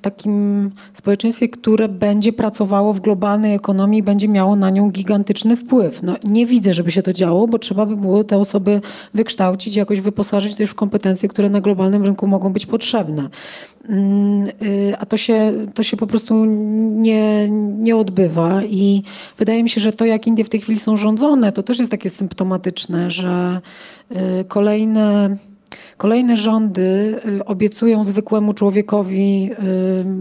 takim 0.00 0.70
społeczeństwie, 0.92 1.48
które 1.48 1.88
będzie 1.88 2.32
pracowało 2.32 2.94
w 2.94 3.00
globalnej 3.00 3.54
ekonomii 3.54 4.00
i 4.00 4.02
będzie 4.02 4.28
miało 4.28 4.56
na 4.56 4.70
nią 4.70 4.90
gigantyczny 4.90 5.56
wpływ. 5.56 6.02
No, 6.02 6.16
nie 6.24 6.46
widzę, 6.46 6.74
żeby 6.74 6.90
się 6.90 7.02
to 7.02 7.12
działo, 7.12 7.48
bo 7.48 7.58
trzeba 7.58 7.86
by 7.86 7.96
było 7.96 8.24
te 8.24 8.38
osoby 8.38 8.80
wykształcić, 9.14 9.76
jakoś 9.76 10.00
wyposażyć 10.00 10.54
też 10.54 10.70
w 10.70 10.74
kompetencje, 10.74 11.28
które 11.28 11.50
na 11.50 11.60
globalnym 11.60 12.04
rynku 12.04 12.26
mogą 12.26 12.52
być 12.52 12.66
potrzebne. 12.66 13.28
Mm, 13.88 14.48
y, 14.62 14.94
a 14.98 15.06
to 15.06 15.16
się, 15.16 15.52
to 15.74 15.82
się 15.82 15.96
po 15.96 16.06
prostu 16.06 16.44
nie, 16.44 17.50
nie 17.78 17.96
odbywa 17.96 18.62
i 18.64 19.02
wydaje 19.38 19.62
mi 19.62 19.70
się, 19.70 19.80
że 19.80 19.92
to 19.92 20.04
jak 20.04 20.26
Indie 20.26 20.44
w 20.44 20.48
tej 20.48 20.60
chwili 20.60 20.78
są 20.78 20.96
rządzone, 20.96 21.52
to 21.52 21.62
też 21.62 21.78
jest 21.78 21.90
takie 21.90 22.10
symptomatyczne, 22.10 23.10
że 23.10 23.60
y, 24.40 24.44
kolejne 24.44 25.36
Kolejne 25.98 26.36
rządy 26.36 27.20
y, 27.40 27.44
obiecują 27.44 28.04
zwykłemu 28.04 28.54
człowiekowi 28.54 29.50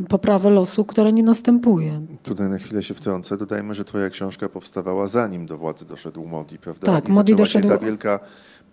y, 0.04 0.08
poprawę 0.08 0.50
losu, 0.50 0.86
która 0.86 1.10
nie 1.10 1.24
następuje. 1.24 2.02
Tutaj 2.24 2.50
na 2.50 2.58
chwilę 2.58 2.84
się 2.84 2.94
wtrącę. 2.94 3.38
Dodajmy, 3.38 3.76
że 3.76 3.86
twoja 3.86 4.10
książka 4.10 4.50
powstawała 4.50 5.08
zanim 5.08 5.46
do 5.46 5.58
władzy 5.58 5.86
doszedł 5.86 6.28
Modi, 6.28 6.58
prawda? 6.58 6.86
Tak, 6.86 7.10
I 7.10 7.12
Modi 7.12 7.36
doszedł. 7.36 7.68
ta 7.68 7.78
wielka 7.78 8.20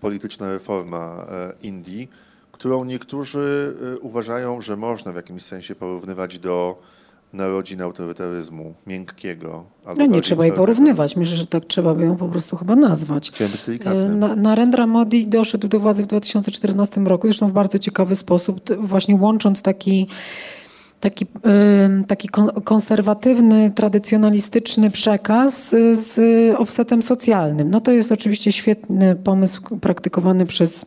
polityczna 0.01 0.51
reforma 0.51 1.27
e, 1.31 1.53
Indii, 1.63 2.11
którą 2.53 2.85
niektórzy 2.85 3.75
e, 3.95 3.99
uważają, 3.99 4.61
że 4.61 4.77
można 4.77 5.13
w 5.13 5.17
jakimś 5.17 5.43
sensie 5.43 5.75
porównywać 5.75 6.39
do 6.39 6.79
narodzin 7.35 7.83
autorytaryzmu 7.83 8.75
miękkiego. 8.87 9.65
No 9.97 10.07
nie 10.07 10.21
trzeba 10.21 10.45
jej 10.47 10.53
porównywać. 10.53 11.17
Myślę, 11.17 11.37
że 11.37 11.47
tak 11.47 11.65
trzeba 11.65 11.95
by 11.95 12.05
ją 12.05 12.17
po 12.17 12.29
prostu 12.29 12.57
chyba 12.57 12.77
nazwać. 12.77 13.33
E, 13.85 14.09
Na, 14.09 14.37
Narendra 14.37 14.87
Modi 14.87 15.27
doszedł 15.27 15.69
do 15.69 15.81
władzy 15.81 16.03
w 16.03 16.07
2014 16.07 17.01
roku, 17.01 17.27
zresztą 17.27 17.49
w 17.49 17.53
bardzo 17.53 17.79
ciekawy 17.79 18.17
sposób, 18.17 18.61
właśnie 18.79 19.17
łącząc 19.17 19.63
taki 19.63 20.07
taki, 21.01 21.27
taki 22.07 22.29
kon- 22.29 22.51
konserwatywny, 22.65 23.71
tradycjonalistyczny 23.75 24.91
przekaz 24.91 25.73
y, 25.73 25.97
z 25.97 26.21
offsetem 26.57 27.03
socjalnym. 27.03 27.71
No 27.71 27.81
to 27.81 27.91
jest 27.91 28.13
oczywiście 28.13 28.53
świetny 28.53 29.17
pomysł 29.17 29.79
praktykowany 29.81 30.47
przez 30.47 30.87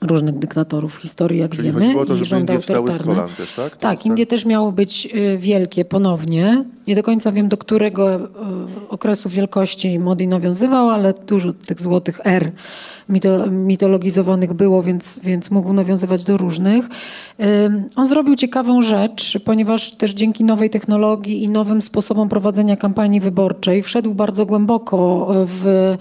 różnych 0.00 0.38
dyktatorów 0.38 0.96
historii, 0.96 1.40
jak 1.40 1.50
Czyli 1.50 1.62
wiemy, 1.62 2.06
to, 2.06 2.14
i 2.14 2.24
żeby 2.24 2.40
Indie 2.40 2.60
wstały 2.60 2.92
z 2.92 3.02
kolan 3.02 3.28
też, 3.36 3.52
tak? 3.52 3.76
To 3.76 3.80
Tak, 3.80 3.92
jest 3.92 4.06
Indie 4.06 4.26
też 4.26 4.44
miały 4.44 4.72
być 4.72 5.08
y, 5.14 5.38
wielkie 5.38 5.84
ponownie. 5.84 6.64
Nie 6.86 6.94
do 6.94 7.02
końca 7.02 7.32
wiem, 7.32 7.48
do 7.48 7.56
którego 7.56 8.16
y, 8.16 8.20
okresu 8.88 9.28
wielkości 9.28 9.98
Modi 9.98 10.28
nawiązywał, 10.28 10.90
ale 10.90 11.14
dużo 11.26 11.52
tych 11.52 11.80
złotych 11.80 12.20
R 12.24 12.52
mitologizowanych 13.50 14.52
było, 14.52 14.82
więc, 14.82 15.20
więc 15.22 15.50
mógł 15.50 15.72
nawiązywać 15.72 16.24
do 16.24 16.36
różnych. 16.36 16.88
On 17.96 18.06
zrobił 18.06 18.36
ciekawą 18.36 18.82
rzecz, 18.82 19.38
ponieważ 19.44 19.90
też 19.90 20.12
dzięki 20.14 20.44
nowej 20.44 20.70
technologii 20.70 21.44
i 21.44 21.48
nowym 21.48 21.82
sposobom 21.82 22.28
prowadzenia 22.28 22.76
kampanii 22.76 23.20
wyborczej 23.20 23.82
wszedł 23.82 24.14
bardzo 24.14 24.46
głęboko 24.46 25.26
w 25.46 25.96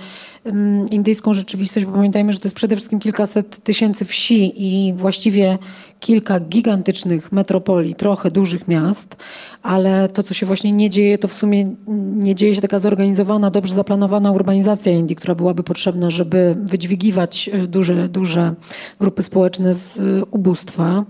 indyjską 0.92 1.34
rzeczywistość, 1.34 1.86
bo 1.86 1.92
pamiętajmy, 1.92 2.34
że 2.34 2.40
to 2.40 2.46
jest 2.46 2.56
przede 2.56 2.76
wszystkim 2.76 3.00
kilkaset 3.00 3.64
tysięcy 3.64 4.06
wsi 4.06 4.54
i 4.56 4.94
właściwie 4.94 5.58
kilka 6.00 6.40
gigantycznych 6.40 7.32
metropolii, 7.32 7.96
trochę 7.96 8.32
dużych 8.32 8.68
miast, 8.68 9.16
ale 9.64 10.10
to, 10.10 10.24
co 10.24 10.34
się 10.34 10.46
właśnie 10.46 10.72
nie 10.72 10.90
dzieje, 10.90 11.18
to 11.18 11.28
w 11.28 11.34
sumie 11.34 11.76
nie 12.16 12.36
dzieje 12.36 12.56
się 12.56 12.62
taka 12.62 12.80
zorganizowana, 12.80 13.52
dobrze 13.52 13.74
zaplanowana 13.74 14.32
urbanizacja 14.32 14.92
Indii, 14.92 15.16
która 15.16 15.36
byłaby 15.36 15.64
potrzebna, 15.64 16.12
żeby 16.12 16.56
wydźwigiwać 16.64 17.50
y, 17.54 17.68
duże, 17.68 18.10
duże 18.10 18.54
grupy 19.00 19.24
społeczne 19.24 19.74
z 19.74 19.98
y, 19.98 20.24
ubóstwa. 20.32 21.06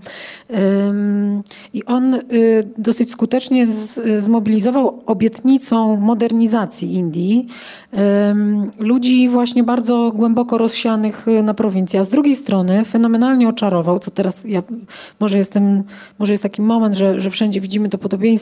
I 1.72 1.84
on 1.84 2.14
y, 2.14 2.20
dosyć 2.78 3.10
skutecznie 3.10 3.66
zmobilizował 4.18 5.02
obietnicą 5.06 5.96
modernizacji 5.96 6.94
Indii 6.94 7.46
ludzi 8.78 9.28
właśnie 9.28 9.64
bardzo 9.64 10.12
głęboko 10.14 10.58
rozsianych 10.58 11.26
na 11.42 11.54
prowincji, 11.54 11.98
a 11.98 12.04
z 12.04 12.08
drugiej 12.08 12.36
strony 12.36 12.84
fenomenalnie 12.84 13.48
oczarował, 13.48 13.98
co 13.98 14.10
teraz 14.10 14.44
ja 14.44 14.62
może 15.20 15.38
jestem, 15.38 15.82
może 16.18 16.32
jest 16.32 16.42
taki 16.42 16.62
moment, 16.62 16.94
że, 16.94 17.20
że 17.20 17.30
wszędzie 17.30 17.60
widzimy 17.60 17.88
to 17.88 17.98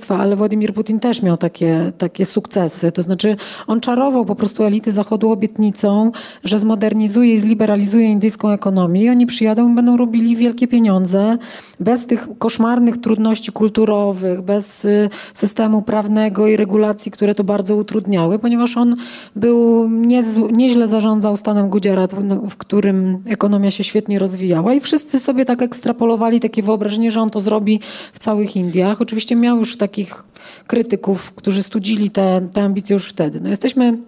ale 0.09 0.36
Władimir 0.36 0.74
Putin 0.74 1.01
też 1.01 1.22
miał 1.22 1.36
takie, 1.36 1.92
takie 1.99 2.26
sukcesy. 2.26 2.92
To 2.92 3.03
znaczy 3.03 3.36
on 3.66 3.80
czarował 3.80 4.24
po 4.24 4.34
prostu 4.34 4.64
elity 4.64 4.92
Zachodu 4.92 5.32
obietnicą, 5.32 6.12
że 6.44 6.59
zmodernizuje 6.59 7.34
i 7.34 7.38
zliberalizuje 7.38 8.11
indyjską 8.11 8.51
ekonomię 8.51 9.03
i 9.03 9.11
oni 9.11 9.26
przyjadą 9.26 9.72
i 9.72 9.74
będą 9.74 9.96
robili 9.96 10.36
wielkie 10.36 10.68
pieniądze 10.68 11.38
bez 11.80 12.07
tych 12.07 12.28
koszmarnych 12.38 12.96
trudności 12.96 13.53
kulturowych, 13.53 14.42
bez 14.42 14.84
y, 14.84 15.11
systemu 15.34 15.82
prawnego 15.82 16.46
i 16.46 16.57
regulacji, 16.57 17.12
które 17.12 17.34
to 17.34 17.44
bardzo 17.44 17.76
utrudniały, 17.76 18.38
ponieważ 18.38 18.76
on 18.76 18.96
był 19.36 19.88
niezł- 19.88 20.53
nieźle 20.53 20.88
zarządzał 20.88 21.36
stanem 21.36 21.70
w, 21.70 22.24
no, 22.24 22.36
w 22.36 22.57
którym 22.57 23.22
ekonomia 23.26 23.70
się 23.70 23.84
świetnie 23.84 24.18
rozwijała 24.18 24.74
i 24.74 24.80
wszyscy 24.80 25.20
sobie 25.20 25.44
tak 25.44 25.62
ekstrapolowali 25.62 26.40
takie 26.40 26.62
wyobrażenie, 26.62 27.11
że 27.11 27.20
on 27.20 27.30
to 27.30 27.40
zrobi 27.40 27.80
w 28.12 28.18
całych 28.18 28.57
Indiach. 28.57 29.01
Oczywiście 29.01 29.36
miał 29.36 29.59
już 29.59 29.76
takich 29.89 30.24
krytyków, 30.66 31.32
którzy 31.32 31.62
studzili 31.62 32.11
te, 32.11 32.49
te 32.53 32.62
ambicje 32.62 32.95
już 32.95 33.09
wtedy. 33.09 33.41
No 33.41 33.49
jesteśmy 33.49 33.99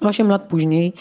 8 0.00 0.28
lat 0.28 0.42
później 0.42 0.92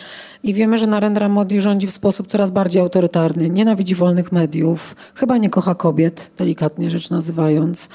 i 0.43 0.53
wiemy, 0.53 0.77
że 0.77 0.87
Narendra 0.87 1.29
Modi 1.29 1.59
rządzi 1.59 1.87
w 1.87 1.91
sposób 1.91 2.27
coraz 2.27 2.51
bardziej 2.51 2.81
autorytarny, 2.81 3.49
nienawidzi 3.49 3.95
wolnych 3.95 4.31
mediów, 4.31 4.95
chyba 5.15 5.37
nie 5.37 5.49
kocha 5.49 5.75
kobiet, 5.75 6.31
delikatnie 6.37 6.89
rzecz 6.89 7.09
nazywając. 7.09 7.89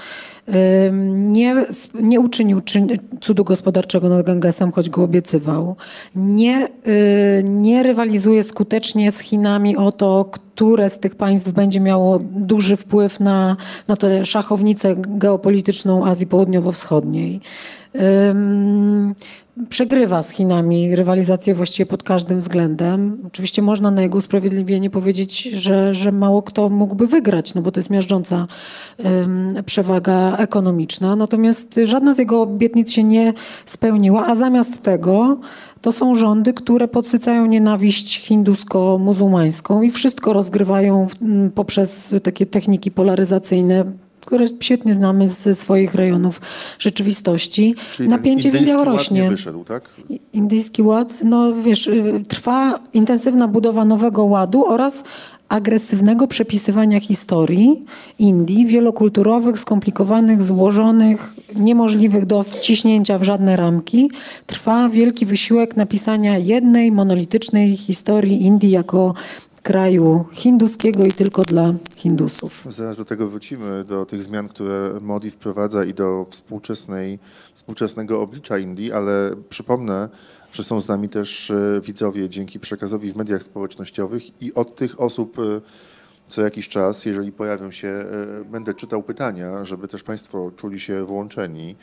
Nie, 1.13 1.67
nie 1.95 2.21
uczynił 2.21 2.61
czyn, 2.61 2.89
cudu 3.21 3.45
gospodarczego 3.45 4.09
nad 4.09 4.27
Gangesem, 4.27 4.73
choć 4.73 4.91
go 4.91 5.03
obiecywał. 5.03 5.77
Nie, 6.15 6.69
y, 6.89 7.45
nie 7.49 7.83
rywalizuje 7.83 8.43
skutecznie 8.45 9.13
z 9.13 9.19
Chinami 9.19 9.77
o 9.77 9.93
to, 9.93 10.25
które 10.33 10.91
z 10.91 10.99
tych 10.99 11.15
państw 11.15 11.51
będzie 11.51 11.81
miało 11.81 12.19
duży 12.19 12.77
wpływ 12.77 13.21
na, 13.21 13.57
na 13.89 13.97
tę 13.97 14.27
szachownicę 14.27 14.97
geopolityczną 14.99 16.07
Azji 16.07 16.27
Południowo-Wschodniej. 16.27 17.41
Przegrywa 19.69 20.23
z 20.23 20.31
Chinami 20.31 20.97
rywalizację 20.97 21.55
właściwie 21.55 21.87
pod 21.87 22.03
każdym 22.03 22.39
względem. 22.39 23.19
Oczywiście 23.27 23.63
można 23.63 23.91
na 23.91 24.03
jego 24.03 24.19
usprawiedliwienie 24.19 24.91
powiedzieć, 24.91 25.43
że, 25.43 25.95
że 25.95 26.13
mało 26.13 26.43
kto 26.43 26.69
mógłby 26.69 27.07
wygrać, 27.07 27.55
no 27.55 27.63
bo 27.63 27.73
to 27.73 27.81
jest 27.81 27.91
miażdżąca 27.91 28.47
ym, 29.05 29.55
przewaga 29.67 30.37
ekonomiczna. 30.37 31.17
Natomiast 31.17 31.81
żadna 31.85 32.15
z 32.15 32.19
jego 32.19 32.43
obietnic 32.43 32.91
się 32.93 33.03
nie 33.05 33.33
spełniła, 33.67 34.27
a 34.27 34.35
zamiast 34.35 34.83
tego 34.83 35.39
to 35.81 35.93
są 35.93 36.15
rządy, 36.15 36.53
które 36.55 36.89
podsycają 36.89 37.47
nienawiść 37.47 38.21
hindusko-muzułmańską 38.29 39.83
i 39.83 39.91
wszystko 39.91 40.33
rozgrywają 40.33 41.09
w- 41.09 41.23
m, 41.23 41.51
poprzez 41.55 42.15
takie 42.23 42.47
techniki 42.47 42.91
polaryzacyjne, 42.91 43.85
które 44.25 44.47
świetnie 44.61 44.95
znamy 44.95 45.29
ze 45.29 45.55
swoich 45.55 45.95
rejonów 45.95 46.41
rzeczywistości. 46.79 47.75
Czyli 47.93 48.09
Napięcie 48.09 48.51
w 48.51 48.55
indyjski 48.55 48.71
Indiach 48.71 48.87
ład 48.87 48.87
nie 48.87 48.93
rośnie. 48.93 49.31
wyszedł, 49.31 49.65
tak? 49.65 49.83
Indyjski 50.33 50.83
ład, 50.83 51.19
no 51.25 51.53
wiesz, 51.53 51.87
y, 51.87 52.25
trwa 52.29 52.79
intensywna 52.95 53.49
budowa 53.49 53.85
nowego 53.85 54.25
ładu 54.25 54.67
oraz 54.67 55.05
agresywnego 55.49 56.27
przepisywania 56.27 57.01
historii 57.01 57.85
Indii, 58.19 58.67
wielokulturowych, 58.67 59.59
skomplikowanych, 59.59 60.43
złożonych, 60.43 61.35
niemożliwych 61.55 62.27
do 62.27 62.43
wciśnięcia 62.43 63.19
w 63.19 63.23
żadne 63.23 63.57
ramki. 63.57 64.11
Trwa 64.47 64.89
wielki 64.89 65.27
wysiłek 65.27 65.77
napisania 65.77 66.39
jednej 66.39 66.93
monolitycznej 66.93 67.77
historii 67.77 68.43
Indii 68.43 68.71
jako 68.71 69.15
kraju 69.65 70.25
hinduskiego 70.33 71.05
i 71.05 71.13
tylko 71.13 71.43
dla 71.43 71.75
Hindusów. 71.97 72.67
Zaraz 72.71 72.97
do 72.97 73.05
tego 73.05 73.29
wrócimy, 73.29 73.85
do 73.85 74.07
tych 74.07 74.23
zmian, 74.23 74.49
które 74.49 74.99
Modi 75.01 75.31
wprowadza 75.31 75.85
i 75.85 75.95
do 75.95 76.27
współczesnej, 76.31 77.19
współczesnego 77.55 78.23
oblicza 78.23 78.59
Indii, 78.59 78.93
ale 78.93 79.31
przypomnę, 79.49 80.09
że 80.53 80.65
są 80.65 80.81
z 80.81 80.89
nami 80.89 81.09
też 81.09 81.51
e, 81.51 81.81
widzowie 81.81 82.29
dzięki 82.29 82.61
przekazowi 82.61 83.13
w 83.13 83.17
mediach 83.17 83.43
społecznościowych 83.43 84.43
i 84.43 84.55
od 84.55 84.77
tych 84.77 85.01
osób 85.01 85.39
e, 85.39 85.61
co 86.29 86.43
jakiś 86.43 86.69
czas, 86.69 87.07
jeżeli 87.07 87.33
pojawią 87.33 87.71
się, 87.71 87.89
e, 87.89 88.45
będę 88.45 88.75
czytał 88.75 89.03
pytania, 89.03 89.65
żeby 89.65 89.89
też 89.89 90.03
Państwo 90.03 90.51
czuli 90.57 90.81
się 90.81 91.05
włączeni 91.05 91.77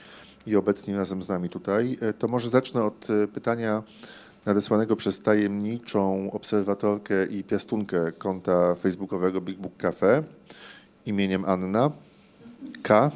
i 0.47 0.55
obecni 0.55 0.95
razem 0.95 1.23
z 1.23 1.29
nami 1.29 1.49
tutaj. 1.49 1.97
To 2.19 2.27
może 2.27 2.49
zacznę 2.49 2.83
od 2.83 3.07
pytania 3.33 3.83
nadesłanego 4.45 4.95
przez 4.95 5.21
tajemniczą 5.21 6.31
obserwatorkę 6.31 7.25
i 7.25 7.43
piastunkę 7.43 8.11
konta 8.11 8.75
facebookowego 8.75 9.41
Big 9.41 9.57
Book 9.57 9.77
Cafe 9.77 10.23
imieniem 11.05 11.45
Anna 11.45 11.91
K. 12.83 13.11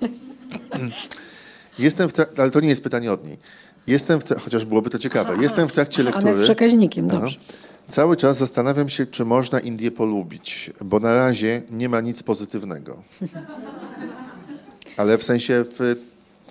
Jestem 1.78 2.08
w 2.08 2.12
ale 2.38 2.50
to 2.50 2.60
nie 2.60 2.68
jest 2.68 2.82
pytanie 2.82 3.12
od 3.12 3.24
niej. 3.24 3.38
Jestem 3.86 4.20
w 4.20 4.24
chociaż 4.44 4.64
byłoby 4.64 4.90
to 4.90 4.98
ciekawe. 4.98 5.36
Jestem 5.42 5.68
w 5.68 5.72
trakcie 5.72 6.02
lektury. 6.02 6.22
Ona 6.22 6.30
jest 6.30 6.42
przekaźnikiem, 6.42 7.08
Aha. 7.10 7.20
dobrze. 7.20 7.38
Cały 7.88 8.16
czas 8.16 8.38
zastanawiam 8.38 8.88
się, 8.88 9.06
czy 9.06 9.24
można 9.24 9.60
Indię 9.60 9.90
polubić, 9.90 10.70
bo 10.80 11.00
na 11.00 11.16
razie 11.16 11.62
nie 11.70 11.88
ma 11.88 12.00
nic 12.00 12.22
pozytywnego. 12.22 13.02
Ale 14.96 15.18
w 15.18 15.24
sensie 15.24 15.64
w 15.64 15.96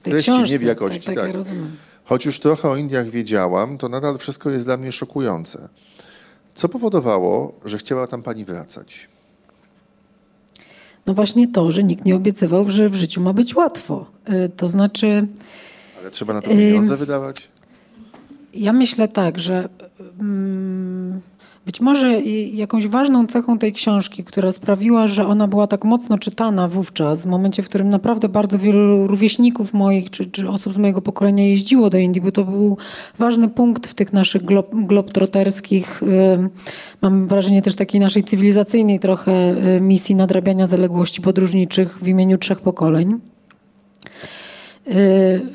treści, 0.02 0.32
nie 0.32 0.60
w 0.60 0.64
jakości. 0.64 1.06
tak, 1.06 1.16
tak, 1.16 1.28
ja 1.28 1.32
rozumiem. 1.32 1.78
Choć 2.06 2.26
już 2.26 2.40
trochę 2.40 2.70
o 2.70 2.76
Indiach 2.76 3.10
wiedziałam, 3.10 3.78
to 3.78 3.90
nadal 3.90 4.18
wszystko 4.18 4.50
jest 4.50 4.66
dla 4.66 4.78
mnie 4.78 4.92
szokujące. 4.92 5.70
Co 6.56 6.70
powodowało, 6.70 7.54
że 7.66 7.78
chciała 7.78 8.08
tam 8.08 8.24
pani 8.24 8.46
wracać? 8.46 9.10
No 11.06 11.14
właśnie 11.14 11.48
to, 11.48 11.72
że 11.72 11.84
nikt 11.84 12.06
nie 12.06 12.16
obiecywał, 12.16 12.72
że 12.72 12.90
w 12.90 12.96
życiu 12.96 13.22
ma 13.22 13.34
być 13.34 13.56
łatwo. 13.56 14.06
Y, 14.30 14.50
To 14.50 14.68
znaczy... 14.68 15.28
Ale 16.00 16.12
trzeba 16.12 16.34
na 16.34 16.42
to 16.42 16.50
pieniądze 16.50 16.98
wydawać? 16.98 17.48
Ja 18.54 18.74
myślę 18.74 19.08
tak, 19.08 19.40
że 19.40 19.70
mm, 20.20 20.81
być 21.66 21.82
może 21.82 22.22
jakąś 22.54 22.88
ważną 22.88 23.28
cechą 23.28 23.58
tej 23.58 23.74
książki, 23.74 24.24
która 24.24 24.52
sprawiła, 24.52 25.08
że 25.08 25.28
ona 25.28 25.48
była 25.48 25.68
tak 25.68 25.84
mocno 25.84 26.18
czytana 26.18 26.68
wówczas, 26.68 27.24
w 27.24 27.26
momencie, 27.26 27.64
w 27.64 27.70
którym 27.70 27.90
naprawdę 27.90 28.30
bardzo 28.30 28.60
wielu 28.60 29.08
rówieśników 29.08 29.74
moich 29.74 30.10
czy, 30.10 30.26
czy 30.26 30.50
osób 30.50 30.74
z 30.74 30.78
mojego 30.78 31.02
pokolenia 31.02 31.48
jeździło 31.48 31.90
do 31.90 31.98
Indii, 31.98 32.22
bo 32.22 32.32
to 32.32 32.44
był 32.44 32.78
ważny 33.20 33.48
punkt 33.48 33.88
w 33.88 33.94
tych 33.94 34.14
naszych 34.14 34.46
glob, 34.46 34.70
globtroterskich, 34.74 36.02
mam 37.02 37.28
wrażenie 37.28 37.62
też 37.62 37.76
takiej 37.76 38.02
naszej 38.02 38.24
cywilizacyjnej 38.24 39.00
trochę 39.00 39.56
y, 39.78 39.82
misji 39.82 40.16
nadrabiania 40.16 40.68
zaległości 40.68 41.22
podróżniczych 41.22 42.00
w 42.00 42.08
imieniu 42.08 42.38
trzech 42.38 42.62
pokoleń. 42.62 43.20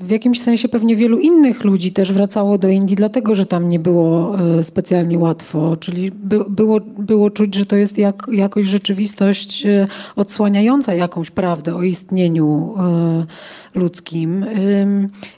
W 0.01 0.11
jakimś 0.11 0.41
sensie 0.41 0.69
pewnie 0.69 0.97
wielu 0.97 1.19
innych 1.19 1.65
ludzi 1.65 1.93
też 1.93 2.13
wracało 2.13 2.59
do 2.59 2.69
Indii, 2.69 2.97
dlatego 2.97 3.35
że 3.35 3.47
tam 3.47 3.69
nie 3.69 3.79
było 3.79 4.39
e, 4.41 4.65
specjalnie 4.65 5.19
łatwo. 5.19 5.77
Czyli 5.77 6.11
by, 6.11 6.45
było, 6.49 6.81
było 6.99 7.31
czuć, 7.31 7.55
że 7.55 7.67
to 7.67 7.77
jest 7.77 7.99
jak, 7.99 8.27
jakoś 8.33 8.67
rzeczywistość 8.67 9.67
e, 9.67 9.87
odsłaniająca 10.17 10.95
jakąś 10.95 11.31
prawdę 11.31 11.75
o 11.75 11.83
istnieniu 11.83 12.75
ludzkim. 13.75 14.47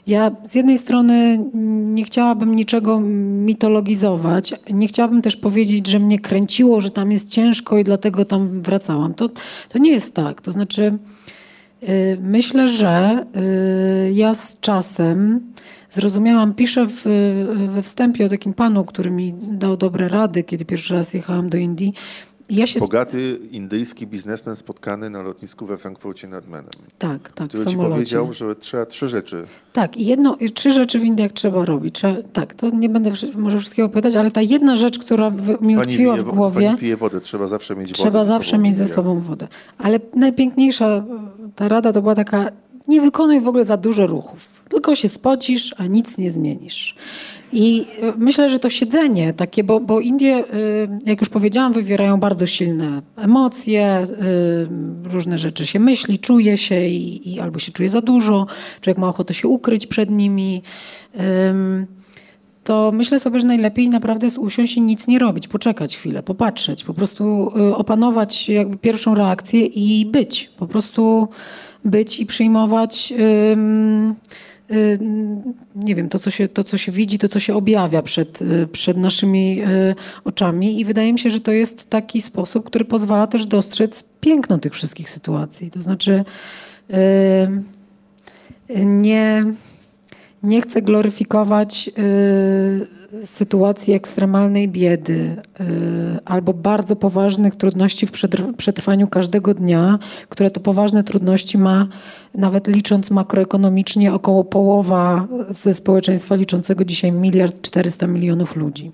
Ja 0.07 0.31
z 0.43 0.55
jednej 0.55 0.77
strony 0.77 1.45
nie 1.93 2.03
chciałabym 2.03 2.55
niczego 2.55 2.99
mitologizować, 2.99 4.53
nie 4.71 4.87
chciałabym 4.87 5.21
też 5.21 5.35
powiedzieć, 5.35 5.87
że 5.87 5.99
mnie 5.99 6.19
kręciło, 6.19 6.81
że 6.81 6.91
tam 6.91 7.11
jest 7.11 7.29
ciężko 7.29 7.77
i 7.77 7.83
dlatego 7.83 8.25
tam 8.25 8.61
wracałam. 8.61 9.13
To, 9.13 9.29
to 9.69 9.79
nie 9.79 9.91
jest 9.91 10.15
tak. 10.15 10.41
To 10.41 10.51
znaczy. 10.51 10.97
Y, 11.83 12.17
myślę, 12.21 12.69
że 12.69 13.25
y, 14.07 14.11
ja 14.11 14.33
z 14.33 14.59
czasem 14.59 15.41
zrozumiałam, 15.89 16.53
piszę 16.53 16.87
w, 16.89 17.01
we 17.73 17.81
wstępie 17.81 18.25
o 18.25 18.29
takim 18.29 18.53
panu, 18.53 18.85
który 18.85 19.11
mi 19.11 19.33
dał 19.33 19.77
dobre 19.77 20.07
rady, 20.07 20.43
kiedy 20.43 20.65
pierwszy 20.65 20.93
raz 20.93 21.13
jechałam 21.13 21.49
do 21.49 21.57
Indii. 21.57 21.93
Ja 22.49 22.67
się... 22.67 22.79
Bogaty 22.79 23.39
indyjski 23.51 24.07
biznesmen 24.07 24.55
spotkany 24.55 25.09
na 25.09 25.21
lotnisku 25.21 25.65
we 25.65 25.77
Frankfurcie 25.77 26.27
nad 26.27 26.47
Menem. 26.47 26.69
Tak, 26.97 27.31
tak. 27.31 27.47
Który 27.47 27.65
ci 27.65 27.75
powiedział, 27.75 28.33
że 28.33 28.55
trzeba 28.55 28.85
trzy 28.85 29.07
rzeczy. 29.07 29.45
Tak, 29.73 29.97
i 29.97 30.05
jedno, 30.05 30.35
i 30.35 30.51
trzy 30.51 30.71
rzeczy 30.71 30.99
w 30.99 31.03
Indiach 31.03 31.31
trzeba 31.31 31.65
robić. 31.65 31.95
Trzeba, 31.95 32.15
tak, 32.33 32.53
to 32.53 32.69
nie 32.69 32.89
będę 32.89 33.11
może 33.35 33.59
wszystkiego 33.59 33.85
opowiadać, 33.85 34.15
ale 34.15 34.31
ta 34.31 34.41
jedna 34.41 34.75
rzecz, 34.75 34.99
która 34.99 35.31
mi 35.61 35.77
utkwiła 35.77 36.17
w 36.17 36.23
głowie. 36.23 36.67
Pani 36.67 36.79
pije 36.79 36.97
wodę, 36.97 37.21
trzeba 37.21 37.47
zawsze 37.47 37.75
mieć 37.75 37.87
wodę. 37.87 38.01
Trzeba 38.03 38.25
zawsze 38.25 38.57
mieć 38.57 38.77
ze 38.77 38.87
sobą 38.87 39.19
wodę. 39.19 39.47
Ale 39.77 39.99
najpiękniejsza 40.15 41.03
ta 41.55 41.67
rada 41.67 41.93
to 41.93 42.01
była 42.01 42.15
taka, 42.15 42.51
nie 42.87 43.01
wykonuj 43.01 43.41
w 43.41 43.47
ogóle 43.47 43.65
za 43.65 43.77
dużo 43.77 44.07
ruchów. 44.07 44.59
Tylko 44.69 44.95
się 44.95 45.09
spocisz, 45.09 45.75
a 45.77 45.85
nic 45.85 46.17
nie 46.17 46.31
zmienisz. 46.31 46.95
I 47.53 47.85
e, 48.01 48.13
myślę, 48.17 48.49
że 48.49 48.59
to 48.59 48.69
siedzenie 48.69 49.33
takie, 49.33 49.63
bo, 49.63 49.79
bo 49.79 49.99
Indie, 49.99 50.35
e, 50.35 50.43
jak 51.05 51.19
już 51.19 51.29
powiedziałam, 51.29 51.73
wywierają 51.73 52.19
bardzo 52.19 52.45
silne 52.47 53.01
emocje, 53.17 53.83
e, 53.83 54.07
różne 55.03 55.37
rzeczy 55.37 55.65
się 55.65 55.79
myśli, 55.79 56.19
czuje 56.19 56.57
się 56.57 56.87
i, 56.87 57.33
i 57.33 57.39
albo 57.39 57.59
się 57.59 57.71
czuje 57.71 57.89
za 57.89 58.01
dużo, 58.01 58.47
człowiek 58.81 58.97
ma 58.97 59.07
ochotę 59.07 59.33
się 59.33 59.47
ukryć 59.47 59.87
przed 59.87 60.09
nimi. 60.09 60.61
To 62.63 62.91
myślę 62.91 63.19
sobie, 63.19 63.39
że 63.39 63.47
najlepiej 63.47 63.89
naprawdę 63.89 64.27
jest 64.27 64.37
usiąść 64.37 64.77
i 64.77 64.81
nic 64.81 65.07
nie 65.07 65.19
robić, 65.19 65.47
poczekać 65.47 65.97
chwilę, 65.97 66.23
popatrzeć, 66.23 66.83
po 66.83 66.93
prostu 66.93 67.51
opanować 67.73 68.49
jakby 68.49 68.77
pierwszą 68.77 69.15
reakcję 69.15 69.65
i 69.65 70.05
być. 70.05 70.51
Po 70.57 70.67
prostu 70.67 71.27
być 71.85 72.19
i 72.19 72.25
przyjmować 72.25 73.13
Y, 73.19 73.57
nie 75.75 75.95
wiem, 75.95 76.09
to 76.09 76.19
co, 76.19 76.29
się, 76.29 76.47
to, 76.47 76.63
co 76.63 76.77
się 76.77 76.91
widzi, 76.91 77.19
to, 77.19 77.29
co 77.29 77.39
się 77.39 77.55
objawia 77.55 78.01
przed, 78.01 78.41
y, 78.41 78.67
przed 78.71 78.97
naszymi 78.97 79.61
y, 79.61 79.95
oczami. 80.23 80.79
I 80.79 80.85
wydaje 80.85 81.13
mi 81.13 81.19
się, 81.19 81.29
że 81.29 81.41
to 81.41 81.51
jest 81.51 81.89
taki 81.89 82.21
sposób, 82.21 82.65
który 82.65 82.85
pozwala 82.85 83.27
też 83.27 83.45
dostrzec 83.45 84.03
piękno 84.21 84.57
tych 84.57 84.73
wszystkich 84.73 85.09
sytuacji. 85.09 85.71
To 85.71 85.81
znaczy, 85.81 86.23
nie, 88.85 89.43
nie 90.43 90.61
chcę 90.61 90.81
gloryfikować 90.81 91.89
sytuacji 93.25 93.93
ekstremalnej 93.93 94.67
biedy 94.67 95.35
y, 95.61 95.65
albo 96.25 96.53
bardzo 96.53 96.95
poważnych 96.95 97.55
trudności 97.55 98.07
w 98.07 98.11
przetrwaniu 98.57 99.07
każdego 99.07 99.53
dnia, 99.53 99.99
które 100.29 100.51
to 100.51 100.59
poważne 100.59 101.03
trudności 101.03 101.57
ma, 101.57 101.87
nawet 102.35 102.67
licząc 102.67 103.11
makroekonomicznie, 103.11 104.13
około 104.13 104.43
połowa 104.43 105.27
ze 105.49 105.73
społeczeństwa 105.73 106.35
liczącego 106.35 106.85
dzisiaj 106.85 107.11
miliard 107.11 107.61
400 107.61 108.07
milionów 108.07 108.55
ludzi 108.55 108.91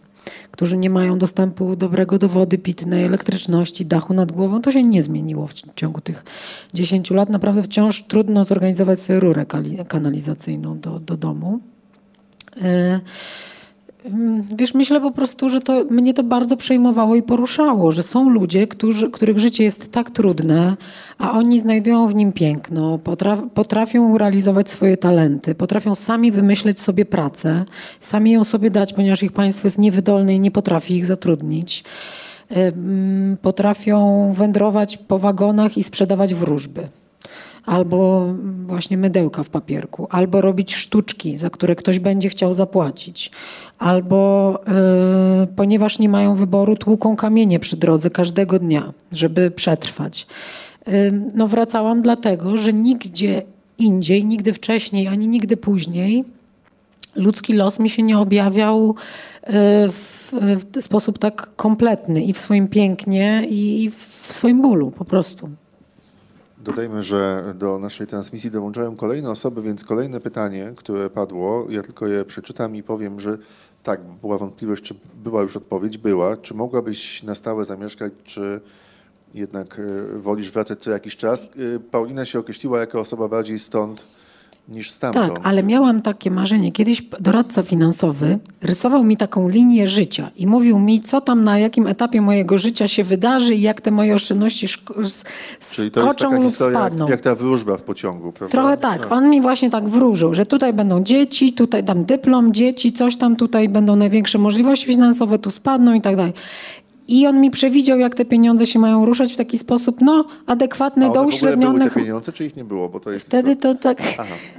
którzy 0.52 0.78
nie 0.78 0.90
mają 0.90 1.18
dostępu 1.18 1.76
dobrego 1.76 2.18
do 2.18 2.30
wody 2.30 2.58
pitnej, 2.58 3.04
elektryczności, 3.04 3.86
dachu 3.86 4.14
nad 4.14 4.32
głową. 4.32 4.62
To 4.62 4.72
się 4.72 4.84
nie 4.84 5.04
zmieniło 5.04 5.48
w 5.48 5.54
ciągu 5.76 6.02
tych 6.02 6.26
10 6.74 7.12
lat. 7.12 7.30
Naprawdę 7.30 7.64
wciąż 7.64 8.04
trudno 8.04 8.46
zorganizować 8.46 9.02
sobie 9.02 9.20
rurę 9.20 9.46
kanalizacyjną 9.88 10.80
do, 10.80 11.00
do 11.00 11.18
domu. 11.18 11.60
Y, 12.58 12.62
Mm, 12.62 13.02
wiesz, 14.58 14.74
myślę 14.74 15.02
po 15.02 15.12
prostu, 15.12 15.50
że 15.50 15.62
to 15.62 15.84
mnie 15.90 16.14
to 16.14 16.24
bardzo 16.24 16.58
przejmowało 16.58 17.16
i 17.16 17.24
poruszało, 17.24 17.92
że 17.92 18.04
są 18.04 18.30
ludzie, 18.30 18.68
którzy, 18.68 19.12
których 19.12 19.40
życie 19.40 19.64
jest 19.64 19.92
tak 19.92 20.10
trudne, 20.10 20.78
a 21.18 21.32
oni 21.32 21.60
znajdują 21.60 22.08
w 22.08 22.16
nim 22.16 22.34
piękno, 22.34 22.98
potraf, 22.98 23.40
potrafią 23.54 24.18
realizować 24.18 24.70
swoje 24.70 24.98
talenty, 24.98 25.56
potrafią 25.56 25.96
sami 25.96 26.32
wymyśleć 26.32 26.80
sobie 26.80 27.06
pracę, 27.06 27.66
sami 28.00 28.32
ją 28.32 28.44
sobie 28.44 28.70
dać, 28.70 28.94
ponieważ 28.94 29.24
ich 29.24 29.32
państwo 29.32 29.68
jest 29.68 29.78
niewydolne 29.78 30.36
i 30.36 30.40
nie 30.40 30.52
potrafi 30.52 30.96
ich 30.96 31.06
zatrudnić. 31.06 31.84
Potrafią 33.42 34.34
wędrować 34.38 34.98
po 34.98 35.20
wagonach 35.20 35.78
i 35.78 35.84
sprzedawać 35.84 36.36
wróżby 36.36 36.88
albo 37.66 38.28
właśnie 38.66 38.98
mydełka 38.98 39.44
w 39.44 39.50
papierku, 39.50 40.08
albo 40.10 40.42
robić 40.42 40.76
sztuczki, 40.76 41.38
za 41.38 41.50
które 41.50 41.76
ktoś 41.76 42.00
będzie 42.00 42.30
chciał 42.30 42.54
zapłacić, 42.54 43.32
albo 43.80 44.60
y, 45.44 45.48
ponieważ 45.48 46.00
nie 46.00 46.10
mają 46.10 46.36
wyboru, 46.36 46.76
tłuką 46.76 47.16
kamienie 47.16 47.60
przy 47.60 47.78
drodze 47.78 48.10
każdego 48.10 48.60
dnia, 48.60 48.94
żeby 49.12 49.52
przetrwać. 49.52 50.28
Y, 50.88 51.22
no 51.34 51.48
wracałam 51.48 52.02
dlatego, 52.02 52.58
że 52.58 52.74
nigdzie 52.74 53.42
indziej, 53.78 54.26
nigdy 54.26 54.54
wcześniej, 54.54 55.08
ani 55.08 55.28
nigdy 55.28 55.58
później 55.58 56.26
ludzki 57.16 57.54
los 57.54 57.80
mi 57.80 57.90
się 57.90 58.04
nie 58.04 58.20
objawiał 58.20 58.90
y, 58.90 59.52
w, 59.92 60.32
w 60.32 60.84
sposób 60.84 61.20
tak 61.20 61.56
kompletny 61.56 62.24
i 62.24 62.34
w 62.34 62.40
swoim 62.40 62.68
pięknie, 62.68 63.48
i 63.50 63.90
w 63.90 64.34
swoim 64.34 64.62
bólu 64.62 64.92
po 64.92 65.06
prostu. 65.06 65.50
Dodajmy, 66.58 67.04
że 67.04 67.54
do 67.60 67.80
naszej 67.80 68.08
transmisji 68.08 68.52
dołączają 68.52 68.96
kolejne 68.96 69.30
osoby, 69.30 69.62
więc 69.62 69.84
kolejne 69.84 70.20
pytanie, 70.20 70.74
które 70.76 71.10
padło, 71.10 71.68
ja 71.70 71.84
tylko 71.84 72.08
je 72.08 72.26
przeczytam 72.26 72.76
i 72.76 72.84
powiem, 72.84 73.20
że 73.20 73.38
tak, 73.86 74.02
była 74.22 74.38
wątpliwość, 74.38 74.84
czy 74.84 74.96
była 75.24 75.42
już 75.42 75.58
odpowiedź, 75.58 75.98
była. 75.98 76.38
Czy 76.38 76.54
mogłabyś 76.54 77.24
na 77.24 77.36
stałe 77.36 77.66
zamieszkać, 77.66 78.14
czy 78.24 78.62
jednak 79.34 79.80
e, 79.80 80.18
wolisz 80.20 80.52
wracać 80.52 80.80
co 80.80 80.92
jakiś 80.92 81.18
czas? 81.18 81.46
E, 81.76 81.80
Paulina 81.80 82.26
się 82.26 82.40
określiła 82.40 82.80
jako 82.80 83.00
osoba 83.00 83.28
bardziej 83.28 83.60
stąd 83.60 84.08
niż 84.70 84.92
stamtąd. 84.92 85.34
Tak, 85.34 85.42
ale 85.44 85.64
miałam 85.64 86.02
takie 86.02 86.32
marzenie. 86.32 86.72
Kiedyś 86.72 87.02
doradca 87.20 87.64
finansowy 87.64 88.40
rysował 88.62 89.04
mi 89.04 89.18
taką 89.18 89.50
linię 89.50 89.88
życia 89.88 90.32
i 90.36 90.48
mówił 90.48 90.80
mi, 90.80 91.02
co 91.02 91.22
tam 91.22 91.44
na 91.44 91.60
jakim 91.60 91.88
etapie 91.88 92.22
mojego 92.22 92.58
życia 92.58 92.88
się 92.88 93.04
wydarzy 93.04 93.56
i 93.56 93.62
jak 93.62 93.82
te 93.82 93.92
moje 93.92 94.16
oszczędności 94.16 94.68
skoczą 95.60 96.42
lub 96.42 96.54
spadną. 96.56 97.06
Jak, 97.06 97.10
jak 97.10 97.22
ta 97.22 97.36
wróżba 97.36 97.78
w 97.78 97.82
pociągu, 97.82 98.32
prawda? 98.32 98.52
Trochę 98.52 98.78
tak. 98.78 99.12
On 99.12 99.30
mi 99.30 99.42
właśnie 99.42 99.70
tak 99.70 99.90
wróżył, 99.90 100.34
że 100.34 100.46
tutaj 100.46 100.74
będą 100.74 101.04
dzieci, 101.04 101.54
tutaj 101.54 101.84
dam 101.84 102.04
dyplom, 102.04 102.54
dzieci, 102.54 102.94
coś 102.94 103.18
tam, 103.18 103.36
tutaj 103.36 103.70
będą 103.70 103.96
największe 103.96 104.38
możliwości 104.38 104.86
finansowe, 104.88 105.40
tu 105.40 105.52
spadną 105.52 105.94
i 105.94 106.02
tak 106.02 106.16
dalej. 106.16 106.34
I 107.08 107.28
on 107.28 107.42
mi 107.42 107.52
przewidział, 107.52 108.00
jak 108.00 108.16
te 108.16 108.26
pieniądze 108.26 108.66
się 108.66 108.80
mają 108.80 109.06
ruszać 109.06 109.34
w 109.34 109.38
taki 109.38 109.58
sposób, 109.58 110.02
no, 110.02 110.26
adekwatny 110.46 111.12
do 111.12 111.24
uśrednionych. 111.24 111.80
Były 111.80 111.90
te 111.90 112.00
pieniądze, 112.00 112.32
czy 112.32 112.46
ich 112.46 112.56
nie 112.56 112.64
było? 112.64 112.90
Bo 112.90 113.00
to 113.00 113.12
jest 113.12 113.26
Wtedy 113.26 113.56
to 113.56 113.76
tak, 113.76 114.02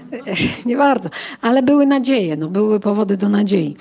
nie 0.66 0.76
bardzo, 0.76 1.08
ale 1.42 1.62
były 1.62 1.86
nadzieje, 1.86 2.36
no, 2.36 2.48
były 2.48 2.80
powody 2.80 3.16
do 3.16 3.28
nadziei. 3.28 3.76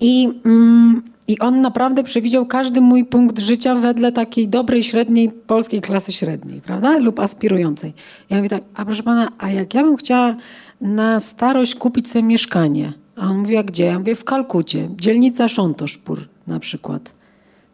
I, 0.00 0.28
mm, 0.44 1.02
I 1.28 1.38
on 1.38 1.60
naprawdę 1.60 2.04
przewidział 2.04 2.46
każdy 2.46 2.80
mój 2.80 3.04
punkt 3.04 3.38
życia 3.38 3.74
wedle 3.74 4.12
takiej 4.12 4.48
dobrej, 4.48 4.82
średniej, 4.82 5.30
polskiej 5.30 5.80
klasy 5.80 6.12
średniej, 6.12 6.60
prawda? 6.60 6.98
Lub 6.98 7.20
aspirującej. 7.20 7.92
Ja 8.30 8.36
mówię 8.36 8.48
tak, 8.48 8.62
a 8.74 8.84
proszę 8.84 9.02
pana, 9.02 9.28
a 9.38 9.50
jak 9.50 9.74
ja 9.74 9.82
bym 9.82 9.96
chciała 9.96 10.36
na 10.80 11.20
starość 11.20 11.74
kupić 11.74 12.10
sobie 12.10 12.22
mieszkanie? 12.22 12.92
A 13.16 13.26
on 13.26 13.38
mówi, 13.38 13.56
a 13.56 13.62
gdzie? 13.62 13.84
Ja 13.84 13.98
mówię, 13.98 14.14
w 14.14 14.24
Kalkucie, 14.24 14.88
dzielnica 15.00 15.48
Szontoszpur 15.48 16.28
na 16.46 16.60
przykład. 16.60 17.17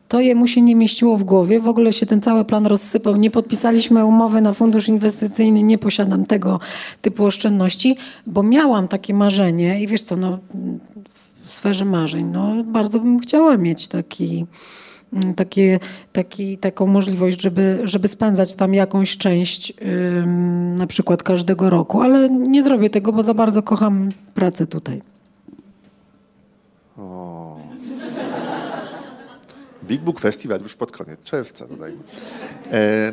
To 0.08 0.20
jemu 0.20 0.46
się 0.46 0.62
nie 0.62 0.74
mieściło 0.74 1.18
w 1.18 1.24
głowie, 1.24 1.60
w 1.60 1.68
ogóle 1.68 1.92
się 1.92 2.06
ten 2.06 2.20
cały 2.20 2.44
plan 2.44 2.66
rozsypał. 2.66 3.16
Nie 3.16 3.30
podpisaliśmy 3.30 4.04
umowy 4.04 4.40
na 4.40 4.52
fundusz 4.52 4.88
inwestycyjny, 4.88 5.62
nie 5.62 5.78
posiadam 5.78 6.26
tego 6.26 6.60
typu 7.02 7.24
oszczędności, 7.24 7.96
bo 8.26 8.42
miałam 8.42 8.88
takie 8.88 9.14
marzenie 9.14 9.82
i 9.82 9.86
wiesz 9.86 10.02
co, 10.02 10.16
no, 10.16 10.38
w 11.46 11.54
sferze 11.54 11.84
marzeń, 11.84 12.26
no, 12.26 12.64
bardzo 12.64 13.00
bym 13.00 13.18
chciała 13.18 13.56
mieć 13.56 13.88
taki, 13.88 14.46
takie, 15.36 15.80
taki, 16.12 16.58
taką 16.58 16.86
możliwość, 16.86 17.40
żeby, 17.40 17.80
żeby 17.84 18.08
spędzać 18.08 18.54
tam 18.54 18.74
jakąś 18.74 19.16
część 19.16 19.72
na 20.76 20.86
przykład 20.86 21.22
każdego 21.22 21.70
roku, 21.70 22.00
ale 22.00 22.30
nie 22.30 22.62
zrobię 22.62 22.90
tego, 22.90 23.12
bo 23.12 23.22
za 23.22 23.34
bardzo 23.34 23.62
kocham 23.62 24.12
pracę 24.34 24.66
tutaj. 24.66 25.02
Big 29.84 30.00
Book 30.00 30.20
Festival 30.20 30.60
już 30.60 30.74
pod 30.74 30.92
koniec 30.92 31.20
czerwca, 31.20 31.66
dodajmy. 31.66 32.02
E, 32.72 33.12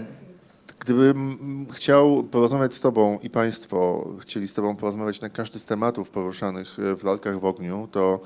Gdybym 0.86 1.68
chciał 1.74 2.24
porozmawiać 2.24 2.76
z 2.76 2.80
Tobą 2.80 3.20
i 3.24 3.30
Państwo 3.30 4.08
chcieli 4.20 4.48
z 4.48 4.54
Tobą 4.54 4.76
porozmawiać 4.76 5.22
na 5.22 5.30
każdy 5.30 5.60
z 5.60 5.66
tematów 5.66 6.10
poruszanych 6.10 6.78
w 6.98 7.04
lalkach 7.04 7.40
w 7.40 7.46
ogniu, 7.46 7.88
to 7.92 8.20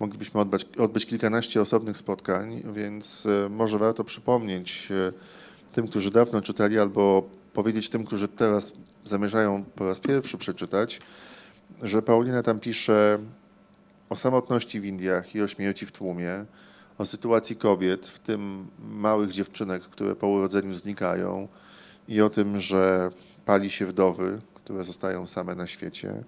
moglibyśmy 0.00 0.40
odbyć, 0.40 0.66
odbyć 0.78 1.06
kilkanaście 1.06 1.60
osobnych 1.60 1.96
spotkań, 1.96 2.62
więc 2.72 3.26
e, 3.26 3.48
może 3.48 3.78
warto 3.78 4.04
przypomnieć 4.04 4.88
e, 4.90 5.12
tym, 5.72 5.86
którzy 5.86 6.10
dawno 6.10 6.42
czytali, 6.42 6.78
albo 6.78 7.28
powiedzieć 7.52 7.88
tym, 7.88 8.04
którzy 8.04 8.28
teraz 8.28 8.72
zamierzają 9.04 9.64
po 9.74 9.86
raz 9.86 10.00
pierwszy 10.00 10.38
przeczytać, 10.38 11.00
że 11.82 12.02
Paulina 12.02 12.42
tam 12.42 12.60
pisze 12.60 13.18
o 14.08 14.16
samotności 14.16 14.80
w 14.80 14.84
Indiach 14.84 15.34
i 15.34 15.42
o 15.42 15.48
śmierci 15.48 15.86
w 15.86 15.92
tłumie, 15.92 16.44
o 16.98 17.04
sytuacji 17.04 17.56
kobiet, 17.56 18.06
w 18.06 18.18
tym 18.18 18.66
małych 18.78 19.32
dziewczynek, 19.32 19.82
które 19.82 20.16
po 20.16 20.28
urodzeniu 20.28 20.74
znikają 20.74 21.48
i 22.08 22.20
o 22.20 22.30
tym, 22.30 22.60
że 22.60 23.10
pali 23.46 23.70
się 23.70 23.86
wdowy, 23.86 24.40
które 24.54 24.84
zostają 24.84 25.26
same 25.26 25.54
na 25.54 25.66
świecie. 25.66 26.24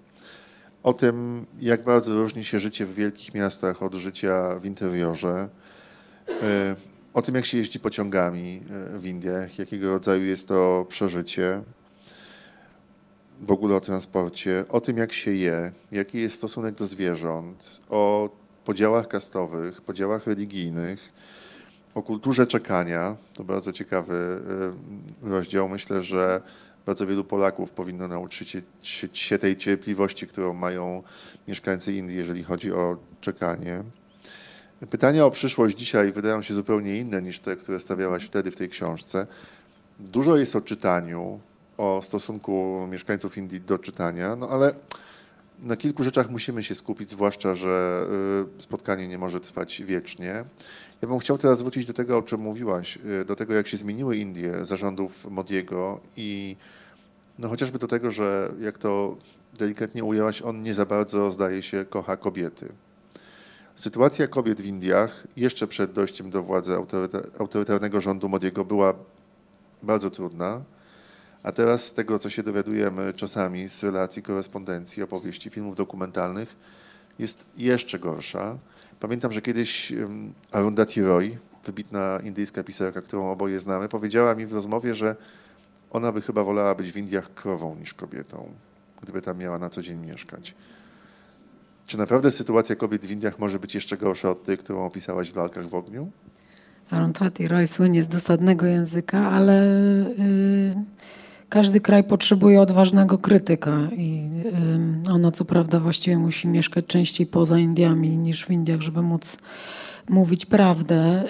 O 0.83 0.93
tym, 0.93 1.45
jak 1.59 1.83
bardzo 1.83 2.13
różni 2.13 2.43
się 2.43 2.59
życie 2.59 2.85
w 2.85 2.93
wielkich 2.93 3.33
miastach 3.33 3.83
od 3.83 3.93
życia 3.93 4.59
w 4.59 4.65
interiorze. 4.65 5.49
E, 6.41 6.75
o 7.13 7.21
tym, 7.21 7.35
jak 7.35 7.45
się 7.45 7.57
jeździ 7.57 7.79
pociągami 7.79 8.61
e, 8.95 8.99
w 8.99 9.05
Indiach, 9.05 9.59
jakiego 9.59 9.89
rodzaju 9.89 10.25
jest 10.25 10.47
to 10.47 10.85
przeżycie. 10.89 11.61
W 13.41 13.51
ogóle 13.51 13.75
o 13.75 13.81
transporcie, 13.81 14.65
o 14.69 14.81
tym, 14.81 14.97
jak 14.97 15.13
się 15.13 15.31
je, 15.31 15.71
jaki 15.91 16.17
jest 16.17 16.35
stosunek 16.35 16.75
do 16.75 16.85
zwierząt, 16.85 17.81
o 17.89 18.29
podziałach 18.65 19.07
kastowych, 19.07 19.81
podziałach 19.81 20.27
religijnych, 20.27 20.99
o 21.95 22.01
kulturze 22.01 22.47
czekania. 22.47 23.15
To 23.33 23.43
bardzo 23.43 23.73
ciekawy 23.73 24.41
e, 25.23 25.29
rozdział. 25.29 25.69
Myślę, 25.69 26.03
że 26.03 26.41
bardzo 26.85 27.07
wielu 27.07 27.23
Polaków 27.23 27.71
powinno 27.71 28.07
nauczyć 28.07 28.57
się 29.13 29.37
tej 29.37 29.57
cierpliwości, 29.57 30.27
którą 30.27 30.53
mają 30.53 31.03
mieszkańcy 31.47 31.93
Indii, 31.93 32.17
jeżeli 32.17 32.43
chodzi 32.43 32.71
o 32.71 32.97
czekanie. 33.21 33.83
Pytania 34.89 35.25
o 35.25 35.31
przyszłość 35.31 35.77
dzisiaj 35.77 36.11
wydają 36.11 36.41
się 36.41 36.53
zupełnie 36.53 36.97
inne 36.97 37.21
niż 37.21 37.39
te, 37.39 37.55
które 37.55 37.79
stawiałaś 37.79 38.23
wtedy 38.23 38.51
w 38.51 38.55
tej 38.55 38.69
książce. 38.69 39.27
Dużo 39.99 40.37
jest 40.37 40.55
o 40.55 40.61
czytaniu, 40.61 41.39
o 41.77 42.01
stosunku 42.03 42.87
mieszkańców 42.91 43.37
Indii 43.37 43.61
do 43.61 43.79
czytania, 43.79 44.35
no 44.35 44.49
ale 44.49 44.73
na 45.61 45.77
kilku 45.77 46.03
rzeczach 46.03 46.29
musimy 46.29 46.63
się 46.63 46.75
skupić, 46.75 47.11
zwłaszcza, 47.11 47.55
że 47.55 48.05
y, 48.57 48.61
spotkanie 48.61 49.07
nie 49.07 49.17
może 49.17 49.39
trwać 49.39 49.81
wiecznie. 49.85 50.43
Ja 51.01 51.07
bym 51.07 51.19
chciał 51.19 51.37
teraz 51.37 51.61
wrócić 51.61 51.85
do 51.85 51.93
tego, 51.93 52.17
o 52.17 52.21
czym 52.21 52.41
mówiłaś, 52.41 52.99
y, 53.21 53.25
do 53.25 53.35
tego, 53.35 53.53
jak 53.53 53.67
się 53.67 53.77
zmieniły 53.77 54.17
Indie 54.17 54.65
zarządów 54.65 55.31
Modiego 55.31 55.99
i 56.15 56.55
no 57.39 57.49
chociażby 57.49 57.79
do 57.79 57.87
tego, 57.87 58.11
że 58.11 58.51
jak 58.59 58.77
to 58.77 59.17
delikatnie 59.59 60.03
ujęłaś, 60.03 60.41
on 60.41 60.61
nie 60.61 60.73
za 60.73 60.85
bardzo, 60.85 61.31
zdaje 61.31 61.63
się, 61.63 61.85
kocha 61.89 62.17
kobiety. 62.17 62.73
Sytuacja 63.75 64.27
kobiet 64.27 64.61
w 64.61 64.65
Indiach 64.65 65.27
jeszcze 65.37 65.67
przed 65.67 65.91
dojściem 65.91 66.29
do 66.29 66.43
władzy 66.43 66.75
autorytarnego 67.39 68.01
rządu 68.01 68.29
Modiego 68.29 68.65
była 68.65 68.93
bardzo 69.83 70.09
trudna, 70.09 70.61
a 71.43 71.51
teraz 71.51 71.85
z 71.85 71.93
tego, 71.93 72.19
co 72.19 72.29
się 72.29 72.43
dowiadujemy 72.43 73.13
czasami 73.13 73.69
z 73.69 73.83
relacji, 73.83 74.23
korespondencji, 74.23 75.03
opowieści, 75.03 75.49
filmów 75.49 75.75
dokumentalnych, 75.75 76.55
jest 77.19 77.45
jeszcze 77.57 77.99
gorsza. 77.99 78.57
Pamiętam, 78.99 79.33
że 79.33 79.41
kiedyś 79.41 79.93
Arundhati 80.51 81.01
Roy, 81.01 81.37
wybitna 81.65 82.19
indyjska 82.23 82.63
pisarka, 82.63 83.01
którą 83.01 83.31
oboje 83.31 83.59
znamy, 83.59 83.89
powiedziała 83.89 84.35
mi 84.35 84.45
w 84.45 84.53
rozmowie, 84.53 84.95
że 84.95 85.15
ona 85.91 86.11
by 86.11 86.21
chyba 86.21 86.43
wolała 86.43 86.75
być 86.75 86.91
w 86.91 86.97
Indiach 86.97 87.33
krową 87.33 87.75
niż 87.75 87.93
kobietą, 87.93 88.51
gdyby 89.01 89.21
tam 89.21 89.37
miała 89.37 89.59
na 89.59 89.69
co 89.69 89.81
dzień 89.81 89.99
mieszkać. 89.99 90.55
Czy 91.87 91.97
naprawdę 91.97 92.31
sytuacja 92.31 92.75
kobiet 92.75 93.05
w 93.05 93.11
Indiach 93.11 93.39
może 93.39 93.59
być 93.59 93.75
jeszcze 93.75 93.97
gorsza 93.97 94.29
od 94.29 94.43
tej, 94.43 94.57
którą 94.57 94.85
opisałaś 94.85 95.31
w 95.31 95.35
lalkach 95.35 95.69
w 95.69 95.75
ogniu? 95.75 96.11
Arundhati 96.89 97.47
Roy 97.47 97.67
słynie 97.67 98.03
z 98.03 98.07
dosadnego 98.07 98.65
języka, 98.65 99.31
ale 99.31 99.65
yy, 100.17 100.75
każdy 101.51 101.81
kraj 101.81 102.03
potrzebuje 102.03 102.61
odważnego 102.61 103.17
krytyka 103.17 103.77
i 103.97 104.29
ona 105.11 105.31
co 105.31 105.45
prawda 105.45 105.79
właściwie 105.79 106.17
musi 106.17 106.47
mieszkać 106.47 106.85
częściej 106.85 107.27
poza 107.27 107.59
Indiami 107.59 108.17
niż 108.17 108.45
w 108.45 108.51
Indiach, 108.51 108.81
żeby 108.81 109.01
móc 109.01 109.37
mówić 110.09 110.45
prawdę. 110.45 111.23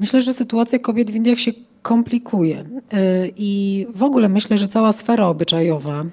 Myślę, 0.00 0.22
że 0.22 0.34
sytuacja 0.34 0.78
kobiet 0.78 1.10
w 1.10 1.14
Indiach 1.14 1.38
się 1.38 1.52
komplikuje. 1.82 2.64
I 3.36 3.86
w 3.94 4.02
ogóle 4.02 4.28
myślę, 4.28 4.58
że 4.58 4.68
cała 4.68 4.92
sfera 4.92 5.26
obyczajowa 5.26 6.04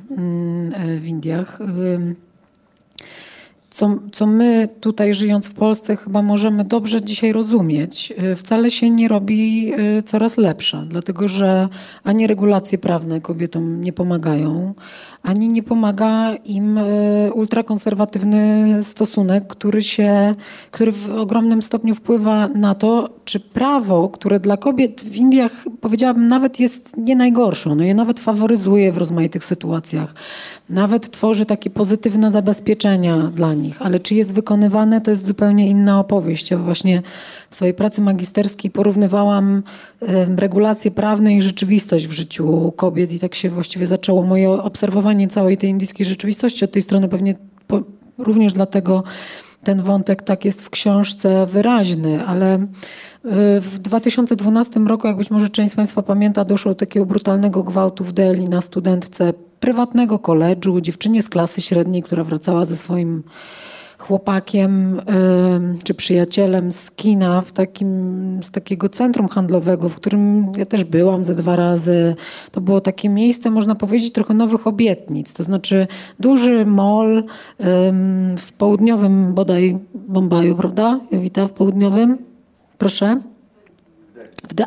w 0.97 1.07
Indiach 1.07 1.59
co, 3.71 3.95
co 4.11 4.27
my 4.27 4.69
tutaj 4.81 5.13
żyjąc 5.13 5.47
w 5.47 5.53
Polsce 5.53 5.95
chyba 5.95 6.21
możemy 6.21 6.63
dobrze 6.63 7.01
dzisiaj 7.01 7.31
rozumieć, 7.31 8.13
y, 8.31 8.35
wcale 8.35 8.71
się 8.71 8.89
nie 8.89 9.07
robi 9.07 9.73
y, 9.73 10.03
coraz 10.03 10.37
lepsza, 10.37 10.83
dlatego 10.87 11.27
że 11.27 11.67
ani 12.03 12.27
regulacje 12.27 12.77
prawne 12.77 13.21
kobietom 13.21 13.83
nie 13.83 13.93
pomagają, 13.93 14.73
ani 15.23 15.49
nie 15.49 15.63
pomaga 15.63 16.35
im 16.45 16.77
y, 16.77 17.31
ultrakonserwatywny 17.33 18.79
stosunek, 18.83 19.47
który, 19.47 19.83
się, 19.83 20.35
który 20.71 20.91
w 20.91 21.09
ogromnym 21.09 21.61
stopniu 21.61 21.95
wpływa 21.95 22.47
na 22.47 22.75
to, 22.75 23.09
czy 23.25 23.39
prawo, 23.39 24.09
które 24.09 24.39
dla 24.39 24.57
kobiet 24.57 25.01
w 25.01 25.15
Indiach 25.15 25.65
powiedziałabym 25.81 26.27
nawet 26.27 26.59
jest 26.59 26.97
nie 26.97 27.15
najgorsze, 27.15 27.69
ono 27.69 27.83
je 27.83 27.93
nawet 27.93 28.19
faworyzuje 28.19 28.91
w 28.91 28.97
rozmaitych 28.97 29.43
sytuacjach, 29.43 30.13
nawet 30.69 31.11
tworzy 31.11 31.45
takie 31.45 31.69
pozytywne 31.69 32.31
zabezpieczenia 32.31 33.17
dla 33.17 33.53
nich, 33.53 33.70
ale 33.79 33.99
czy 33.99 34.15
jest 34.15 34.33
wykonywane, 34.33 35.01
to 35.01 35.11
jest 35.11 35.25
zupełnie 35.25 35.67
inna 35.67 35.99
opowieść. 35.99 36.51
Ja 36.51 36.57
właśnie 36.57 37.01
w 37.49 37.55
swojej 37.55 37.73
pracy 37.73 38.01
magisterskiej 38.01 38.71
porównywałam 38.71 39.63
regulacje 40.37 40.91
prawne 40.91 41.33
i 41.33 41.41
rzeczywistość 41.41 42.07
w 42.07 42.11
życiu 42.11 42.73
kobiet 42.75 43.11
i 43.11 43.19
tak 43.19 43.35
się 43.35 43.49
właściwie 43.49 43.87
zaczęło 43.87 44.23
moje 44.23 44.49
obserwowanie 44.51 45.27
całej 45.27 45.57
tej 45.57 45.69
indyjskiej 45.69 46.05
rzeczywistości. 46.05 46.65
Od 46.65 46.71
tej 46.71 46.81
strony 46.81 47.07
pewnie 47.07 47.35
również 48.17 48.53
dlatego 48.53 49.03
ten 49.63 49.81
wątek 49.81 50.23
tak 50.23 50.45
jest 50.45 50.61
w 50.61 50.69
książce 50.69 51.45
wyraźny, 51.45 52.25
ale 52.25 52.55
y, 52.55 52.59
w 53.61 53.79
2012 53.79 54.79
roku, 54.79 55.07
jak 55.07 55.17
być 55.17 55.31
może 55.31 55.49
część 55.49 55.73
z 55.73 55.75
Państwa 55.75 56.01
pamięta, 56.01 56.45
doszło 56.45 56.71
do 56.71 56.75
takiego 56.75 57.05
brutalnego 57.05 57.63
gwałtu 57.63 58.03
w 58.03 58.11
Delhi 58.11 58.49
na 58.49 58.61
studentce 58.61 59.33
prywatnego 59.61 60.19
koledżu, 60.19 60.81
dziewczynie 60.81 61.21
z 61.21 61.29
klasy 61.29 61.61
średniej, 61.61 62.03
która 62.03 62.23
wracała 62.23 62.65
ze 62.65 62.77
swoim 62.77 63.23
chłopakiem 63.97 65.01
czy 65.83 65.93
przyjacielem 65.93 66.71
z 66.71 66.91
kina 66.91 67.41
w 67.41 67.51
takim, 67.51 68.39
z 68.43 68.51
takiego 68.51 68.89
centrum 68.89 69.27
handlowego, 69.27 69.89
w 69.89 69.95
którym 69.95 70.51
ja 70.57 70.65
też 70.65 70.83
byłam 70.83 71.25
ze 71.25 71.35
dwa 71.35 71.55
razy. 71.55 72.15
To 72.51 72.61
było 72.61 72.81
takie 72.81 73.09
miejsce, 73.09 73.49
można 73.51 73.75
powiedzieć, 73.75 74.11
trochę 74.11 74.33
nowych 74.33 74.67
obietnic. 74.67 75.33
To 75.33 75.43
znaczy 75.43 75.87
duży 76.19 76.65
mall 76.65 77.23
w 78.37 78.53
południowym 78.57 79.33
bodaj 79.33 79.79
Bombaju, 79.93 80.55
prawda? 80.55 80.99
Jowita, 81.11 81.47
w 81.47 81.51
południowym? 81.51 82.17
Proszę. 82.77 83.21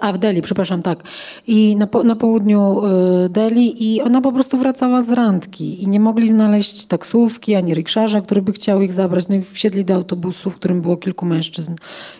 A 0.00 0.12
w 0.12 0.18
Delhi, 0.18 0.42
przepraszam, 0.42 0.82
tak. 0.82 1.02
I 1.46 1.76
na, 1.76 1.88
na 2.04 2.16
południu 2.16 2.82
y, 3.24 3.28
Delhi 3.28 3.94
i 3.94 4.02
ona 4.02 4.20
po 4.20 4.32
prostu 4.32 4.58
wracała 4.58 5.02
z 5.02 5.10
randki 5.10 5.82
i 5.82 5.88
nie 5.88 6.00
mogli 6.00 6.28
znaleźć 6.28 6.86
taksówki 6.86 7.54
ani 7.54 7.74
rikszarza, 7.74 8.20
który 8.20 8.42
by 8.42 8.52
chciał 8.52 8.82
ich 8.82 8.92
zabrać. 8.92 9.28
No 9.28 9.34
i 9.34 9.42
wsiedli 9.42 9.84
do 9.84 9.94
autobusu, 9.94 10.50
w 10.50 10.56
którym 10.56 10.80
było 10.80 10.96
kilku 10.96 11.26
mężczyzn 11.26 11.74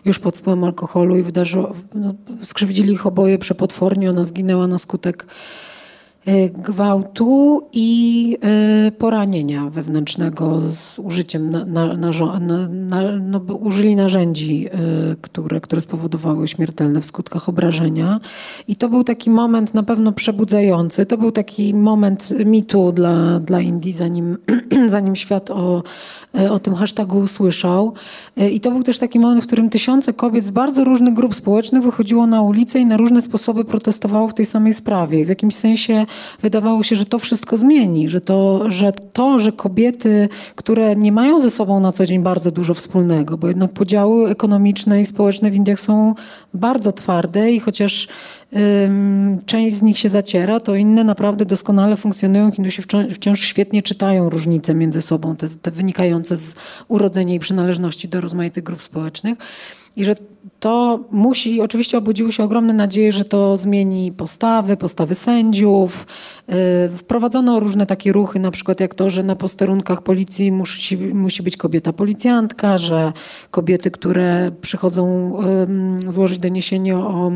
już 0.05 0.18
pod 0.18 0.36
wpływem 0.36 0.64
alkoholu 0.64 1.16
i 1.16 1.22
wydarzyło, 1.22 1.72
no, 1.94 2.14
skrzywdzili 2.42 2.92
ich 2.92 3.07
oboje 3.07 3.38
przepotwornie. 3.38 4.11
Ona 4.11 4.24
zginęła 4.24 4.66
na 4.66 4.78
skutek 4.78 5.26
gwałtu 6.55 7.62
i 7.72 8.39
y, 8.89 8.93
poranienia 8.93 9.70
wewnętrznego 9.70 10.61
z 10.72 10.99
użyciem 10.99 11.51
na, 11.51 11.64
na, 11.64 11.95
na, 12.68 13.01
no, 13.20 13.39
użyli 13.39 13.97
narzędzi, 13.97 14.66
y, 15.12 15.16
które, 15.20 15.61
które 15.61 15.81
spowodowały 15.81 16.49
śmiertelne 16.49 17.01
w 17.01 17.07
skutkach 17.07 17.49
obrażenia. 17.49 18.20
I 18.68 18.77
to 18.77 18.89
był 18.89 19.05
taki 19.05 19.31
moment 19.31 19.75
na 19.75 19.83
pewno 19.83 20.12
przebudzający. 20.12 21.07
To 21.07 21.18
był 21.18 21.33
taki 21.33 21.75
moment 21.75 22.29
mitu 22.47 22.93
dla, 22.93 23.41
dla 23.41 23.61
Indii, 23.61 23.93
zanim, 23.93 24.37
zanim 24.87 25.16
świat 25.16 25.51
o, 25.51 25.83
o 26.51 26.59
tym 26.59 26.75
hashtagu 26.75 27.18
usłyszał. 27.18 27.95
I 28.53 28.61
to 28.61 28.70
był 28.70 28.83
też 28.83 28.99
taki 28.99 29.18
moment, 29.18 29.45
w 29.45 29.47
którym 29.47 29.70
tysiące 29.70 30.12
kobiet 30.12 30.45
z 30.45 30.51
bardzo 30.51 30.85
różnych 30.85 31.14
grup 31.14 31.35
społecznych 31.35 31.83
wychodziło 31.83 32.27
na 32.27 32.43
ulicę 32.43 32.79
i 32.79 32.87
na 32.87 32.97
różne 32.97 33.22
sposoby 33.22 33.64
protestowało 33.64 34.29
w 34.29 34.35
tej 34.35 34.47
samej 34.47 34.75
sprawie. 34.75 35.25
W 35.25 35.29
jakimś 35.29 35.55
sensie 35.57 36.07
wydawało 36.42 36.82
się, 36.82 36.96
że 36.96 37.04
to 37.04 37.18
wszystko 37.18 37.56
zmieni, 37.56 38.08
że 38.08 38.20
to, 38.20 38.70
że 38.70 38.92
to, 39.12 39.38
że 39.38 39.52
kobiety, 39.52 40.28
które 40.54 40.96
nie 40.96 41.12
mają 41.12 41.40
ze 41.40 41.50
sobą 41.50 41.80
na 41.80 41.92
co 41.92 42.06
dzień 42.06 42.22
bardzo 42.22 42.50
dużo 42.50 42.74
wspólnego, 42.74 43.38
bo 43.38 43.48
jednak 43.48 43.72
podziały 43.72 44.30
ekonomiczne 44.30 45.02
i 45.02 45.06
społeczne 45.06 45.50
w 45.50 45.54
Indiach 45.54 45.80
są 45.80 46.14
bardzo 46.54 46.92
twarde 46.92 47.52
i 47.52 47.60
chociaż 47.60 48.08
część 49.46 49.76
z 49.76 49.82
nich 49.82 49.98
się 49.98 50.08
zaciera, 50.08 50.60
to 50.60 50.74
inne 50.74 51.04
naprawdę 51.04 51.44
doskonale 51.44 51.96
funkcjonują. 51.96 52.50
Hindusi 52.50 52.82
wciąż 53.14 53.40
świetnie 53.40 53.82
czytają 53.82 54.30
różnice 54.30 54.74
między 54.74 55.02
sobą, 55.02 55.36
te, 55.36 55.46
te 55.62 55.70
wynikające 55.70 56.36
z 56.36 56.56
urodzenia 56.88 57.34
i 57.34 57.38
przynależności 57.40 58.08
do 58.08 58.20
rozmaitych 58.20 58.64
grup 58.64 58.82
społecznych. 58.82 59.38
I 59.97 60.05
że 60.05 60.14
to 60.61 61.01
musi, 61.11 61.61
oczywiście 61.61 61.99
obudziły 61.99 62.32
się 62.32 62.45
ogromne 62.45 62.72
nadzieje, 62.72 63.12
że 63.12 63.24
to 63.24 63.57
zmieni 63.57 64.12
postawy, 64.12 64.76
postawy 64.76 65.14
sędziów. 65.14 66.07
Y, 66.95 66.99
wprowadzono 66.99 67.61
różne 67.61 67.86
takie 67.86 68.12
ruchy, 68.12 68.38
na 68.38 68.51
przykład 68.51 68.80
jak 68.80 68.95
to, 68.95 69.11
że 69.11 69.22
na 69.22 69.36
posterunkach 69.36 70.03
policji 70.03 70.53
musi, 70.53 70.97
musi 70.97 71.42
być 71.42 71.57
kobieta 71.57 71.92
policjantka, 71.92 72.78
że 72.78 73.12
kobiety, 73.51 73.90
które 73.90 74.53
przychodzą 74.61 75.32
złożyć 76.09 76.38
doniesienie 76.38 76.97
o 76.97 77.32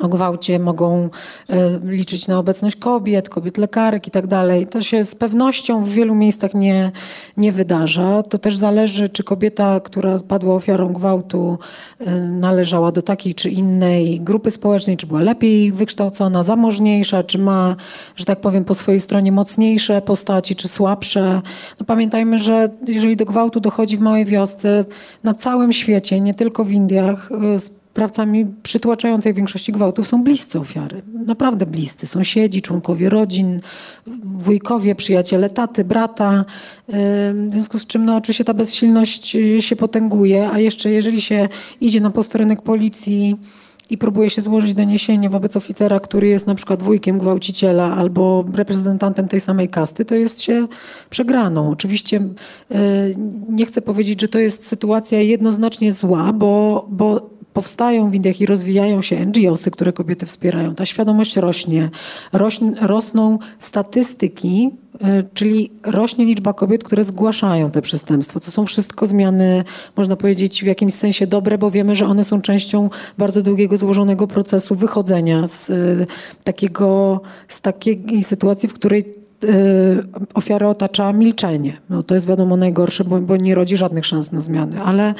o 0.00 0.08
gwałcie 0.08 0.58
mogą 0.58 1.10
e, 1.48 1.78
liczyć 1.82 2.28
na 2.28 2.38
obecność 2.38 2.76
kobiet, 2.76 3.28
kobiet 3.28 3.58
lekarek 3.58 4.06
i 4.06 4.10
tak 4.10 4.26
dalej. 4.26 4.66
To 4.66 4.82
się 4.82 5.04
z 5.04 5.14
pewnością 5.14 5.84
w 5.84 5.88
wielu 5.88 6.14
miejscach 6.14 6.54
nie, 6.54 6.92
nie 7.36 7.52
wydarza. 7.52 8.22
To 8.22 8.38
też 8.38 8.56
zależy, 8.56 9.08
czy 9.08 9.24
kobieta, 9.24 9.80
która 9.80 10.18
padła 10.28 10.54
ofiarą 10.54 10.88
gwałtu, 10.92 11.58
e, 11.98 12.20
należała 12.20 12.92
do 12.92 13.02
takiej 13.02 13.34
czy 13.34 13.50
innej 13.50 14.20
grupy 14.20 14.50
społecznej, 14.50 14.96
czy 14.96 15.06
była 15.06 15.20
lepiej 15.20 15.72
wykształcona, 15.72 16.44
zamożniejsza, 16.44 17.22
czy 17.22 17.38
ma, 17.38 17.76
że 18.16 18.24
tak 18.24 18.40
powiem, 18.40 18.64
po 18.64 18.74
swojej 18.74 19.00
stronie 19.00 19.32
mocniejsze 19.32 20.02
postaci, 20.02 20.56
czy 20.56 20.68
słabsze. 20.68 21.42
No 21.80 21.86
pamiętajmy, 21.86 22.38
że 22.38 22.68
jeżeli 22.88 23.16
do 23.16 23.24
gwałtu 23.24 23.60
dochodzi 23.60 23.96
w 23.96 24.00
małej 24.00 24.24
wiosce, 24.24 24.84
na 25.24 25.34
całym 25.34 25.72
świecie, 25.72 26.20
nie 26.20 26.34
tylko 26.34 26.64
w 26.64 26.72
Indiach, 26.72 27.30
e, 27.32 27.79
sprawcami 28.00 28.46
przytłaczającej 28.62 29.34
większości 29.34 29.72
gwałtów 29.72 30.08
są 30.08 30.24
bliscy 30.24 30.58
ofiary. 30.58 31.02
Naprawdę 31.26 31.66
bliscy. 31.66 32.06
Sąsiedzi, 32.06 32.62
członkowie 32.62 33.08
rodzin, 33.08 33.60
wujkowie, 34.24 34.94
przyjaciele 34.94 35.50
taty, 35.50 35.84
brata. 35.84 36.44
W 36.88 37.48
związku 37.50 37.78
z 37.78 37.86
czym 37.86 38.04
no, 38.04 38.16
oczywiście 38.16 38.44
ta 38.44 38.54
bezsilność 38.54 39.36
y, 39.36 39.62
się 39.62 39.76
potęguje, 39.76 40.50
a 40.50 40.58
jeszcze 40.58 40.90
jeżeli 40.90 41.20
się 41.20 41.48
idzie 41.80 42.00
na 42.00 42.10
posterunek 42.10 42.62
policji 42.62 43.36
i 43.90 43.98
próbuje 43.98 44.30
się 44.30 44.42
złożyć 44.42 44.74
doniesienie 44.74 45.30
wobec 45.30 45.56
oficera, 45.56 46.00
który 46.00 46.28
jest 46.28 46.46
na 46.46 46.54
przykład 46.54 46.82
wujkiem 46.82 47.18
gwałciciela 47.18 47.96
albo 47.96 48.44
reprezentantem 48.54 49.28
tej 49.28 49.40
samej 49.40 49.68
kasty, 49.68 50.04
to 50.04 50.14
jest 50.14 50.42
się 50.42 50.68
przegraną. 51.10 51.70
Oczywiście 51.70 52.16
y, 52.16 53.16
nie 53.48 53.66
chcę 53.66 53.82
powiedzieć, 53.82 54.20
że 54.20 54.28
to 54.28 54.38
jest 54.38 54.66
sytuacja 54.66 55.20
jednoznacznie 55.20 55.92
zła, 55.92 56.32
bo, 56.32 56.86
bo 56.90 57.39
powstają 57.52 58.10
w 58.10 58.14
Indiach 58.14 58.40
i 58.40 58.46
rozwijają 58.46 59.02
się 59.02 59.26
NGOsy, 59.26 59.70
które 59.70 59.92
kobiety 59.92 60.26
wspierają. 60.26 60.74
Ta 60.74 60.86
świadomość 60.86 61.36
rośnie. 61.36 61.90
rosną 62.80 63.38
statystyki, 63.58 64.70
e, 65.00 65.22
czyli 65.34 65.70
rośnie 65.82 66.24
liczba 66.24 66.52
kobiet, 66.52 66.84
które 66.84 67.04
zgłaszają 67.04 67.70
te 67.70 67.82
przestępstwa. 67.82 68.40
To 68.40 68.50
są 68.50 68.66
wszystko 68.66 69.06
zmiany, 69.06 69.64
można 69.96 70.16
powiedzieć, 70.16 70.62
w 70.62 70.66
jakimś 70.66 70.94
sensie 70.94 71.26
dobre, 71.26 71.58
bo 71.58 71.70
wiemy, 71.70 71.96
że 71.96 72.06
one 72.06 72.24
są 72.24 72.42
częścią 72.42 72.90
bardzo 73.18 73.42
długiego, 73.42 73.76
złożonego 73.76 74.26
procesu 74.26 74.74
wychodzenia 74.74 75.46
z 75.46 75.70
e, 75.70 75.74
takiego, 76.44 77.20
z 77.48 77.60
takiej 77.60 78.24
sytuacji, 78.24 78.68
w 78.68 78.72
której 78.72 79.00
e, 79.00 79.46
ofiarę 80.34 80.68
otacza 80.68 81.12
milczenie. 81.12 81.80
No, 81.90 82.02
to 82.02 82.14
jest 82.14 82.26
wiadomo 82.26 82.56
najgorsze, 82.56 83.04
bo, 83.04 83.20
bo 83.20 83.36
nie 83.36 83.54
rodzi 83.54 83.76
żadnych 83.76 84.06
szans 84.06 84.32
na 84.32 84.40
zmiany, 84.40 84.82
ale 84.82 85.14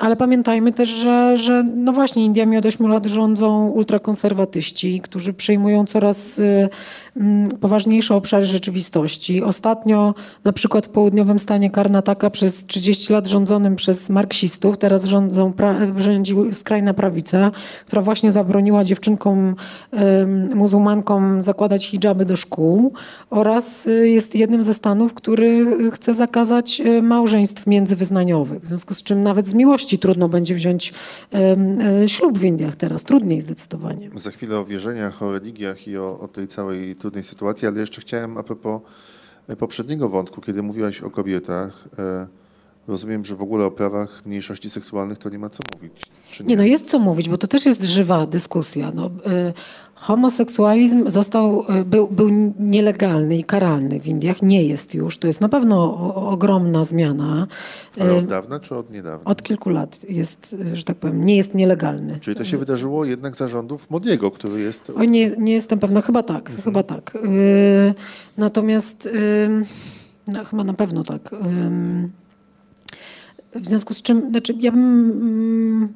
ale 0.00 0.16
pamiętajmy 0.16 0.72
też, 0.72 0.88
że, 0.88 1.36
że 1.36 1.64
no 1.76 1.92
właśnie 1.92 2.24
Indiami 2.24 2.56
od 2.56 2.66
8 2.66 2.86
lat 2.86 3.06
rządzą 3.06 3.68
ultrakonserwatyści, 3.68 5.00
którzy 5.00 5.34
przejmują 5.34 5.86
coraz 5.86 6.38
y, 6.38 6.68
mm, 7.16 7.50
poważniejsze 7.50 8.14
obszary 8.14 8.46
rzeczywistości. 8.46 9.42
Ostatnio 9.42 10.14
na 10.44 10.52
przykład 10.52 10.86
w 10.86 10.88
południowym 10.88 11.38
stanie 11.38 11.70
Karnataka 11.70 12.30
przez 12.30 12.66
30 12.66 13.12
lat 13.12 13.26
rządzonym 13.26 13.76
przez 13.76 14.10
marksistów, 14.10 14.78
teraz 14.78 15.04
rządzą, 15.04 15.52
rządzi 15.96 16.34
skrajna 16.52 16.94
prawica, 16.94 17.50
która 17.86 18.02
właśnie 18.02 18.32
zabroniła 18.32 18.84
dziewczynkom 18.84 19.54
muzułmankom 20.54 21.42
zakładać 21.42 21.86
hijaby 21.86 22.24
do 22.24 22.36
szkół 22.36 22.92
oraz 23.30 23.86
y, 23.86 24.08
jest 24.08 24.34
jednym 24.34 24.62
ze 24.62 24.74
stanów, 24.74 25.14
który 25.14 25.66
chce 25.90 26.14
zakazać 26.14 26.80
y, 26.80 27.02
małżeństw 27.02 27.66
międzywyznaniowych. 27.66 28.62
W 28.62 28.68
związku 28.68 28.94
z 28.94 29.02
czym 29.02 29.22
nawet 29.22 29.43
nawet 29.44 29.48
z 29.48 29.54
miłości 29.54 29.98
trudno 29.98 30.28
będzie 30.28 30.54
wziąć 30.54 30.92
e, 31.32 32.08
ślub 32.08 32.38
w 32.38 32.44
Indiach 32.44 32.76
teraz. 32.76 33.04
Trudniej 33.04 33.40
zdecydowanie. 33.40 34.10
Za 34.14 34.30
chwilę 34.30 34.58
o 34.58 34.64
wierzeniach, 34.64 35.22
o 35.22 35.32
religiach 35.32 35.88
i 35.88 35.96
o, 35.98 36.20
o 36.20 36.28
tej 36.28 36.48
całej 36.48 36.96
trudnej 36.96 37.24
sytuacji, 37.24 37.68
ale 37.68 37.80
jeszcze 37.80 38.00
chciałem 38.00 38.38
a 38.38 38.42
propos 38.42 38.80
e, 39.48 39.56
poprzedniego 39.56 40.08
wątku, 40.08 40.40
kiedy 40.40 40.62
mówiłaś 40.62 41.02
o 41.02 41.10
kobietach. 41.10 41.88
E, 41.98 42.26
rozumiem, 42.88 43.24
że 43.24 43.36
w 43.36 43.42
ogóle 43.42 43.64
o 43.64 43.70
prawach 43.70 44.22
mniejszości 44.26 44.70
seksualnych 44.70 45.18
to 45.18 45.28
nie 45.28 45.38
ma 45.38 45.50
co 45.50 45.62
mówić. 45.74 46.06
Nie? 46.40 46.46
nie? 46.46 46.56
no 46.56 46.62
jest 46.62 46.90
co 46.90 46.98
mówić, 46.98 47.28
bo 47.28 47.38
to 47.38 47.46
też 47.46 47.66
jest 47.66 47.82
żywa 47.82 48.26
dyskusja. 48.26 48.92
No, 48.94 49.10
homoseksualizm 49.94 51.10
został, 51.10 51.64
e, 51.68 51.84
był, 51.84 52.06
był 52.08 52.54
nielegalny 52.58 53.36
i 53.36 53.44
karalny 53.44 54.00
w 54.00 54.06
Indiach. 54.06 54.42
Nie 54.42 54.62
jest 54.62 54.94
już. 54.94 55.18
To 55.18 55.26
jest 55.26 55.40
na 55.40 55.48
pewno 55.48 55.76
o, 55.76 56.30
ogromna 56.30 56.84
zmiana. 56.84 57.46
Ale 58.00 58.14
od 58.14 58.26
dawna 58.26 58.60
czy 58.60 58.74
od 58.74 58.90
niedawna? 58.90 59.24
Od 59.24 59.42
kilku 59.42 59.70
lat 59.70 60.10
jest, 60.10 60.56
e, 60.72 60.76
że 60.76 60.84
tak 60.84 60.96
powiem, 60.96 61.24
nie 61.24 61.36
jest 61.36 61.54
nielegalny. 61.54 62.18
Czyli 62.20 62.36
to 62.36 62.44
się 62.44 62.56
wydarzyło 62.56 63.04
jednak 63.04 63.36
za 63.36 63.48
rządów 63.48 63.90
Modiego, 63.90 64.30
który 64.30 64.60
jest... 64.60 64.92
O, 64.96 65.04
nie, 65.04 65.30
nie 65.38 65.52
jestem 65.52 65.78
pewna. 65.78 66.00
Chyba 66.02 66.22
tak. 66.22 66.48
Mhm. 66.48 66.62
Chyba 66.62 66.82
tak. 66.82 67.18
natomiast 68.36 69.08
no, 70.26 70.44
chyba 70.44 70.64
na 70.64 70.74
pewno 70.74 71.04
tak. 71.04 71.30
W 73.54 73.68
związku 73.68 73.94
z 73.94 74.02
czym, 74.02 74.30
znaczy 74.30 74.54
ja 74.60 74.72
bym 74.72 75.10
mm, 75.10 75.94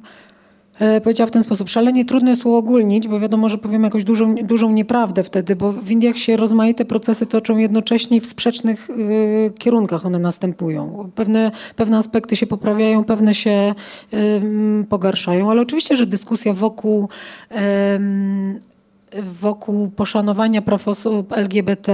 E, 0.79 1.01
powiedziała 1.01 1.27
w 1.27 1.31
ten 1.31 1.41
sposób. 1.41 1.69
Szalenie 1.69 2.05
trudno 2.05 2.29
jest 2.29 2.45
uogólnić, 2.45 3.07
bo 3.07 3.19
wiadomo, 3.19 3.49
że 3.49 3.57
powiem 3.57 3.83
jakąś 3.83 4.03
dużą, 4.03 4.35
dużą 4.35 4.71
nieprawdę 4.71 5.23
wtedy, 5.23 5.55
bo 5.55 5.71
w 5.71 5.91
Indiach 5.91 6.17
się 6.17 6.37
rozmaite 6.37 6.85
procesy 6.85 7.25
toczą 7.25 7.57
jednocześnie 7.57 8.21
w 8.21 8.25
sprzecznych 8.25 8.89
y, 8.89 9.53
kierunkach 9.57 10.05
one 10.05 10.19
następują. 10.19 11.11
Pewne, 11.15 11.51
pewne 11.75 11.97
aspekty 11.97 12.35
się 12.35 12.47
poprawiają, 12.47 13.03
pewne 13.03 13.35
się 13.35 13.73
pogarszają, 14.89 15.51
ale 15.51 15.61
oczywiście, 15.61 15.95
że 15.95 16.05
dyskusja 16.05 16.53
wokół 16.53 17.09
wokół 19.21 19.89
poszanowania 19.89 20.61
praw 20.61 20.87
osób 20.87 21.33
LGBT 21.33 21.89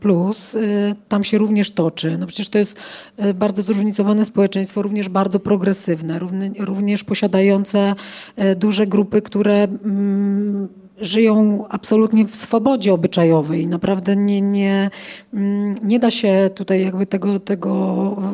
plus 0.00 0.54
y, 0.54 0.94
tam 1.08 1.24
się 1.24 1.38
również 1.38 1.70
toczy. 1.70 2.18
No 2.18 2.26
przecież 2.26 2.48
to 2.48 2.58
jest 2.58 2.80
y, 3.24 3.34
bardzo 3.34 3.62
zróżnicowane 3.62 4.24
społeczeństwo, 4.24 4.82
również 4.82 5.08
bardzo 5.08 5.40
progresywne, 5.40 6.20
również 6.58 7.04
posiadające 7.04 7.94
y, 8.38 8.56
duże 8.56 8.86
grupy, 8.86 9.22
które 9.22 9.62
mm, 9.62 10.68
żyją 11.00 11.64
absolutnie 11.68 12.24
w 12.24 12.36
swobodzie 12.36 12.94
obyczajowej. 12.94 13.66
Naprawdę 13.66 14.16
nie, 14.16 14.40
nie, 14.40 14.90
mm, 15.34 15.74
nie 15.82 15.98
da 15.98 16.10
się 16.10 16.50
tutaj 16.54 16.84
jakby 16.84 17.06
tego, 17.06 17.40
tego 17.40 17.76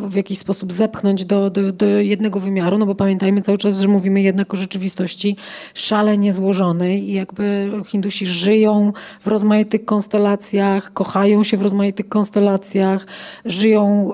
w 0.09 0.15
jakiś 0.15 0.39
sposób 0.39 0.73
zepchnąć 0.73 1.25
do, 1.25 1.51
do, 1.51 1.73
do 1.73 1.87
jednego 1.87 2.41
wymiaru, 2.41 2.79
no 2.79 2.87
bo 2.87 2.95
pamiętajmy 2.95 3.43
cały 3.43 3.59
czas, 3.59 3.81
że 3.81 3.89
mówimy 3.89 4.23
jednak 4.23 4.55
o 4.55 4.57
rzeczywistości 4.57 5.37
szalenie 5.75 6.33
złożonej 6.33 7.11
i 7.11 7.13
jakby 7.13 7.71
Hindusi 7.87 8.27
żyją 8.27 8.93
w 9.21 9.27
rozmaitych 9.27 9.85
konstelacjach, 9.85 10.93
kochają 10.93 11.45
się 11.45 11.57
w 11.57 11.63
rozmaitych 11.63 12.09
konstelacjach, 12.09 13.07
żyją 13.45 14.13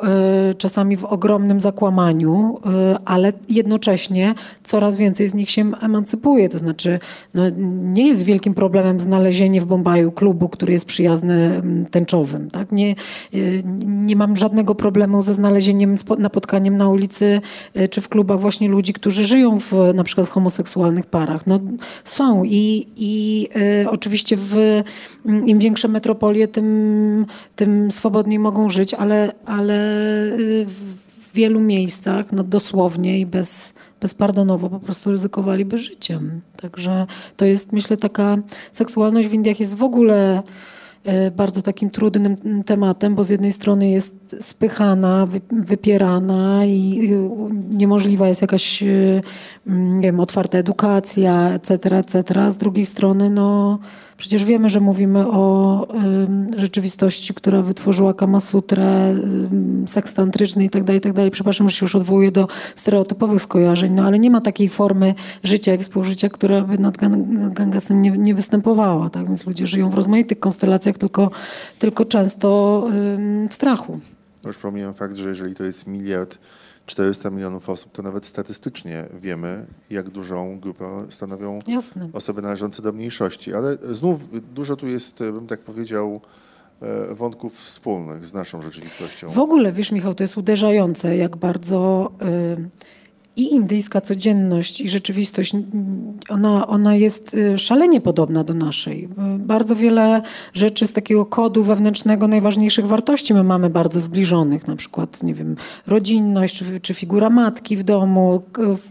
y, 0.51 0.55
czasami 0.55 0.97
w 0.97 1.05
ogromnym 1.05 1.61
zakłamaniu, 1.61 2.61
y, 2.95 2.99
ale 3.05 3.33
jednocześnie 3.49 4.35
coraz 4.63 4.97
więcej 4.97 5.29
z 5.29 5.35
nich 5.35 5.51
się 5.51 5.73
emancypuje. 5.81 6.49
To 6.49 6.59
znaczy 6.59 6.99
no, 7.35 7.43
nie 7.83 8.09
jest 8.09 8.23
wielki 8.23 8.38
wielkim 8.39 8.55
problemem 8.55 9.01
znalezienie 9.01 9.61
w 9.61 9.67
Bombaju 9.67 10.13
klubu, 10.13 10.49
który 10.49 10.73
jest 10.73 10.87
przyjazny 10.87 11.35
mm, 11.35 11.87
tęczowym. 11.87 12.51
Tak? 12.51 12.73
Nie, 12.73 12.95
y, 13.35 13.63
nie 13.87 14.17
mam 14.17 14.37
żadnego 14.37 14.75
problemu 14.75 15.23
ze 15.23 15.35
znalezieniem 15.35 15.97
napotkaniem 16.19 16.77
na 16.77 16.89
ulicy 16.89 17.41
y, 17.77 17.89
czy 17.89 18.01
w 18.01 18.09
klubach 18.09 18.41
właśnie 18.41 18.69
ludzi, 18.69 18.93
którzy 18.93 19.27
żyją 19.27 19.61
w, 19.61 19.73
na 19.95 20.05
przykład 20.05 20.27
w 20.27 20.31
homoseksualnych 20.31 21.07
parach. 21.07 21.47
No, 21.47 21.61
są 22.05 22.45
i, 22.45 22.87
i 22.97 23.49
y, 23.83 23.91
oczywiście 23.91 24.37
w, 24.37 24.83
mm, 25.27 25.47
im 25.47 25.59
większe 25.59 25.89
metropolie, 25.89 26.49
tym, 26.49 27.27
tym 27.57 27.93
swobodniej 27.93 28.39
mogą 28.39 28.71
żyć, 28.71 28.95
ale, 28.95 29.33
ale 29.47 29.75
w 30.37 31.35
wielu 31.35 31.61
miejscach 31.61 32.33
no 32.33 32.45
dosłownie 32.45 33.21
i 33.21 33.27
bez, 33.27 33.75
bezpardonowo 34.01 34.71
po 34.71 34.81
prostu 34.81 35.11
ryzykowaliby 35.11 35.79
życiem. 35.79 36.41
Także 36.57 37.07
to 37.37 37.45
jest, 37.45 37.73
myślę, 37.73 37.97
taka 37.97 38.39
seksualność 38.73 39.29
w 39.29 39.33
Indiach 39.33 39.61
jest 39.61 39.77
w 39.77 39.83
ogóle 39.83 40.43
e, 41.05 41.31
bardzo 41.31 41.63
takim 41.63 41.91
trudnym 41.91 42.65
tematem, 42.65 43.15
bo 43.15 43.25
z 43.25 43.29
jednej 43.29 43.53
strony 43.53 43.91
jest 43.91 44.37
spychana, 44.41 45.29
wypierana 45.53 46.67
i 46.67 47.11
niemożliwa 47.71 48.29
jest 48.29 48.43
jakaś 48.43 48.83
e, 48.83 48.87
nie 49.67 50.03
wiem, 50.03 50.21
otwarta 50.21 50.59
edukacja, 50.59 51.51
etc., 51.51 51.97
etc. 51.97 52.53
Z 52.53 52.57
drugiej 52.57 52.87
strony, 52.87 53.31
no 53.31 53.79
Przecież 54.19 54.45
wiemy, 54.45 54.71
że 54.71 54.81
mówimy 54.81 55.27
o 55.31 55.87
y, 56.57 56.61
rzeczywistości, 56.61 57.35
która 57.35 57.63
wytworzyła 57.63 58.15
Kamasutrę, 58.15 59.15
y, 59.85 59.89
seks 59.89 60.15
tantryczny 60.15 60.65
i 60.65 60.71
tak 60.71 60.85
dalej, 60.85 60.99
i 60.99 61.01
tak. 61.01 61.15
Przepraszam, 61.31 61.69
że 61.69 61.77
się 61.77 61.85
już 61.85 61.97
odwołuję 61.97 62.33
do 62.33 62.49
stereotypowych 62.77 63.43
skojarzeń, 63.43 63.93
no 63.93 64.05
ale 64.05 64.19
nie 64.19 64.31
ma 64.31 64.41
takiej 64.41 64.69
formy 64.69 65.15
życia 65.45 65.75
i 65.75 65.79
współżycia, 65.79 66.29
która 66.29 66.63
by 66.63 66.79
nad 66.79 66.97
Gangesem 67.53 68.03
nie, 68.03 68.11
nie 68.11 68.35
występowała. 68.35 69.11
Tak? 69.11 69.27
Więc 69.27 69.47
ludzie 69.47 69.67
żyją 69.67 69.91
w 69.91 69.95
rozmaitych 69.95 70.41
konstelacjach, 70.41 70.99
tylko, 70.99 71.31
tylko 71.79 72.05
często 72.05 72.83
y, 73.45 73.49
w 73.49 73.55
strachu. 73.55 74.01
Już 74.45 74.59
pomijam 74.59 74.95
fakt, 74.95 75.17
że 75.17 75.29
jeżeli 75.29 75.55
to 75.55 75.65
jest 75.65 75.87
miliard 75.87 76.39
400 76.89 77.31
milionów 77.31 77.69
osób, 77.69 77.93
to 77.93 78.03
nawet 78.03 78.27
statystycznie 78.27 79.05
wiemy, 79.21 79.67
jak 79.91 80.11
dużą 80.11 80.61
grupę 80.61 81.07
stanowią 81.11 81.59
Jasne. 81.67 82.09
osoby 82.13 82.43
należące 82.43 82.83
do 82.83 82.93
mniejszości. 82.93 83.55
Ale 83.55 83.79
znów 83.91 84.21
dużo 84.55 84.77
tu 84.77 84.89
jest, 84.89 85.19
bym 85.19 85.47
tak 85.47 85.61
powiedział, 85.61 86.21
e, 86.83 87.15
wątków 87.15 87.55
wspólnych 87.55 88.27
z 88.27 88.35
naszą 88.35 88.63
rzeczywistością. 88.63 89.29
W 89.29 89.39
ogóle, 89.39 89.73
wiesz 89.73 89.93
Michał, 89.93 90.15
to 90.15 90.25
jest 90.25 90.39
uderzające, 90.39 91.17
jak 91.17 91.37
bardzo... 91.37 92.11
Yy 92.57 92.69
i 93.39 93.55
indyjska 93.55 94.01
codzienność 94.01 94.81
i 94.81 94.89
rzeczywistość, 94.89 95.53
ona, 96.29 96.67
ona 96.67 96.97
jest 96.97 97.35
y, 97.35 97.59
szalenie 97.59 98.01
podobna 98.01 98.45
do 98.45 98.55
naszej. 98.55 99.05
Y, 99.05 99.39
bardzo 99.39 99.77
wiele 99.77 100.23
rzeczy 100.55 100.87
z 100.87 100.93
takiego 100.93 101.27
kodu 101.27 101.65
wewnętrznego, 101.65 102.29
najważniejszych 102.29 102.87
wartości 102.87 103.35
my 103.35 103.43
mamy 103.43 103.71
bardzo 103.71 104.01
zbliżonych, 104.01 104.69
na 104.69 104.77
przykład, 104.77 105.23
nie 105.23 105.35
wiem, 105.35 105.57
rodzinność, 105.87 106.59
czy, 106.59 106.81
czy 106.81 106.95
figura 106.95 107.31
matki 107.31 107.77
w 107.77 107.83
domu, 107.83 108.43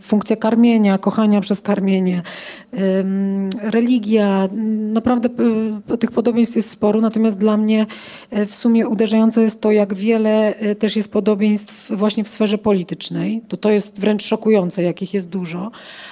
funkcja 0.02 0.36
karmienia, 0.36 0.98
kochania 0.98 1.42
przez 1.42 1.62
karmienie, 1.62 2.22
religia. 3.62 4.50
Naprawdę 4.94 5.30
tych 6.00 6.12
podobieństw 6.12 6.56
jest 6.56 6.70
sporo, 6.70 7.02
natomiast 7.02 7.38
dla 7.38 7.58
mnie 7.58 7.86
w 8.48 8.56
sumie 8.56 8.88
uderzające 8.88 9.42
jest 9.42 9.62
to, 9.62 9.72
jak 9.72 9.94
wiele 9.94 10.54
też 10.80 10.96
jest 10.96 11.12
podobieństw 11.12 11.92
właśnie 11.92 12.24
w 12.24 12.30
sferze 12.30 12.58
politycznej. 12.58 13.42
To 13.48 13.58
to 13.58 13.70
jest 13.70 14.00
wręcz 14.00 14.24
szokujące 14.38 14.84
jakich 14.84 15.14
jest 15.14 15.30
dużo, 15.30 15.72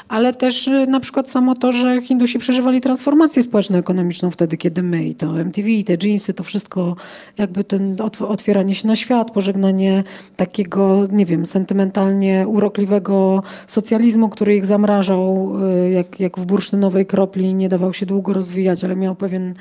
ale 0.10 0.34
też 0.34 0.68
y, 0.68 0.88
na 0.88 1.00
przykład 1.00 1.30
samo 1.30 1.56
to, 1.56 1.72
że 1.72 2.02
Hindusi 2.02 2.40
przeżywali 2.40 2.82
transformację 2.82 3.44
społeczno-ekonomiczną 3.44 4.32
wtedy, 4.32 4.58
kiedy 4.58 4.84
my 4.84 5.06
i 5.06 5.16
to 5.16 5.40
MTV, 5.40 5.70
i 5.70 5.84
te 5.84 5.98
jeansy, 6.04 6.34
to 6.34 6.44
wszystko 6.44 6.96
jakby 7.38 7.64
ten 7.64 7.98
otwieranie 8.28 8.76
się 8.76 8.88
na 8.88 8.96
świat, 8.96 9.32
pożegnanie 9.32 10.04
takiego, 10.36 11.04
nie 11.12 11.26
wiem, 11.26 11.46
sentymentalnie 11.46 12.48
urokliwego 12.48 13.44
socjalizmu, 13.68 14.30
który 14.30 14.56
ich 14.56 14.66
zamrażał 14.66 15.52
y, 15.86 15.90
jak, 15.90 16.20
jak 16.20 16.38
w 16.38 16.46
bursztynowej 16.46 17.06
kropli, 17.06 17.54
nie 17.54 17.70
dawał 17.70 17.94
się 17.94 18.06
długo 18.06 18.34
rozwijać, 18.34 18.84
ale 18.84 18.96
miał 18.96 19.16
pewien 19.16 19.54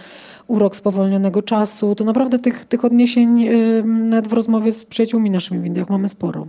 urok 0.47 0.77
spowolnionego 0.77 1.43
czasu. 1.43 1.95
To 1.95 2.05
naprawdę 2.05 2.39
tych, 2.39 2.65
tych 2.65 2.85
odniesień 2.85 3.49
y, 3.49 3.85
nawet 3.85 4.29
w 4.29 4.33
rozmowie 4.33 4.73
z 4.73 4.85
przyjaciółmi 4.85 5.31
naszymi 5.31 5.61
w 5.61 5.67
Indiach 5.67 5.91
mamy 5.91 6.09
sporo. 6.09 6.47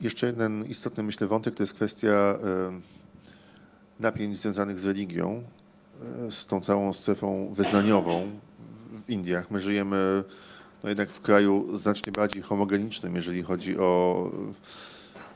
Jeszcze 0.00 0.26
jeden 0.26 0.64
istotny, 0.64 1.02
myślę, 1.02 1.26
wątek 1.26 1.54
to 1.54 1.62
jest 1.62 1.74
kwestia 1.74 2.38
napięć 4.00 4.38
związanych 4.38 4.80
z 4.80 4.86
religią, 4.86 5.42
e, 6.26 6.30
z 6.30 6.46
tą 6.46 6.60
całą 6.60 6.92
strefą 6.92 7.54
wyznaniową 7.54 8.30
w 9.06 9.10
Indiach. 9.10 9.50
My 9.50 9.60
żyjemy 9.60 10.24
no 10.82 10.88
jednak 10.88 11.10
w 11.10 11.20
kraju 11.20 11.78
znacznie 11.78 12.12
bardziej 12.12 12.42
homogenicznym, 12.42 13.16
jeżeli 13.16 13.42
chodzi 13.42 13.78
o, 13.78 13.82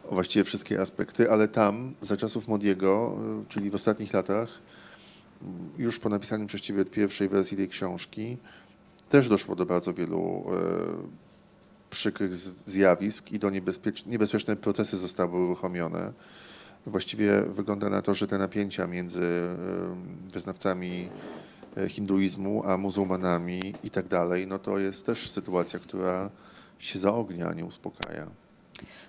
o 0.09 0.15
właściwie 0.15 0.45
wszystkie 0.45 0.81
aspekty, 0.81 1.31
ale 1.31 1.49
tam 1.49 1.93
za 2.03 2.17
czasów 2.17 2.49
Modiego, 2.49 3.17
e, 3.43 3.45
czyli 3.49 3.71
w 3.71 3.75
ostatnich 3.75 4.12
latach, 4.12 4.49
już 5.79 5.99
po 5.99 6.09
napisaniu 6.09 6.47
przez 6.47 6.61
pierwszej 6.91 7.29
wersji 7.29 7.57
tej 7.57 7.69
książki, 7.69 8.37
też 9.09 9.29
doszło 9.29 9.57
do 9.57 9.67
bardzo 9.67 9.93
wielu 9.93 10.45
e, 10.49 11.24
przykrych 11.91 12.37
zjawisk 12.37 13.32
i 13.32 13.39
do 13.39 13.51
niebezpiecz 13.51 14.07
niebezpieczne 14.07 14.57
procesy 14.57 14.99
zostały 14.99 15.45
uruchomione. 15.45 16.12
Właściwie 16.87 17.43
wygląda 17.43 17.91
na 17.91 18.03
to, 18.03 18.14
że 18.14 18.26
te 18.26 18.39
napięcia 18.39 18.87
między 18.87 19.43
wyznawcami 20.32 21.09
e, 21.76 21.89
hinduizmu 21.89 22.62
a 22.66 22.78
muzułmanami 22.78 23.74
i 23.85 23.91
tak 23.91 24.09
dalej, 24.09 24.47
no 24.47 24.59
to 24.59 24.78
jest 24.78 25.07
też 25.07 25.30
sytuacja, 25.30 25.78
która 25.78 26.30
się 26.78 26.99
zaognia, 26.99 27.53
nie 27.53 27.64
uspokaja. 27.64 28.26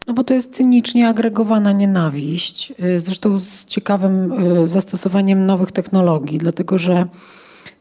No 0.07 0.13
bo 0.13 0.23
to 0.23 0.33
jest 0.33 0.55
cynicznie 0.55 1.07
agregowana 1.07 1.71
nienawiść, 1.71 2.73
e, 2.79 2.99
zresztą 2.99 3.39
z 3.39 3.65
ciekawym 3.65 4.31
e, 4.31 4.67
zastosowaniem 4.67 5.45
nowych 5.45 5.71
technologii, 5.71 6.37
dlatego 6.37 6.77
że 6.77 7.07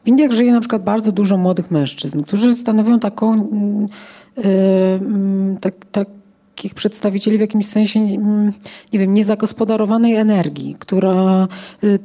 w 0.03 0.07
Indiach 0.07 0.31
żyje 0.31 0.51
na 0.51 0.59
przykład 0.59 0.83
bardzo 0.83 1.11
dużo 1.11 1.37
młodych 1.37 1.71
mężczyzn, 1.71 2.23
którzy 2.23 2.55
stanowią 2.55 2.99
taką 2.99 3.33
mm, 3.33 3.87
Y, 3.87 4.24
tak, 5.61 5.73
takich 5.91 6.73
przedstawicieli 6.73 7.37
w 7.37 7.41
jakimś 7.41 7.65
sensie, 7.65 7.99
nie 8.93 8.99
wiem, 8.99 9.13
niezagospodarowanej 9.13 10.15
energii, 10.15 10.75
która 10.79 11.47
y, 11.83 11.99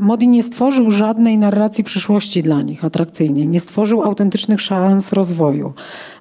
Modi 0.00 0.28
nie 0.28 0.42
stworzył 0.42 0.90
żadnej 0.90 1.38
narracji 1.38 1.84
przyszłości 1.84 2.42
dla 2.42 2.62
nich 2.62 2.84
atrakcyjnej, 2.84 3.48
nie 3.48 3.60
stworzył 3.60 4.02
autentycznych 4.02 4.60
szans 4.60 5.12
rozwoju. 5.12 5.72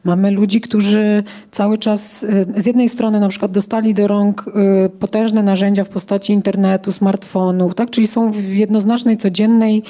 Mamy 0.04 0.32
ludzi, 0.32 0.62
którzy 0.62 1.24
cały 1.52 1.78
czas 1.78 2.24
y, 2.24 2.46
z 2.58 2.66
jednej 2.66 2.90
strony 2.90 3.20
na 3.20 3.30
przykład 3.30 3.52
dostali 3.52 3.94
do 3.94 4.08
rąk 4.08 4.46
y, 4.86 4.90
potężne 4.90 5.44
narzędzia 5.44 5.84
w 5.84 5.90
postaci 5.90 6.34
internetu, 6.34 6.92
smartfonów, 6.92 7.76
tak? 7.76 7.90
czyli 7.90 8.08
są 8.08 8.32
w 8.32 8.44
jednoznacznej 8.44 9.18
codziennej, 9.18 9.84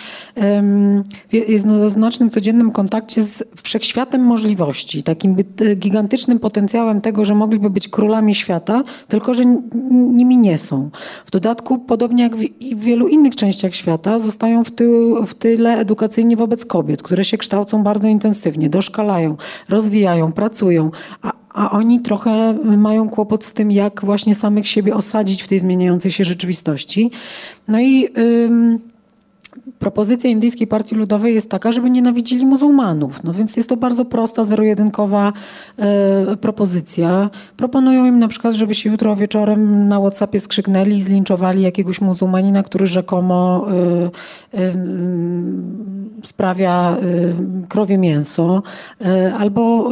w 1.30 1.34
jednoznacznym 1.34 2.30
codziennym 2.30 2.72
kontakcie 2.72 3.22
z 3.22 3.44
wszechświatem 3.64 4.22
możliwości, 4.22 5.04
takim 5.04 5.36
y, 5.62 5.76
gigantycznym 5.76 6.40
potencjałem 6.40 7.02
tego, 7.02 7.26
że 7.26 7.36
mogliby 7.36 7.70
być 7.70 7.88
królami 7.88 8.36
świata, 8.36 8.84
tylko 9.08 9.34
że 9.34 9.44
nimi 9.92 10.38
nie 10.38 10.58
są. 10.58 10.90
W 11.26 11.32
dodatku, 11.32 11.80
podobnie 11.80 12.24
jak 12.24 12.36
w 12.36 12.50
wielu 12.76 13.08
innych 13.08 13.36
częściach 13.36 13.76
świata, 13.76 14.20
zostają 14.20 14.64
w, 14.64 14.72
tył, 14.72 15.26
w 15.26 15.36
tyle 15.36 15.78
edukacyjnie 15.78 16.38
wobec 16.38 16.66
kobiet, 16.66 17.04
które 17.04 17.26
się 17.26 17.38
kształcą 17.38 17.84
bardzo 17.84 18.08
intensywnie, 18.08 18.70
doszkalają, 18.70 19.38
rozwijają 19.70 19.99
rozwijają, 20.00 20.32
pracują, 20.32 20.92
a, 21.22 21.32
a 21.54 21.72
oni 21.72 22.00
trochę 22.00 22.54
mają 22.64 23.10
kłopot 23.10 23.46
z 23.46 23.54
tym, 23.54 23.72
jak 23.72 24.06
właśnie 24.06 24.36
samych 24.36 24.68
siebie 24.68 24.96
osadzić 24.96 25.44
w 25.44 25.48
tej 25.48 25.60
zmieniającej 25.60 26.12
się 26.12 26.26
rzeczywistości. 26.26 27.12
No 27.68 27.80
i 27.80 28.10
propozycja 29.80 30.30
Indyjskiej 30.30 30.68
Partii 30.68 30.96
Ludowej 30.96 31.36
jest 31.36 31.50
taka, 31.50 31.72
żeby 31.72 31.90
nienawidzili 31.90 32.46
muzułmanów. 32.46 33.24
No 33.24 33.34
więc 33.34 33.58
jest 33.58 33.70
to 33.70 33.78
bardzo 33.78 34.06
prosta, 34.06 34.46
zero-jedynkowa 34.46 35.34
e, 35.78 36.38
propozycja. 36.38 37.30
Proponują 37.58 38.06
im 38.06 38.20
na 38.20 38.28
przykład, 38.28 38.54
żeby 38.54 38.76
się 38.76 38.90
jutro 38.90 39.16
wieczorem 39.16 39.88
na 39.88 40.00
Whatsappie 40.00 40.40
skrzyknęli 40.40 40.96
i 40.96 41.02
zlinczowali 41.02 41.62
jakiegoś 41.62 42.02
muzułmanina, 42.02 42.64
który 42.64 42.88
rzekomo 42.88 43.68
e, 44.54 44.60
e, 44.60 44.74
sprawia 46.24 46.98
e, 46.98 47.68
krowie 47.68 47.98
mięso. 47.98 48.64
E, 49.02 49.34
albo, 49.34 49.90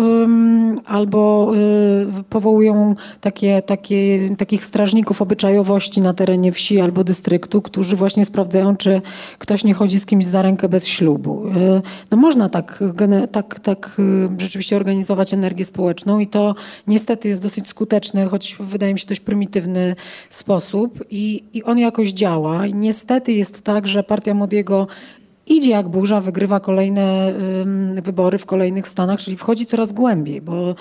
albo 0.86 1.52
e, 1.56 2.24
powołują 2.30 2.96
takie, 3.22 3.62
takie, 3.62 4.20
takich 4.38 4.64
strażników 4.64 5.22
obyczajowości 5.22 6.02
na 6.02 6.14
terenie 6.14 6.52
wsi 6.52 6.80
albo 6.82 7.04
dystryktu, 7.04 7.62
którzy 7.62 7.96
właśnie 7.96 8.26
sprawdzają, 8.26 8.76
czy 8.76 9.02
ktoś 9.48 9.64
nie 9.64 9.74
chodzi 9.74 10.00
z 10.00 10.06
kimś 10.06 10.26
za 10.26 10.42
rękę 10.42 10.70
bez 10.70 10.88
ślubu. 10.88 11.48
Y, 11.48 11.82
no 12.12 12.18
można 12.18 12.50
tak, 12.50 12.84
tak, 13.32 13.60
tak 13.60 13.98
y, 14.00 14.30
rzeczywiście 14.38 14.76
organizować 14.76 15.34
energię 15.34 15.66
społeczną 15.66 16.20
i 16.20 16.28
to 16.28 16.56
niestety 16.88 17.28
jest 17.28 17.42
dosyć 17.42 17.68
skuteczny, 17.68 18.26
choć 18.26 18.58
wydaje 18.60 18.94
mi 18.94 19.00
się 19.00 19.08
dość 19.08 19.20
prymitywny 19.20 19.96
sposób 20.30 21.04
i, 21.10 21.44
i 21.54 21.64
on 21.64 21.78
jakoś 21.78 22.10
działa. 22.10 22.68
Niestety 22.68 23.32
jest 23.34 23.62
tak, 23.62 23.88
że 23.88 24.04
partia 24.04 24.34
Modiego 24.34 24.88
idzie 25.48 25.70
jak 25.70 25.88
burza, 25.90 26.22
wygrywa 26.22 26.60
kolejne 26.60 27.34
wybory 28.02 28.38
w 28.38 28.46
kolejnych 28.46 28.88
stanach, 28.88 29.20
czyli 29.20 29.38
wchodzi 29.38 29.66
coraz 29.66 29.92
głębiej, 29.92 30.42
bo 30.42 30.76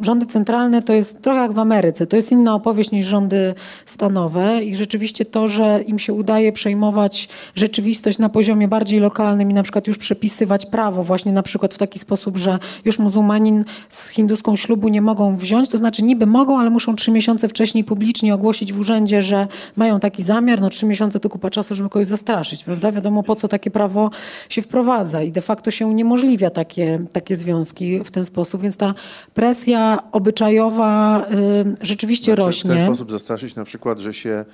rządy 0.00 0.26
centralne 0.26 0.82
to 0.82 0.92
jest 0.92 1.22
trochę 1.22 1.40
jak 1.40 1.52
w 1.52 1.58
Ameryce, 1.58 2.06
to 2.06 2.16
jest 2.16 2.32
inna 2.32 2.54
opowieść 2.54 2.90
niż 2.90 3.06
rządy 3.06 3.54
stanowe 3.86 4.64
i 4.64 4.76
rzeczywiście 4.76 5.24
to, 5.24 5.48
że 5.48 5.82
im 5.86 5.98
się 5.98 6.12
udaje 6.12 6.52
przejmować 6.52 7.28
rzeczywistość 7.54 8.18
na 8.18 8.28
poziomie 8.28 8.68
bardziej 8.68 9.00
lokalnym 9.00 9.50
i 9.50 9.54
na 9.54 9.62
przykład 9.62 9.86
już 9.86 9.98
przepisywać 9.98 10.66
prawo 10.66 11.02
właśnie 11.02 11.32
na 11.32 11.42
przykład 11.42 11.74
w 11.74 11.78
taki 11.78 11.98
sposób, 11.98 12.36
że 12.36 12.58
już 12.84 12.98
muzułmanin 12.98 13.64
z 13.88 14.08
hinduską 14.08 14.56
ślubu 14.56 14.88
nie 14.88 15.02
mogą 15.02 15.36
wziąć, 15.36 15.68
to 15.68 15.78
znaczy 15.78 16.02
niby 16.02 16.26
mogą, 16.26 16.58
ale 16.58 16.70
muszą 16.70 16.96
trzy 16.96 17.10
miesiące 17.10 17.48
wcześniej 17.48 17.84
publicznie 17.84 18.34
ogłosić 18.34 18.72
w 18.72 18.78
urzędzie, 18.78 19.22
że 19.22 19.48
mają 19.76 20.00
taki 20.00 20.22
zamiar, 20.22 20.60
no 20.60 20.70
trzy 20.70 20.86
miesiące 20.86 21.20
to 21.20 21.28
kupa 21.28 21.50
czasu, 21.50 21.74
żeby 21.74 21.88
kogoś 21.88 22.06
zastraszyć, 22.06 22.64
prawda? 22.64 22.92
Wiadomo 22.92 23.22
po 23.22 23.36
co 23.36 23.48
takie 23.48 23.70
prawo 23.70 24.01
się 24.48 24.62
wprowadza 24.62 25.22
i 25.22 25.32
de 25.32 25.40
facto 25.40 25.70
się 25.70 25.86
uniemożliwia 25.86 26.50
takie, 26.50 27.04
takie 27.12 27.36
związki 27.36 28.04
w 28.04 28.10
ten 28.10 28.24
sposób, 28.24 28.62
więc 28.62 28.76
ta 28.76 28.94
presja 29.34 29.98
obyczajowa 30.12 31.24
y, 31.30 31.86
rzeczywiście 31.86 32.32
Znaczy, 32.32 32.46
rośnie. 32.46 32.70
W 32.70 32.76
ten 32.76 32.86
sposób 32.86 33.10
zastraszyć 33.10 33.54
na 33.54 33.64
przykład, 33.64 33.98
że 33.98 34.14
się 34.14 34.44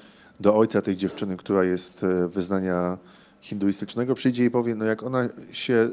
do 0.40 0.56
ojca 0.56 0.82
tej 0.82 0.96
dziewczyny, 0.96 1.36
która 1.36 1.64
jest 1.64 2.04
e, 2.04 2.28
wyznania 2.28 2.98
hinduistycznego, 3.40 4.14
przyjdzie 4.14 4.44
i 4.44 4.50
powie, 4.50 4.74
no 4.74 4.84
jak 4.84 5.02
ona 5.02 5.28
się, 5.52 5.88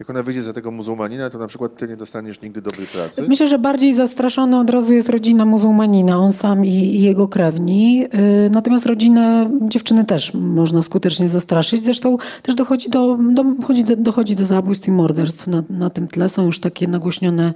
jak 0.00 0.10
ona 0.10 0.22
wyjdzie 0.22 0.42
za 0.42 0.52
tego 0.52 0.70
muzułmanina, 0.70 1.30
to 1.30 1.38
na 1.38 1.46
przykład 1.46 1.76
ty 1.76 1.88
nie 1.88 1.96
dostaniesz 1.96 2.42
nigdy 2.42 2.62
dobrej 2.62 2.86
pracy. 2.86 3.22
Myślę, 3.28 3.48
że 3.48 3.58
bardziej 3.58 3.94
zastraszony 3.94 4.58
od 4.58 4.70
razu 4.70 4.92
jest 4.92 5.08
rodzina 5.08 5.44
muzułmanina, 5.44 6.18
on 6.18 6.32
sam 6.32 6.64
i, 6.64 6.68
i 6.68 7.02
jego 7.02 7.28
krewni. 7.28 7.98
Yy, 7.98 8.08
Natomiast 8.50 8.86
rodzinę 8.86 9.50
dziewczyny 9.62 10.04
też 10.04 10.34
można 10.34 10.82
skutecznie 10.82 11.28
zastraszyć. 11.28 11.84
Zresztą 11.84 12.16
też 12.42 12.54
dochodzi 12.54 12.90
do, 12.90 13.18
do, 13.32 13.44
dochodzi 13.44 13.84
do, 13.84 13.96
dochodzi 13.96 14.36
do 14.36 14.46
zabójstw 14.46 14.88
i 14.88 14.90
morderstw 14.90 15.46
na, 15.46 15.62
na 15.70 15.90
tym 15.90 16.08
tle. 16.08 16.28
Są 16.28 16.46
już 16.46 16.60
takie 16.60 16.88
nagłośnione 16.88 17.54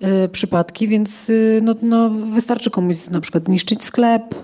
yy, 0.00 0.28
przypadki, 0.28 0.88
więc 0.88 1.28
yy, 1.28 1.60
no, 1.62 1.74
no, 1.82 2.10
wystarczy 2.10 2.70
komuś 2.70 3.10
na 3.10 3.20
przykład 3.20 3.44
zniszczyć 3.44 3.84
sklep, 3.84 4.34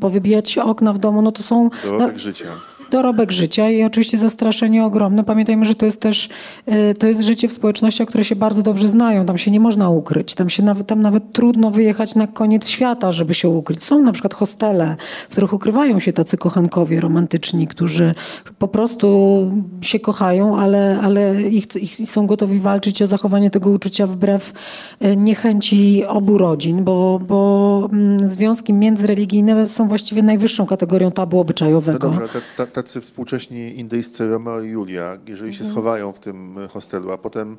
powybijać 0.00 0.58
okna 0.58 0.92
w 0.92 0.98
domu. 0.98 1.22
No 1.22 1.32
to 1.32 1.42
są... 1.42 1.70
Dorobek 1.84 2.12
no, 2.12 2.18
życia. 2.18 2.46
Dorobek 2.92 3.32
życia 3.32 3.70
i 3.70 3.82
oczywiście 3.84 4.18
zastraszenie 4.18 4.84
ogromne. 4.84 5.24
Pamiętajmy, 5.24 5.64
że 5.64 5.74
to 5.74 5.86
jest 5.86 6.00
też 6.00 6.28
y, 6.90 6.94
to 6.94 7.06
jest 7.06 7.20
życie 7.20 7.48
w 7.48 7.52
społecznościach, 7.52 8.08
które 8.08 8.24
się 8.24 8.36
bardzo 8.36 8.62
dobrze 8.62 8.88
znają. 8.88 9.26
Tam 9.26 9.38
się 9.38 9.50
nie 9.50 9.60
można 9.60 9.90
ukryć. 9.90 10.34
Tam, 10.34 10.50
się 10.50 10.62
nawet, 10.62 10.86
tam 10.86 11.02
nawet 11.02 11.32
trudno 11.32 11.70
wyjechać 11.70 12.14
na 12.14 12.26
koniec 12.26 12.68
świata, 12.68 13.12
żeby 13.12 13.34
się 13.34 13.48
ukryć. 13.48 13.84
Są 13.84 14.02
na 14.02 14.12
przykład 14.12 14.34
hostele, 14.34 14.96
w 15.28 15.32
których 15.32 15.52
ukrywają 15.52 16.00
się 16.00 16.12
tacy 16.12 16.36
kochankowie 16.36 17.00
romantyczni, 17.00 17.66
którzy 17.68 18.14
po 18.58 18.68
prostu 18.68 19.08
się 19.80 20.00
kochają, 20.00 20.58
ale, 20.58 21.00
ale 21.02 21.42
ich, 21.42 21.76
ich 21.76 22.10
są 22.10 22.26
gotowi 22.26 22.60
walczyć 22.60 23.02
o 23.02 23.06
zachowanie 23.06 23.50
tego 23.50 23.70
uczucia 23.70 24.06
wbrew 24.06 24.52
y, 25.04 25.16
niechęci 25.16 26.04
obu 26.04 26.38
rodzin, 26.38 26.84
bo, 26.84 27.20
bo 27.28 27.88
mm, 27.92 28.28
związki 28.28 28.72
międzyreligijne 28.72 29.66
są 29.66 29.88
właściwie 29.88 30.22
najwyższą 30.22 30.66
kategorią 30.66 31.12
tabu 31.12 31.36
No 31.36 31.40
obyczajowego. 31.42 31.98
dobrze, 31.98 32.20
ale 32.20 32.28
ta, 32.56 32.66
ta, 32.66 32.81
tacy 32.82 33.00
współcześni 33.00 33.78
indyjscy 33.78 34.28
Romeo 34.28 34.60
i 34.60 34.68
Julia, 34.68 35.18
jeżeli 35.26 35.54
się 35.54 35.64
schowają 35.64 36.12
w 36.12 36.18
tym 36.18 36.68
hostelu, 36.68 37.12
a 37.12 37.18
potem 37.18 37.56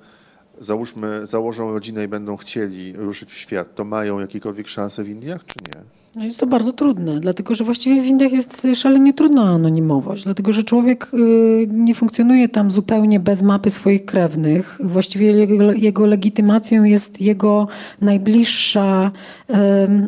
załóżmy, 0.59 1.25
założą 1.25 1.73
rodzinę 1.73 2.03
i 2.03 2.07
będą 2.07 2.37
chcieli 2.37 2.93
ruszyć 2.93 3.31
w 3.31 3.37
świat, 3.37 3.75
to 3.75 3.83
mają 3.83 4.19
jakiekolwiek 4.19 4.67
szanse 4.67 5.03
w 5.03 5.09
Indiach, 5.09 5.45
czy 5.45 5.55
nie? 5.67 6.02
No 6.15 6.25
jest 6.25 6.39
to 6.39 6.47
bardzo 6.47 6.73
trudne, 6.73 7.19
dlatego 7.19 7.55
że 7.55 7.63
właściwie 7.63 8.01
w 8.01 8.05
Indiach 8.05 8.31
jest 8.31 8.67
szalenie 8.75 9.13
trudno 9.13 9.41
o 9.41 9.45
anonimowość, 9.45 10.23
dlatego 10.23 10.53
że 10.53 10.63
człowiek 10.63 11.11
y, 11.13 11.67
nie 11.71 11.95
funkcjonuje 11.95 12.49
tam 12.49 12.71
zupełnie 12.71 13.19
bez 13.19 13.41
mapy 13.41 13.69
swoich 13.69 14.05
krewnych. 14.05 14.79
Właściwie 14.83 15.31
jego, 15.75 16.05
legitymacją 16.05 16.83
jest 16.83 17.21
jego 17.21 17.67
najbliższa, 18.01 19.11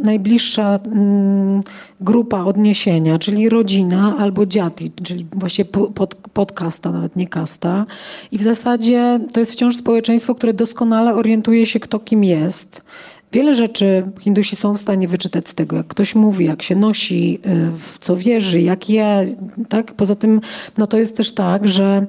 najbliższa 0.04 0.80
mm, 0.86 1.62
grupa 2.02 2.44
odniesienia, 2.44 3.20
czyli 3.20 3.50
rodzina 3.50 4.16
albo 4.18 4.46
dziati, 4.46 4.92
czyli 5.04 5.26
właśnie 5.32 5.66
po- 5.66 5.88
pod, 5.88 6.16
podkasta, 6.16 6.92
nawet 6.92 7.16
nie 7.16 7.28
kasta. 7.28 7.86
I 8.32 8.38
w 8.38 8.44
zasadzie 8.44 9.20
to 9.34 9.40
jest 9.40 9.52
wciąż 9.52 9.78
społeczeństwo, 9.78 10.36
które 10.36 10.54
doskonale 10.54 11.16
orientuje 11.16 11.66
się, 11.66 11.80
kto 11.80 12.00
kim 12.00 12.24
jest. 12.24 12.82
Wiele 13.36 13.56
rzeczy 13.56 14.04
Hindusi 14.20 14.56
są 14.56 14.74
w 14.74 14.80
stanie 14.80 15.08
wyczytać 15.08 15.50
z 15.50 15.56
tego, 15.56 15.76
jak 15.76 15.88
ktoś 15.88 16.16
mówi, 16.16 16.46
jak 16.46 16.62
się 16.62 16.76
nosi, 16.76 17.40
y, 17.46 17.72
w 17.78 18.00
co 18.00 18.18
wierzy, 18.18 18.62
jak 18.62 18.90
je. 18.90 19.36
Tak? 19.70 19.94
Poza 19.94 20.16
tym 20.16 20.42
no 20.78 20.88
to 20.88 20.98
jest 20.98 21.18
też 21.18 21.34
tak, 21.34 21.68
że 21.68 22.06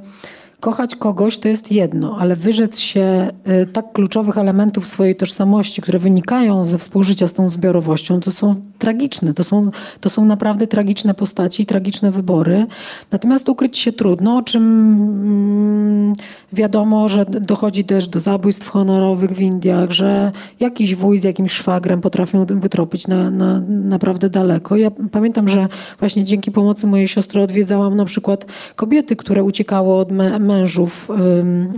kochać 0.60 0.96
kogoś 0.96 1.38
to 1.38 1.48
jest 1.48 1.72
jedno, 1.72 2.16
ale 2.18 2.36
wyrzec 2.36 2.78
się 2.78 3.28
y, 3.62 3.66
tak 3.66 3.92
kluczowych 3.92 4.38
elementów 4.38 4.88
swojej 4.88 5.16
tożsamości, 5.16 5.82
które 5.82 5.98
wynikają 5.98 6.64
ze 6.64 6.78
współżycia 6.78 7.28
z 7.28 7.34
tą 7.34 7.50
zbiorowością, 7.50 8.20
to 8.20 8.30
są 8.30 8.54
tragiczne. 8.78 9.34
To 9.34 9.44
są, 9.44 9.70
to 10.00 10.10
są 10.10 10.24
naprawdę 10.24 10.66
tragiczne 10.66 11.14
postaci, 11.14 11.66
tragiczne 11.66 12.10
wybory. 12.10 12.66
Natomiast 13.12 13.48
ukryć 13.48 13.78
się 13.78 13.92
trudno, 13.92 14.36
o 14.36 14.42
czym 14.42 14.62
mm, 14.62 16.12
wiadomo, 16.52 17.08
że 17.08 17.24
dochodzi 17.24 17.84
też 17.84 18.08
do 18.08 18.20
zabójstw 18.20 18.68
honorowych 18.68 19.30
w 19.30 19.40
Indiach, 19.40 19.90
że 19.90 20.32
jakiś 20.60 20.94
wuj 20.94 21.18
z 21.18 21.24
jakimś 21.24 21.52
szwagrem 21.52 22.00
potrafią 22.00 22.46
wytropić 22.46 23.08
na, 23.08 23.30
na, 23.30 23.60
naprawdę 23.68 24.30
daleko. 24.30 24.76
Ja 24.76 24.90
pamiętam, 25.12 25.48
że 25.48 25.68
właśnie 25.98 26.24
dzięki 26.24 26.50
pomocy 26.50 26.86
mojej 26.86 27.08
siostry 27.08 27.42
odwiedzałam 27.42 27.96
na 27.96 28.04
przykład 28.04 28.46
kobiety, 28.76 29.16
które 29.16 29.44
uciekały 29.44 29.94
od 29.94 30.12
mę- 30.12 30.40
mężów 30.40 31.08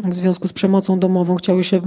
w 0.05 0.15
związku 0.15 0.49
z 0.49 0.53
przemocą 0.53 0.99
domową, 0.99 1.37
chciały 1.37 1.65
się 1.65 1.77
y, 1.77 1.81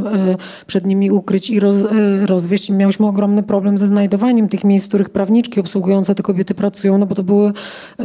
przed 0.67 0.85
nimi 0.85 1.11
ukryć 1.11 1.49
i 1.49 1.59
roz, 1.59 1.75
y, 1.75 2.25
rozwieść. 2.25 2.69
Miałyśmy 2.69 3.07
ogromny 3.07 3.43
problem 3.43 3.77
ze 3.77 3.87
znajdowaniem 3.87 4.47
tych 4.47 4.63
miejsc, 4.63 4.87
w 4.87 4.89
których 5.01 5.13
prawniczki 5.13 5.59
obsługujące 5.59 6.15
te 6.15 6.23
kobiety 6.23 6.53
pracują, 6.53 6.97
no 6.97 7.05
bo 7.05 7.15
to 7.15 7.23
były 7.23 7.53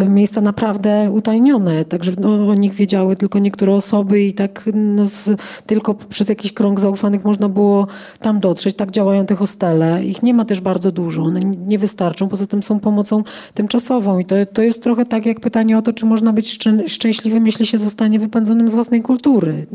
y, 0.00 0.08
miejsca 0.08 0.40
naprawdę 0.40 1.10
utajnione, 1.10 1.84
także 1.84 2.12
no, 2.20 2.48
o 2.48 2.54
nich 2.54 2.74
wiedziały 2.74 3.16
tylko 3.16 3.38
niektóre 3.38 3.74
osoby 3.74 4.22
i 4.22 4.34
tak 4.34 4.70
no, 4.74 5.06
z, 5.06 5.30
tylko 5.66 5.94
przez 5.94 6.28
jakiś 6.28 6.52
krąg 6.52 6.80
zaufanych 6.80 7.24
można 7.24 7.48
było 7.48 7.86
tam 8.20 8.40
dotrzeć. 8.40 8.76
Tak 8.76 8.90
działają 8.90 9.26
te 9.26 9.34
hostele. 9.34 10.04
Ich 10.04 10.22
nie 10.22 10.34
ma 10.34 10.44
też 10.44 10.60
bardzo 10.60 10.92
dużo, 10.92 11.22
one 11.22 11.40
nie- 11.40 11.78
wystarczą, 11.78 12.28
poza 12.28 12.46
tym 12.46 12.62
są 12.62 12.80
pomocą 12.80 13.24
tymczasową 13.54 14.18
i 14.18 14.24
to, 14.24 14.34
to 14.52 14.62
jest 14.62 14.82
trochę 14.82 15.06
tak 15.06 15.26
jak 15.26 15.40
pytanie 15.40 15.78
o 15.78 15.82
to, 15.82 15.92
czy 15.92 16.06
można 16.06 16.32
być 16.32 16.58
szczę- 16.58 16.88
szczęśliwym, 16.88 17.46
jeśli 17.46 17.66
się 17.66 17.78
zostanie 17.78 18.18
wypędzonym 18.18 18.70
z 18.70 18.74
własnej 18.74 19.02
kultury. 19.02 19.66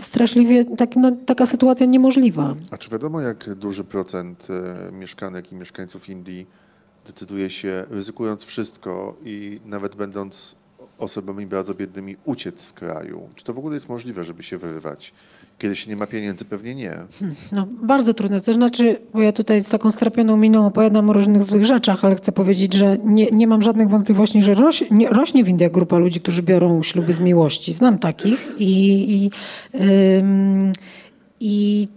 Straszliwie 0.00 0.64
tak, 0.64 0.96
no, 0.96 1.12
taka 1.26 1.46
sytuacja 1.46 1.86
niemożliwa. 1.86 2.54
A 2.70 2.78
czy 2.78 2.90
wiadomo, 2.90 3.20
jak 3.20 3.54
duży 3.54 3.84
procent 3.84 4.46
e, 4.50 4.92
mieszkanek 4.92 5.52
i 5.52 5.54
mieszkańców 5.54 6.08
Indii 6.08 6.46
decyduje 7.06 7.50
się, 7.50 7.84
ryzykując 7.90 8.44
wszystko 8.44 9.16
i 9.24 9.60
nawet 9.64 9.96
będąc 9.96 10.56
osobami 10.98 11.46
bardzo 11.46 11.74
biednymi, 11.74 12.16
uciec 12.24 12.60
z 12.60 12.72
kraju? 12.72 13.28
Czy 13.34 13.44
to 13.44 13.54
w 13.54 13.58
ogóle 13.58 13.74
jest 13.74 13.88
możliwe, 13.88 14.24
żeby 14.24 14.42
się 14.42 14.58
wyrywać? 14.58 15.12
Kiedy 15.58 15.76
się 15.76 15.90
nie 15.90 15.96
ma 15.96 16.06
pieniędzy, 16.06 16.44
pewnie 16.44 16.74
nie. 16.74 16.92
No, 17.52 17.66
bardzo 17.82 18.14
trudne. 18.14 18.40
To 18.40 18.52
znaczy, 18.52 18.96
bo 19.14 19.22
ja 19.22 19.32
tutaj 19.32 19.62
z 19.62 19.68
taką 19.68 19.90
strapioną 19.90 20.36
miną 20.36 20.66
opowiadam 20.66 21.10
o 21.10 21.12
różnych 21.12 21.42
złych 21.42 21.64
rzeczach, 21.64 22.04
ale 22.04 22.16
chcę 22.16 22.32
powiedzieć, 22.32 22.74
że 22.74 22.98
nie, 23.04 23.26
nie 23.26 23.46
mam 23.46 23.62
żadnych 23.62 23.88
wątpliwości, 23.88 24.42
że 24.42 24.54
roś, 24.54 24.84
nie, 24.90 25.08
rośnie 25.08 25.44
w 25.44 25.48
Indiach 25.48 25.72
grupa 25.72 25.98
ludzi, 25.98 26.20
którzy 26.20 26.42
biorą 26.42 26.82
śluby 26.82 27.12
z 27.12 27.20
miłości. 27.20 27.72
Znam 27.72 27.98
takich 27.98 28.52
i, 28.58 29.14
i, 29.14 29.30
ym, 30.18 30.72
i 31.40 31.88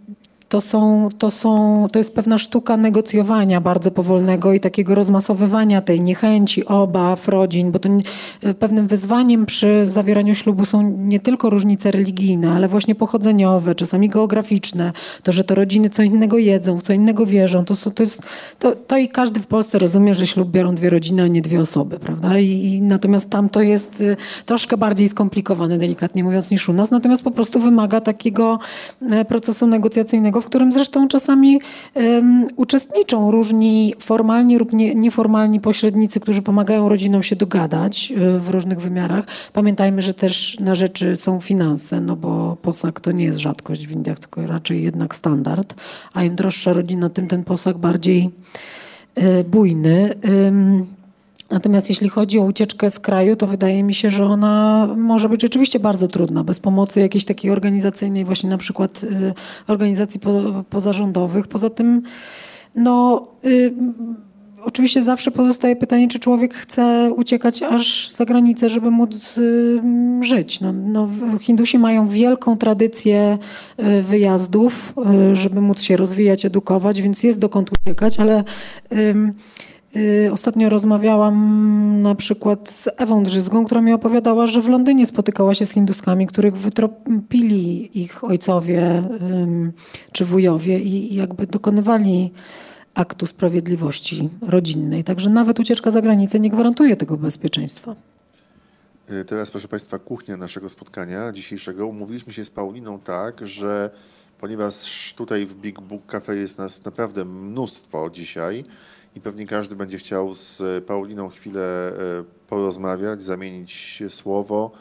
to, 0.50 0.62
są, 0.62 1.10
to, 1.18 1.32
są, 1.32 1.88
to 1.92 2.00
jest 2.00 2.16
pewna 2.16 2.38
sztuka 2.38 2.78
negocjowania 2.78 3.62
bardzo 3.62 3.92
powolnego 3.92 4.54
i 4.54 4.60
takiego 4.60 4.96
rozmasowywania 4.96 5.82
tej 5.82 6.02
niechęci, 6.02 6.66
obaw, 6.66 7.28
rodzin, 7.28 7.72
bo 7.72 7.80
to 7.80 7.90
nie- 7.90 8.04
pewnym 8.60 8.88
wyzwaniem 8.88 9.46
przy 9.46 9.86
zawieraniu 9.86 10.36
ślubu 10.36 10.66
są 10.66 10.82
nie 10.98 11.20
tylko 11.20 11.50
różnice 11.50 11.92
religijne, 11.92 12.52
ale 12.52 12.68
właśnie 12.68 12.96
pochodzeniowe, 12.96 13.76
czasami 13.76 14.10
geograficzne, 14.10 14.92
to, 15.24 15.32
że 15.32 15.44
te 15.44 15.56
rodziny 15.56 15.90
co 15.90 16.04
innego 16.04 16.38
jedzą, 16.38 16.78
w 16.78 16.82
co 16.82 16.94
innego 16.94 17.26
wierzą. 17.26 17.66
To, 17.66 17.92
to, 17.92 18.04
jest, 18.04 18.24
to, 18.60 18.76
to 18.76 18.98
i 18.98 19.10
każdy 19.10 19.40
w 19.40 19.48
Polsce 19.48 19.80
rozumie, 19.80 20.14
że 20.16 20.28
ślub 20.28 20.50
biorą 20.50 20.76
dwie 20.76 20.90
rodziny, 20.90 21.24
a 21.24 21.28
nie 21.28 21.42
dwie 21.42 21.62
osoby, 21.62 22.00
prawda? 22.00 22.40
I, 22.40 22.48
i 22.48 22.82
natomiast 22.82 23.30
tam 23.30 23.50
to 23.50 23.62
jest 23.62 24.02
y, 24.02 24.18
troszkę 24.46 24.78
bardziej 24.78 25.10
skomplikowane, 25.10 25.78
delikatnie 25.78 26.24
mówiąc, 26.24 26.52
niż 26.52 26.70
u 26.70 26.74
nas. 26.74 26.92
Natomiast 26.92 27.24
po 27.24 27.32
prostu 27.32 27.60
wymaga 27.60 28.02
takiego 28.02 28.60
e, 29.12 29.26
procesu 29.26 29.68
negocjacyjnego, 29.68 30.37
w 30.42 30.46
którym 30.46 30.72
zresztą 30.72 31.08
czasami 31.08 31.62
em, 31.94 32.48
uczestniczą 32.56 33.32
różni 33.32 33.94
formalni 34.00 34.58
lub 34.58 34.74
nie, 34.74 34.96
nieformalni 34.96 35.60
pośrednicy, 35.60 36.20
którzy 36.20 36.42
pomagają 36.42 36.90
rodzinom 36.90 37.24
się 37.24 37.36
dogadać 37.36 38.14
e, 38.16 38.40
w 38.40 38.50
różnych 38.50 38.82
wymiarach. 38.82 39.26
Pamiętajmy, 39.54 40.02
że 40.02 40.14
też 40.14 40.60
na 40.60 40.76
rzeczy 40.76 41.16
są 41.16 41.42
finanse, 41.42 42.02
no 42.02 42.16
bo 42.16 42.58
posag 42.62 43.00
to 43.00 43.12
nie 43.12 43.26
jest 43.26 43.40
rzadkość 43.40 43.88
w 43.88 43.92
Indiach, 43.92 44.20
tylko 44.20 44.48
raczej 44.48 44.84
jednak 44.84 45.16
standard, 45.16 45.76
a 46.14 46.24
im 46.24 46.36
droższa 46.36 46.74
rodzina, 46.74 47.10
tym 47.10 47.28
ten 47.28 47.44
posag 47.44 47.78
bardziej 47.78 48.30
e, 49.16 49.44
bujny. 49.44 50.14
Natomiast 51.52 51.90
jeśli 51.90 52.10
chodzi 52.10 52.40
o 52.40 52.44
ucieczkę 52.44 52.92
z 52.92 53.00
kraju, 53.00 53.36
to 53.36 53.48
wydaje 53.48 53.84
mi 53.84 53.94
się, 53.94 54.10
że 54.10 54.26
ona 54.26 54.88
może 54.98 55.30
być 55.30 55.42
rzeczywiście 55.42 55.80
bardzo 55.80 56.08
trudna, 56.08 56.44
bez 56.44 56.60
pomocy 56.60 57.00
jakiejś 57.00 57.26
takiej 57.26 57.52
organizacyjnej, 57.52 58.26
właśnie 58.26 58.50
na 58.50 58.58
przykład 58.58 59.04
y, 59.04 59.34
organizacji 59.68 60.20
po, 60.20 60.64
pozarządowych. 60.70 61.48
Poza 61.48 61.70
tym, 61.70 62.02
no. 62.76 63.28
Y, 63.46 63.74
Oczywiście 64.64 65.02
zawsze 65.02 65.32
pozostaje 65.32 65.76
pytanie, 65.76 66.08
czy 66.08 66.20
człowiek 66.20 66.54
chce 66.54 67.14
uciekać 67.16 67.64
aż 67.64 68.12
za 68.12 68.26
granicę, 68.26 68.70
żeby 68.70 68.92
móc 68.92 69.38
y, 69.38 69.82
żyć. 70.22 70.62
No, 70.62 70.74
no, 70.74 71.10
Hindusi 71.40 71.80
mają 71.80 72.08
wielką 72.08 72.58
tradycję 72.58 73.38
wyjazdów, 74.04 74.94
żeby 75.34 75.62
móc 75.62 75.82
się 75.82 75.98
rozwijać, 75.98 76.46
edukować, 76.46 77.02
więc 77.02 77.24
jest 77.24 77.40
dokąd 77.40 77.72
uciekać, 77.72 78.20
ale 78.20 78.44
Ostatnio 80.32 80.70
rozmawiałam 80.70 82.02
na 82.02 82.16
przykład 82.16 82.70
z 82.70 82.90
Ewą 82.98 83.24
Drzyzgą, 83.24 83.66
która 83.66 83.82
mi 83.82 83.94
opowiadała, 83.94 84.48
że 84.48 84.62
w 84.62 84.70
Londynie 84.70 85.06
spotykała 85.06 85.56
się 85.56 85.66
z 85.66 85.72
hinduskami, 85.72 86.28
których 86.28 86.58
wytropili 86.58 88.02
ich 88.02 88.24
ojcowie 88.24 89.04
czy 90.12 90.26
wujowie 90.26 90.80
i 90.80 91.16
jakby 91.16 91.48
dokonywali 91.48 92.32
aktu 92.94 93.26
sprawiedliwości 93.26 94.30
rodzinnej. 94.42 95.04
Także 95.04 95.30
nawet 95.30 95.60
ucieczka 95.60 95.92
za 95.92 96.02
granicę 96.02 96.40
nie 96.40 96.50
gwarantuje 96.50 96.96
tego 96.96 97.18
bezpieczeństwa. 97.18 97.96
Y, 99.12 99.26
teraz, 99.26 99.52
proszę 99.52 99.68
Państwa, 99.68 100.00
kuchnia 100.00 100.38
naszego 100.38 100.70
spotkania 100.70 101.32
dzisiejszego. 101.32 101.88
Umówiliśmy 101.88 102.34
się 102.34 102.46
z 102.46 102.50
Pauliną 102.50 103.00
tak, 103.00 103.48
że 103.48 103.90
ponieważ 104.40 105.14
tutaj 105.18 105.46
w 105.46 105.56
Big 105.56 105.82
Book 105.82 106.06
Cafe 106.06 106.36
jest 106.36 106.58
nas 106.58 106.86
naprawdę 106.86 107.26
mnóstwo 107.26 108.10
dzisiaj 108.10 108.64
i 109.18 109.22
pewnie 109.22 109.48
każdy 109.48 109.76
będzie 109.76 109.98
chciał 109.98 110.34
z 110.34 110.64
Pauliną 110.86 111.30
chwilę 111.30 111.92
y, 111.92 112.48
porozmawiać, 112.48 113.24
zamienić 113.24 114.04
słowo, 114.10 114.72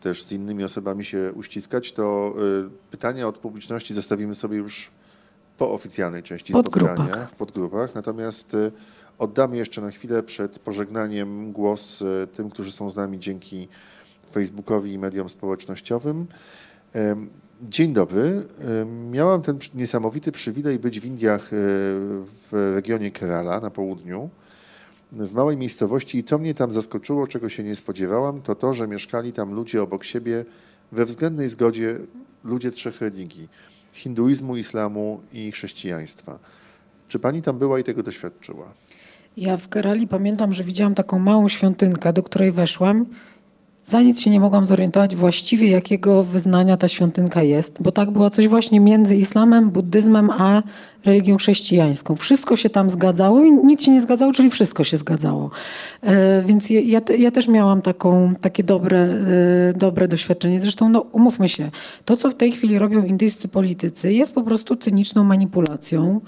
też 0.00 0.22
z 0.22 0.32
innymi 0.32 0.64
osobami 0.64 1.04
się 1.04 1.32
uściskać, 1.34 1.92
to 1.92 2.34
y, 2.66 2.90
pytania 2.90 3.28
od 3.28 3.38
publiczności 3.38 3.94
zostawimy 3.94 4.34
sobie 4.34 4.56
już 4.56 4.90
po 5.58 5.72
oficjalnej 5.72 6.22
części 6.22 6.52
spotkania 6.52 7.26
w 7.26 7.36
podgrupach. 7.36 7.94
Natomiast 7.94 8.54
y, 8.54 8.72
oddamy 9.18 9.56
jeszcze 9.56 9.80
na 9.80 9.90
chwilę 9.90 10.22
przed 10.22 10.58
pożegnaniem 10.58 11.52
głos 11.52 12.04
tym, 12.36 12.50
którzy 12.50 12.72
są 12.72 12.90
z 12.90 12.96
nami 12.96 13.18
dzięki 13.18 13.68
Facebookowi 14.32 14.92
i 14.92 14.98
mediom 14.98 15.28
społecznościowym. 15.28 16.26
Dzień 17.62 17.92
dobry. 17.92 18.42
Miałam 19.10 19.42
ten 19.42 19.58
niesamowity 19.74 20.32
przywilej 20.32 20.78
być 20.78 21.00
w 21.00 21.04
Indiach 21.04 21.52
y, 21.52 21.56
w 22.50 22.72
regionie 22.74 23.10
Kerala 23.10 23.60
na 23.60 23.70
południu, 23.70 24.30
w 25.12 25.32
małej 25.32 25.56
miejscowości 25.56 26.18
i 26.18 26.24
co 26.24 26.38
mnie 26.38 26.54
tam 26.54 26.72
zaskoczyło, 26.72 27.26
czego 27.26 27.48
się 27.48 27.62
nie 27.62 27.76
spodziewałam, 27.76 28.42
to 28.42 28.54
to, 28.54 28.74
że 28.74 28.88
mieszkali 28.88 29.32
tam 29.32 29.54
ludzie 29.54 29.82
obok 29.82 30.04
siebie 30.04 30.44
we 30.92 31.04
względnej 31.04 31.48
zgodzie, 31.48 31.98
ludzie 32.44 32.70
trzech 32.70 33.00
religii 33.00 33.48
hinduizmu, 33.92 34.56
islamu 34.56 35.20
i 35.32 35.52
chrześcijaństwa. 35.52 36.38
Czy 37.08 37.18
pani 37.18 37.42
tam 37.42 37.58
była 37.58 37.78
i 37.78 37.84
tego 37.84 38.02
doświadczyła? 38.02 38.72
Ja 39.36 39.56
w 39.56 39.68
Kerali 39.68 40.08
pamiętam, 40.08 40.52
że 40.52 40.64
widziałam 40.64 40.94
taką 40.94 41.18
małą 41.18 41.48
świątynkę, 41.48 42.12
do 42.12 42.22
której 42.22 42.52
weszłam. 42.52 43.06
Za 43.86 44.02
nic 44.02 44.20
się 44.20 44.30
nie 44.30 44.40
mogłam 44.40 44.64
zorientować 44.64 45.16
właściwie, 45.16 45.68
jakiego 45.68 46.22
wyznania 46.22 46.76
ta 46.76 46.88
świątynka 46.88 47.42
jest, 47.42 47.82
bo 47.82 47.92
tak 47.92 48.10
było 48.10 48.30
coś 48.30 48.48
właśnie 48.48 48.80
między 48.80 49.16
islamem, 49.16 49.70
buddyzmem, 49.70 50.30
a 50.30 50.62
religią 51.04 51.36
chrześcijańską. 51.36 52.16
Wszystko 52.16 52.56
się 52.56 52.70
tam 52.70 52.90
zgadzało 52.90 53.44
i 53.44 53.50
nic 53.50 53.82
się 53.82 53.90
nie 53.90 54.00
zgadzało, 54.00 54.32
czyli 54.32 54.50
wszystko 54.50 54.84
się 54.84 54.96
zgadzało. 54.96 55.50
E, 56.02 56.42
więc 56.42 56.70
ja, 56.70 57.00
ja 57.18 57.30
też 57.30 57.48
miałam 57.48 57.82
taką, 57.82 58.34
takie 58.40 58.64
dobre, 58.64 58.98
e, 58.98 59.72
dobre 59.76 60.08
doświadczenie. 60.08 60.60
Zresztą, 60.60 60.88
no, 60.88 61.00
umówmy 61.00 61.48
się, 61.48 61.70
to 62.04 62.16
co 62.16 62.30
w 62.30 62.34
tej 62.34 62.52
chwili 62.52 62.78
robią 62.78 63.04
indyjscy 63.04 63.48
politycy 63.48 64.12
jest 64.12 64.34
po 64.34 64.42
prostu 64.42 64.76
cyniczną 64.76 65.24
manipulacją 65.24 66.20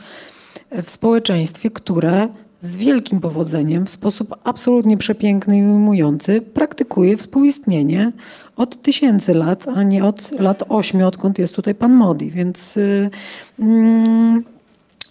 w 0.82 0.90
społeczeństwie, 0.90 1.70
które 1.70 2.28
z 2.60 2.76
wielkim 2.76 3.20
powodzeniem, 3.20 3.86
w 3.86 3.90
sposób 3.90 4.36
absolutnie 4.44 4.96
przepiękny 4.96 5.58
i 5.58 5.62
ujmujący, 5.62 6.40
praktykuje 6.40 7.16
współistnienie 7.16 8.12
od 8.56 8.82
tysięcy 8.82 9.34
lat, 9.34 9.68
a 9.68 9.82
nie 9.82 10.04
od 10.04 10.30
lat 10.40 10.62
ośmiu, 10.68 11.06
odkąd 11.06 11.38
jest 11.38 11.56
tutaj 11.56 11.74
pan 11.74 11.92
Modi. 11.92 12.30
Więc, 12.30 12.76
yy, 12.76 13.10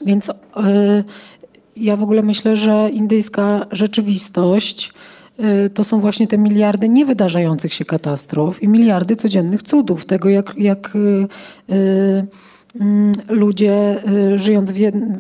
więc 0.06 0.28
yy, 0.28 1.04
ja 1.78 1.96
w 1.96 2.04
ogóle 2.04 2.22
myślę, 2.22 2.58
że 2.58 2.90
indyjska 2.94 3.66
rzeczywistość 3.72 4.94
y, 5.40 5.70
to 5.70 5.84
są 5.84 6.02
właśnie 6.02 6.28
te 6.28 6.38
miliardy 6.38 6.90
niewydarzających 6.90 7.74
się 7.74 7.86
katastrof 7.86 8.64
i 8.64 8.68
miliardy 8.68 9.16
codziennych 9.16 9.64
cudów, 9.64 10.06
tego 10.06 10.30
jak, 10.30 10.54
jak 10.58 10.96
y, 10.96 11.28
y, 11.74 12.28
ludzie 13.30 14.00
y, 14.34 14.40
żyjąc 14.40 14.72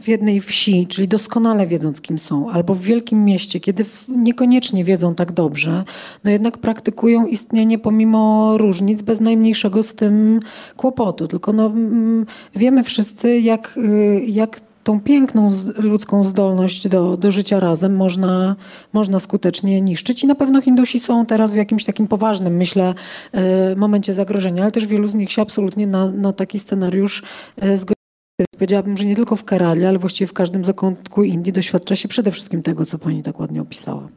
w 0.02 0.08
jednej 0.08 0.40
wsi, 0.40 0.88
czyli 0.88 1.08
doskonale 1.08 1.68
wiedząc, 1.68 2.02
kim 2.02 2.20
są, 2.20 2.50
albo 2.50 2.76
w 2.76 2.82
wielkim 2.82 3.26
mieście, 3.26 3.60
kiedy 3.60 3.86
niekoniecznie 4.08 4.84
wiedzą 4.84 5.16
tak 5.16 5.32
dobrze, 5.32 5.84
no 6.24 6.32
jednak 6.32 6.58
praktykują 6.58 7.26
istnienie 7.26 7.80
pomimo 7.80 8.54
różnic 8.58 9.02
bez 9.02 9.22
najmniejszego 9.22 9.84
z 9.84 9.96
tym 9.96 10.40
kłopotu. 10.78 11.28
Tylko 11.28 11.54
no, 11.54 11.66
mm, 11.66 12.26
wiemy 12.56 12.84
wszyscy, 12.84 13.40
jak, 13.40 13.78
y, 13.78 14.26
jak 14.28 14.67
tą 14.88 15.02
piękną 15.02 15.52
ludzką 15.76 16.24
zdolność 16.24 16.88
do, 16.88 17.18
do 17.18 17.32
życia 17.32 17.60
razem 17.60 17.96
można, 17.96 18.56
można 18.94 19.20
skutecznie 19.20 19.82
niszczyć. 19.82 20.24
I 20.24 20.28
na 20.28 20.36
pewno 20.36 20.62
Hindusi 20.62 21.00
są 21.00 21.26
teraz 21.26 21.54
w 21.54 21.56
jakimś 21.56 21.86
takim 21.86 22.08
poważnym, 22.08 22.56
myślę, 22.56 22.94
e, 23.32 23.76
momencie 23.76 24.14
zagrożenia, 24.14 24.64
ale 24.64 24.72
też 24.72 24.88
wielu 24.88 25.08
z 25.08 25.16
nich 25.16 25.32
się 25.32 25.42
absolutnie 25.42 25.88
na, 25.88 26.12
na 26.12 26.34
taki 26.34 26.60
scenariusz 26.60 27.24
e, 27.58 27.78
zgodzi. 27.78 27.98
Powiedziałabym, 28.52 28.98
że 28.98 29.06
nie 29.06 29.16
tylko 29.16 29.36
w 29.36 29.44
Kerali, 29.44 29.86
ale 29.86 30.00
właściwie 30.00 30.28
w 30.28 30.34
każdym 30.34 30.66
zakątku 30.66 31.24
Indii 31.24 31.54
doświadcza 31.54 31.96
się 31.96 32.08
przede 32.08 32.32
wszystkim 32.32 32.64
tego, 32.64 32.86
co 32.86 33.00
pani 33.00 33.24
tak 33.24 33.40
ładnie 33.40 33.62
opisała. 33.62 34.08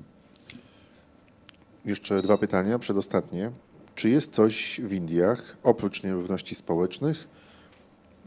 Jeszcze 1.85 2.23
dwa 2.23 2.39
pytania, 2.39 2.79
przedostatnie. 2.79 3.51
Czy 3.95 4.11
jest 4.11 4.35
coś 4.35 4.81
w 4.85 4.93
Indiach, 4.93 5.57
oprócz 5.63 6.03
nierówności 6.03 6.55
społecznych, 6.55 7.29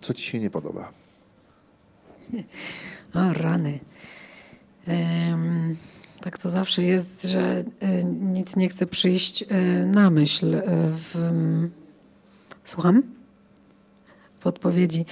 co 0.02 0.14
ci 0.14 0.24
się 0.24 0.40
nie 0.40 0.50
podoba? 0.50 1.03
O, 3.14 3.34
rany. 3.34 3.80
Tak 6.22 6.38
to 6.38 6.50
zawsze 6.50 6.84
jest, 6.84 7.24
że 7.24 7.64
y, 7.84 8.04
nic 8.04 8.56
nie 8.56 8.70
chce 8.70 8.86
przyjść 8.86 9.42
y, 9.42 9.46
na 9.86 10.10
myśl. 10.10 10.56
Y, 10.56 10.62
w, 10.92 11.32
słucham? 12.64 13.04
W 14.40 14.48
odpowiedzi. 14.48 15.06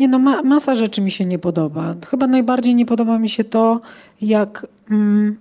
Nie 0.00 0.08
no, 0.08 0.18
ma, 0.18 0.42
masa 0.42 0.76
rzeczy 0.76 1.00
mi 1.00 1.10
się 1.10 1.24
nie 1.24 1.38
podoba. 1.38 1.94
Chyba 2.10 2.26
najbardziej 2.26 2.74
nie 2.74 2.86
podoba 2.86 3.18
mi 3.18 3.28
się 3.28 3.44
to, 3.44 3.80
jak... 4.20 4.66
Mm, 4.90 5.36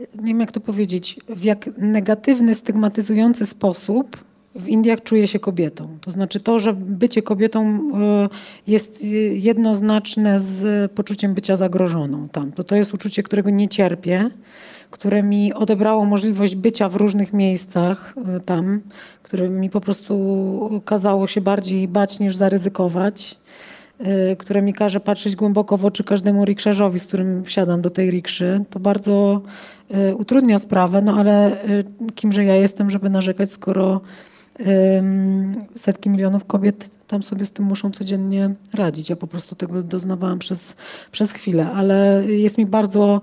nie 0.00 0.28
wiem 0.28 0.40
jak 0.40 0.52
to 0.52 0.60
powiedzieć, 0.60 1.20
w 1.28 1.44
jak 1.44 1.70
negatywny, 1.78 2.54
stygmatyzujący 2.54 3.46
sposób 3.46 4.24
w 4.58 4.68
Indiach 4.68 5.02
czuje 5.02 5.28
się 5.28 5.38
kobietą. 5.38 5.98
To 6.00 6.10
znaczy 6.10 6.40
to, 6.40 6.58
że 6.58 6.72
bycie 6.72 7.22
kobietą 7.22 7.80
e, 7.94 8.28
jest 8.66 9.04
jednoznaczne 9.32 10.40
z 10.40 10.92
poczuciem 10.92 11.34
bycia 11.34 11.56
zagrożoną 11.56 12.28
tam. 12.28 12.52
To, 12.52 12.64
to 12.64 12.76
jest 12.76 12.94
uczucie, 12.94 13.22
którego 13.22 13.50
nie 13.50 13.68
cierpię, 13.68 14.30
które 14.90 15.22
mi 15.22 15.52
odebrało 15.52 16.04
możliwość 16.04 16.56
bycia 16.56 16.88
w 16.88 16.96
różnych 16.96 17.32
miejscach 17.32 18.14
e, 18.36 18.40
tam, 18.40 18.80
które 19.22 19.48
mi 19.48 19.70
po 19.70 19.80
prostu 19.80 20.82
kazało 20.84 21.26
się 21.26 21.40
bardziej 21.40 21.88
bać 21.88 22.20
niż 22.20 22.36
zaryzykować 22.36 23.36
e, 23.98 24.36
które 24.36 24.62
mi 24.62 24.72
każe 24.72 25.00
patrzeć 25.00 25.36
głęboko 25.36 25.76
w 25.76 25.84
oczy 25.84 26.04
każdemu 26.04 26.44
rikszarzowi, 26.44 26.98
z 26.98 27.06
którym 27.06 27.44
wsiadam 27.44 27.82
do 27.82 27.90
tej 27.90 28.10
rikszy. 28.10 28.60
To 28.70 28.80
bardzo 28.80 29.42
utrudnia 30.18 30.58
sprawę, 30.58 31.02
no 31.02 31.14
ale 31.16 31.56
kimże 32.14 32.44
ja 32.44 32.54
jestem, 32.54 32.90
żeby 32.90 33.10
narzekać, 33.10 33.50
skoro 33.50 34.00
setki 35.76 36.10
milionów 36.10 36.44
kobiet 36.44 36.95
tam 37.08 37.22
sobie 37.22 37.46
z 37.46 37.52
tym 37.52 37.64
muszą 37.64 37.90
codziennie 37.90 38.54
radzić. 38.74 39.10
Ja 39.10 39.16
po 39.16 39.26
prostu 39.26 39.54
tego 39.54 39.82
doznawałam 39.82 40.38
przez, 40.38 40.76
przez 41.12 41.32
chwilę, 41.32 41.70
ale 41.72 42.24
jest 42.26 42.58
mi 42.58 42.66
bardzo 42.66 43.20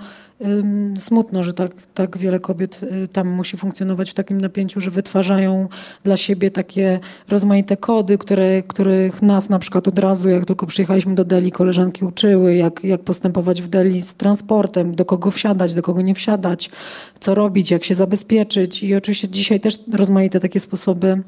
smutno, 1.00 1.44
że 1.44 1.54
tak, 1.54 1.72
tak 1.94 2.18
wiele 2.18 2.40
kobiet 2.40 2.84
y, 2.84 3.08
tam 3.08 3.28
musi 3.28 3.58
funkcjonować 3.58 4.12
w 4.12 4.14
takim 4.14 4.42
napięciu, 4.42 4.80
że 4.80 4.92
wytwarzają 4.92 5.68
dla 6.04 6.18
siebie 6.18 6.52
takie 6.52 7.00
rozmaite 7.30 7.78
kody, 7.78 8.18
które, 8.18 8.64
których 8.64 9.22
nas 9.22 9.50
na 9.50 9.60
przykład 9.60 9.88
od 9.88 10.00
razu, 10.00 10.30
jak 10.30 10.46
tylko 10.46 10.66
przyjechaliśmy 10.68 11.16
do 11.16 11.26
Delhi, 11.26 11.52
koleżanki 11.52 12.06
uczyły, 12.06 12.56
jak, 12.56 12.84
jak 12.84 13.02
postępować 13.02 13.62
w 13.62 13.68
Delhi 13.68 14.02
z 14.02 14.16
transportem, 14.16 14.96
do 14.96 15.06
kogo 15.06 15.32
wsiadać, 15.32 15.74
do 15.74 15.82
kogo 15.82 16.02
nie 16.02 16.16
wsiadać, 16.16 16.70
co 17.20 17.36
robić, 17.36 17.72
jak 17.72 17.84
się 17.84 17.96
zabezpieczyć. 17.96 18.84
I 18.84 18.96
oczywiście 18.96 19.30
dzisiaj 19.30 19.60
też 19.60 19.80
rozmaite 19.94 20.40
takie 20.40 20.60
sposoby 20.60 21.22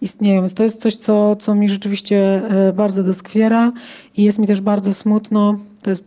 istnieją. 0.00 0.40
Więc 0.42 0.54
to 0.54 0.62
jest 0.62 0.80
coś, 0.80 0.96
co, 0.96 1.36
co 1.36 1.54
mi 1.54 1.68
rzeczywiście 1.68 2.01
e, 2.10 2.72
bardzo 2.76 3.02
doskwiera 3.02 3.72
i 4.16 4.22
jest 4.22 4.38
mi 4.38 4.46
też 4.46 4.60
bardzo 4.60 4.94
smutno. 4.94 5.58
To 5.82 5.90
jest 5.90 6.04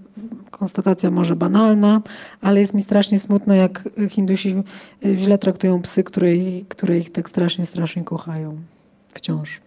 konstatacja 0.52 1.12
może 1.12 1.36
banalna, 1.36 2.02
ale 2.42 2.62
jest 2.62 2.74
mi 2.74 2.82
strasznie 2.82 3.20
smutno, 3.20 3.54
jak 3.54 3.90
Hindusi 4.10 4.64
źle 5.16 5.38
traktują 5.38 5.82
psy, 5.82 6.04
które, 6.04 6.28
które 6.70 6.98
ich 6.98 7.12
tak 7.12 7.30
strasznie, 7.30 7.66
strasznie 7.66 8.04
kochają. 8.04 8.58
Wciąż. 9.14 9.62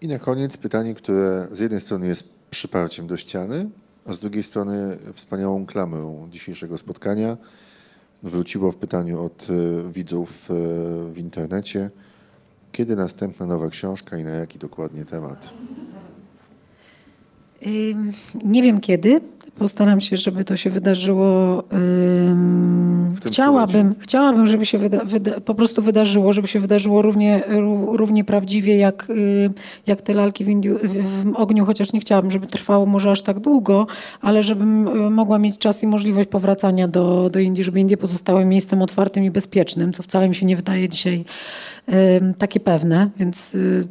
I 0.00 0.08
na 0.08 0.18
koniec 0.18 0.56
pytanie, 0.56 0.94
które 0.94 1.48
z 1.52 1.58
jednej 1.58 1.80
strony 1.80 2.06
jest 2.06 2.28
przyparciem 2.50 3.06
do 3.06 3.16
ściany, 3.16 3.70
a 4.06 4.12
z 4.12 4.18
drugiej 4.18 4.42
strony 4.42 4.96
wspaniałą 5.14 5.66
klamrą 5.66 6.28
dzisiejszego 6.30 6.78
spotkania. 6.78 7.36
Wróciło 8.22 8.72
w 8.72 8.76
pytaniu 8.76 9.24
od 9.24 9.46
e, 9.50 9.92
widzów 9.92 10.50
e, 10.50 10.54
w 11.12 11.18
internecie. 11.18 11.90
Kiedy 12.74 12.96
następna 12.96 13.46
nowa 13.46 13.70
książka 13.70 14.18
i 14.18 14.24
na 14.24 14.30
jaki 14.30 14.58
dokładnie 14.58 15.04
temat? 15.04 15.52
Nie 18.44 18.62
wiem 18.62 18.80
kiedy. 18.80 19.20
Postaram 19.58 20.00
się, 20.00 20.16
żeby 20.16 20.44
to 20.44 20.56
się 20.56 20.70
wydarzyło. 20.70 21.64
chciałabym, 23.26 23.94
chciałabym, 23.98 24.46
żeby 24.46 24.66
się 24.66 24.78
wyda, 24.78 25.04
wyda, 25.04 25.40
po 25.40 25.54
prostu 25.54 25.82
wydarzyło, 25.82 26.32
żeby 26.32 26.48
się 26.48 26.60
wydarzyło 26.60 27.02
równie, 27.02 27.42
równie 27.86 28.24
prawdziwie 28.24 28.76
jak, 28.76 29.10
y, 29.10 29.50
jak 29.86 30.02
te 30.02 30.14
lalki 30.14 30.44
w, 30.44 30.48
Indiu, 30.48 30.78
w 30.82 31.36
ogniu, 31.36 31.66
chociaż 31.66 31.92
nie 31.92 32.00
chciałabym, 32.00 32.30
żeby 32.30 32.46
trwało 32.46 32.86
może 32.86 33.10
aż 33.10 33.22
tak 33.22 33.40
długo, 33.40 33.86
ale 34.20 34.42
żebym 34.42 34.88
y, 34.88 35.10
mogła 35.10 35.38
mieć 35.38 35.58
czas 35.58 35.82
i 35.82 35.86
możliwość 35.86 36.28
powracania 36.28 36.88
do, 36.88 37.30
do 37.30 37.38
Indii, 37.38 37.64
żeby 37.64 37.80
Indie 37.80 37.96
pozostały 37.96 38.44
miejscem 38.44 38.82
otwartym 38.82 39.24
i 39.24 39.30
bezpiecznym, 39.30 39.92
co 39.92 40.02
wcale 40.02 40.28
mi 40.28 40.34
się 40.34 40.46
nie 40.46 40.56
wydaje 40.56 40.88
dzisiaj 40.88 41.24
takie 42.38 42.60
pewne, 42.60 43.10
więc 43.16 43.54
y, 43.54 43.86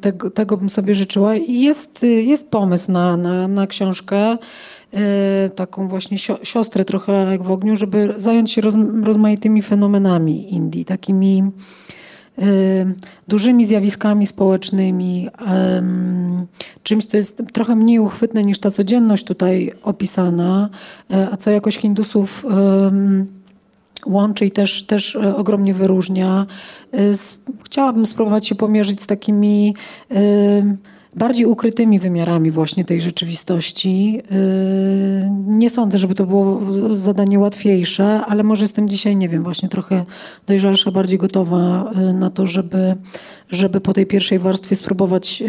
tego, 0.00 0.30
tego 0.30 0.56
bym 0.56 0.70
sobie 0.70 0.94
życzyła. 0.94 1.36
I 1.36 1.60
jest, 1.60 2.02
jest 2.02 2.50
pomysł 2.50 2.92
na, 2.92 3.16
na, 3.16 3.48
na 3.48 3.66
książkę, 3.66 4.36
taką 5.56 5.88
właśnie 5.88 6.18
siostrę 6.42 6.84
trochę 6.84 7.12
lalek 7.12 7.42
w 7.42 7.50
ogniu, 7.50 7.76
żeby 7.76 8.14
zająć 8.16 8.52
się 8.52 8.60
roz, 8.60 8.74
rozmaitymi 9.04 9.62
fenomenami 9.62 10.54
Indii, 10.54 10.84
takimi 10.84 11.42
y, 12.38 12.42
dużymi 13.28 13.66
zjawiskami 13.66 14.26
społecznymi, 14.26 15.28
czymś, 16.82 17.06
co 17.06 17.16
jest 17.16 17.42
trochę 17.52 17.76
mniej 17.76 17.98
uchwytne 17.98 18.44
niż 18.44 18.58
ta 18.58 18.70
codzienność 18.70 19.24
tutaj 19.24 19.72
opisana, 19.82 20.68
a 21.32 21.36
co 21.36 21.50
jakoś 21.50 21.78
Hindusów 21.78 22.44
łączy 24.06 24.46
i 24.46 24.50
też, 24.50 24.82
też 24.82 25.16
e, 25.16 25.36
ogromnie 25.36 25.74
wyróżnia. 25.74 26.46
E, 26.92 26.98
chciałabym 27.64 28.06
spróbować 28.06 28.46
się 28.46 28.54
pomierzyć 28.54 29.02
z 29.02 29.06
takimi 29.06 29.74
e, 30.10 30.16
bardziej 31.16 31.46
ukrytymi 31.46 31.98
wymiarami 31.98 32.50
właśnie 32.50 32.84
tej 32.84 33.00
rzeczywistości. 33.00 34.22
Nie 35.46 35.70
sądzę, 35.70 35.98
żeby 35.98 36.14
to 36.14 36.26
było 36.26 36.60
zadanie 36.96 37.38
łatwiejsze, 37.38 38.20
ale 38.26 38.42
może 38.42 38.64
jestem 38.64 38.88
dzisiaj, 38.88 39.16
nie 39.16 39.28
wiem, 39.28 39.42
właśnie 39.42 39.68
trochę 39.68 40.04
dojrzalsza, 40.46 40.90
bardziej 40.90 41.18
gotowa 41.18 41.92
na 42.14 42.30
to, 42.30 42.46
żeby, 42.46 42.94
żeby 43.50 43.80
po 43.80 43.92
tej 43.92 44.06
pierwszej 44.06 44.38
warstwie 44.38 44.76
spróbować 44.76 45.42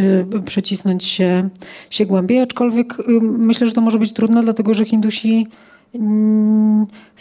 przecisnąć 0.45 1.05
się, 1.05 1.49
się 1.89 2.05
głębiej, 2.05 2.41
aczkolwiek 2.41 2.97
myślę, 3.21 3.67
że 3.67 3.73
to 3.73 3.81
może 3.81 3.99
być 3.99 4.13
trudne, 4.13 4.43
dlatego 4.43 4.73
że 4.73 4.85
Hindusi 4.85 5.47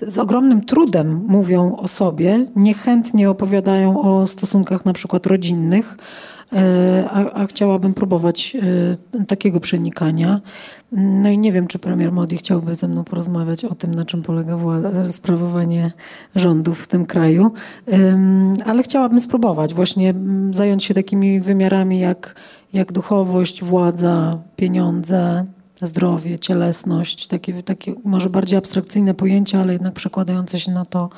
z 0.06 0.18
ogromnym 0.18 0.64
trudem 0.64 1.24
mówią 1.28 1.76
o 1.76 1.88
sobie, 1.88 2.46
niechętnie 2.56 3.30
opowiadają 3.30 4.02
o 4.02 4.26
stosunkach 4.26 4.84
na 4.84 4.92
przykład 4.92 5.26
rodzinnych, 5.26 5.96
a, 7.10 7.32
a, 7.32 7.46
chciałabym 7.46 7.94
próbować 7.94 8.56
e, 9.20 9.24
takiego 9.24 9.60
przenikania. 9.60 10.40
No 10.92 11.28
i 11.28 11.38
nie 11.38 11.52
wiem, 11.52 11.66
czy 11.66 11.78
premier 11.78 12.12
Modi 12.12 12.36
chciałby 12.36 12.74
ze 12.74 12.88
mną 12.88 13.04
porozmawiać 13.04 13.64
o 13.64 13.74
tym, 13.74 13.94
na 13.94 14.04
czym 14.04 14.22
polega 14.22 14.58
sprawowanie 15.10 15.92
rządów 16.36 16.80
w 16.80 16.88
tym 16.88 17.06
kraju, 17.06 17.52
ale 18.64 18.82
chciałabym 18.82 19.20
spróbować 19.20 19.74
właśnie 19.74 20.14
zająć 20.50 20.84
się 20.84 20.94
takimi 20.94 21.40
wymiarami 21.40 22.00
jak, 22.00 22.34
jak 22.72 22.92
duchowość, 22.92 23.64
władza, 23.64 24.38
pieniądze, 24.56 25.44
zdrowie, 25.82 26.38
cielesność, 26.38 27.26
takie, 27.26 27.62
takie 27.62 27.94
może 28.04 28.30
bardziej 28.30 28.58
abstrakcyjne 28.58 29.14
pojęcia, 29.14 29.60
ale 29.60 29.72
jednak 29.72 29.94
przekładające 29.94 30.60
się 30.60 30.72
na 30.72 30.84
to, 30.84 31.10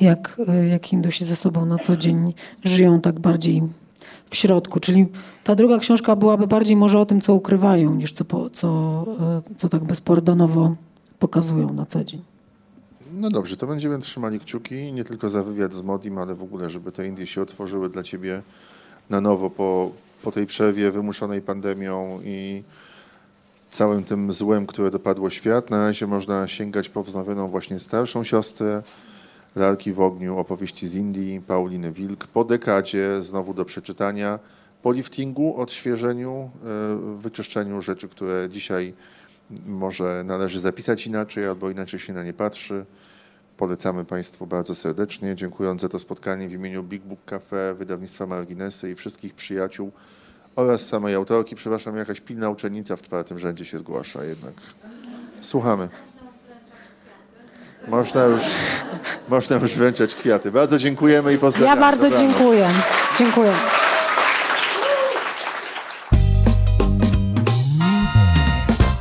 jak, 0.00 0.36
jak 0.70 0.86
Hindusi 0.86 1.24
ze 1.24 1.36
sobą 1.36 1.66
na 1.66 1.78
co 1.78 1.96
dzień 1.96 2.34
żyją 2.64 3.00
tak 3.00 3.20
bardziej 3.20 3.62
w 4.30 4.36
środku. 4.36 4.80
Czyli 4.80 5.06
ta 5.44 5.54
druga 5.54 5.78
książka 5.78 6.16
byłaby 6.16 6.46
bardziej 6.46 6.76
może 6.76 6.98
o 6.98 7.06
tym, 7.06 7.20
co 7.20 7.34
ukrywają, 7.34 7.94
niż 7.94 8.12
co, 8.12 8.50
co, 8.50 9.04
co 9.56 9.68
tak 9.68 9.84
bezpardonowo 9.84 10.76
pokazują 11.18 11.72
na 11.72 11.86
co 11.86 12.04
dzień. 12.04 12.22
No 13.12 13.30
dobrze, 13.30 13.56
to 13.56 13.66
będziemy 13.66 13.98
trzymali 13.98 14.40
kciuki 14.40 14.92
nie 14.92 15.04
tylko 15.04 15.28
za 15.28 15.42
wywiad 15.42 15.72
z 15.72 15.82
Modim, 15.82 16.18
ale 16.18 16.34
w 16.34 16.42
ogóle, 16.42 16.70
żeby 16.70 16.92
te 16.92 17.06
Indie 17.06 17.26
się 17.26 17.42
otworzyły 17.42 17.88
dla 17.88 18.02
Ciebie 18.02 18.42
na 19.10 19.20
nowo 19.20 19.50
po, 19.50 19.90
po 20.22 20.32
tej 20.32 20.46
przerwie 20.46 20.90
wymuszonej 20.90 21.40
pandemią 21.40 22.20
i 22.24 22.62
całym 23.70 24.04
tym 24.04 24.32
złem, 24.32 24.66
które 24.66 24.90
dopadło 24.90 25.30
świat. 25.30 25.70
Na 25.70 25.78
razie 25.78 26.06
można 26.06 26.48
sięgać 26.48 26.88
po 26.88 27.02
wznowioną 27.02 27.48
właśnie 27.48 27.78
starszą 27.78 28.24
siostrę, 28.24 28.82
Lalki 29.56 29.92
w 29.92 30.00
ogniu, 30.00 30.38
opowieści 30.38 30.88
z 30.88 30.94
Indii, 30.94 31.40
Pauliny 31.40 31.92
Wilk, 31.92 32.26
po 32.26 32.44
dekadzie 32.44 33.22
znowu 33.22 33.54
do 33.54 33.64
przeczytania, 33.64 34.38
po 34.82 34.92
liftingu, 34.92 35.60
odświeżeniu, 35.60 36.50
e, 36.64 37.16
wyczyszczeniu 37.16 37.82
rzeczy, 37.82 38.08
które 38.08 38.48
dzisiaj 38.50 38.94
może 39.66 40.22
należy 40.24 40.60
zapisać 40.60 41.06
inaczej 41.06 41.46
albo 41.46 41.70
inaczej 41.70 42.00
się 42.00 42.12
na 42.12 42.24
nie 42.24 42.32
patrzy. 42.32 42.86
Polecamy 43.56 44.04
Państwu 44.04 44.46
bardzo 44.46 44.74
serdecznie. 44.74 45.34
Dziękując 45.34 45.80
za 45.80 45.88
to 45.88 45.98
spotkanie 45.98 46.48
w 46.48 46.52
imieniu 46.52 46.82
Big 46.82 47.02
Book 47.02 47.24
Cafe, 47.24 47.74
wydawnictwa 47.74 48.26
Marginesy 48.26 48.90
i 48.90 48.94
wszystkich 48.94 49.34
przyjaciół 49.34 49.92
oraz 50.56 50.86
samej 50.86 51.14
autorki. 51.14 51.56
Przepraszam, 51.56 51.96
jakaś 51.96 52.20
pilna 52.20 52.50
uczennica 52.50 52.96
w 52.96 53.02
czwartym 53.02 53.38
rzędzie 53.38 53.64
się 53.64 53.78
zgłasza 53.78 54.24
jednak. 54.24 54.54
Słuchamy. 55.40 55.88
Można 57.88 58.24
już, 58.24 58.42
można 59.28 59.56
już 59.56 59.74
wręczać 59.74 60.14
kwiaty. 60.14 60.52
Bardzo 60.52 60.78
dziękujemy 60.78 61.34
i 61.34 61.38
pozdrawiamy. 61.38 61.80
Ja 61.80 61.80
bardzo 61.80 62.10
Dobranoc. 62.10 62.36
dziękuję. 62.36 62.68
Dziękuję. 63.18 63.52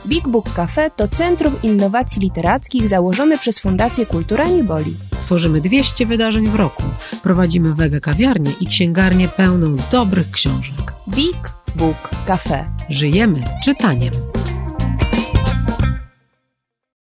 Big 0.08 0.28
Book 0.28 0.54
Cafe 0.54 0.92
to 0.92 1.08
Centrum 1.08 1.62
Innowacji 1.64 2.22
Literackich 2.22 2.88
założone 2.88 3.38
przez 3.38 3.60
Fundację 3.60 4.06
Kultura 4.06 4.48
Niboli. 4.48 4.96
Tworzymy 5.22 5.62
200 5.62 6.06
wydarzeń 6.06 6.48
w 6.48 6.56
roku. 6.56 6.84
Prowadzimy 7.24 7.74
wege 7.74 8.02
kawiarnię 8.02 8.52
i 8.60 8.66
księgarnię 8.66 9.28
pełną 9.28 9.76
dobrych 9.92 10.32
książek. 10.32 10.94
Big 11.10 11.38
Book 11.76 12.10
Cafe. 12.28 12.66
Żyjemy 12.90 13.44
czytaniem. 13.64 14.12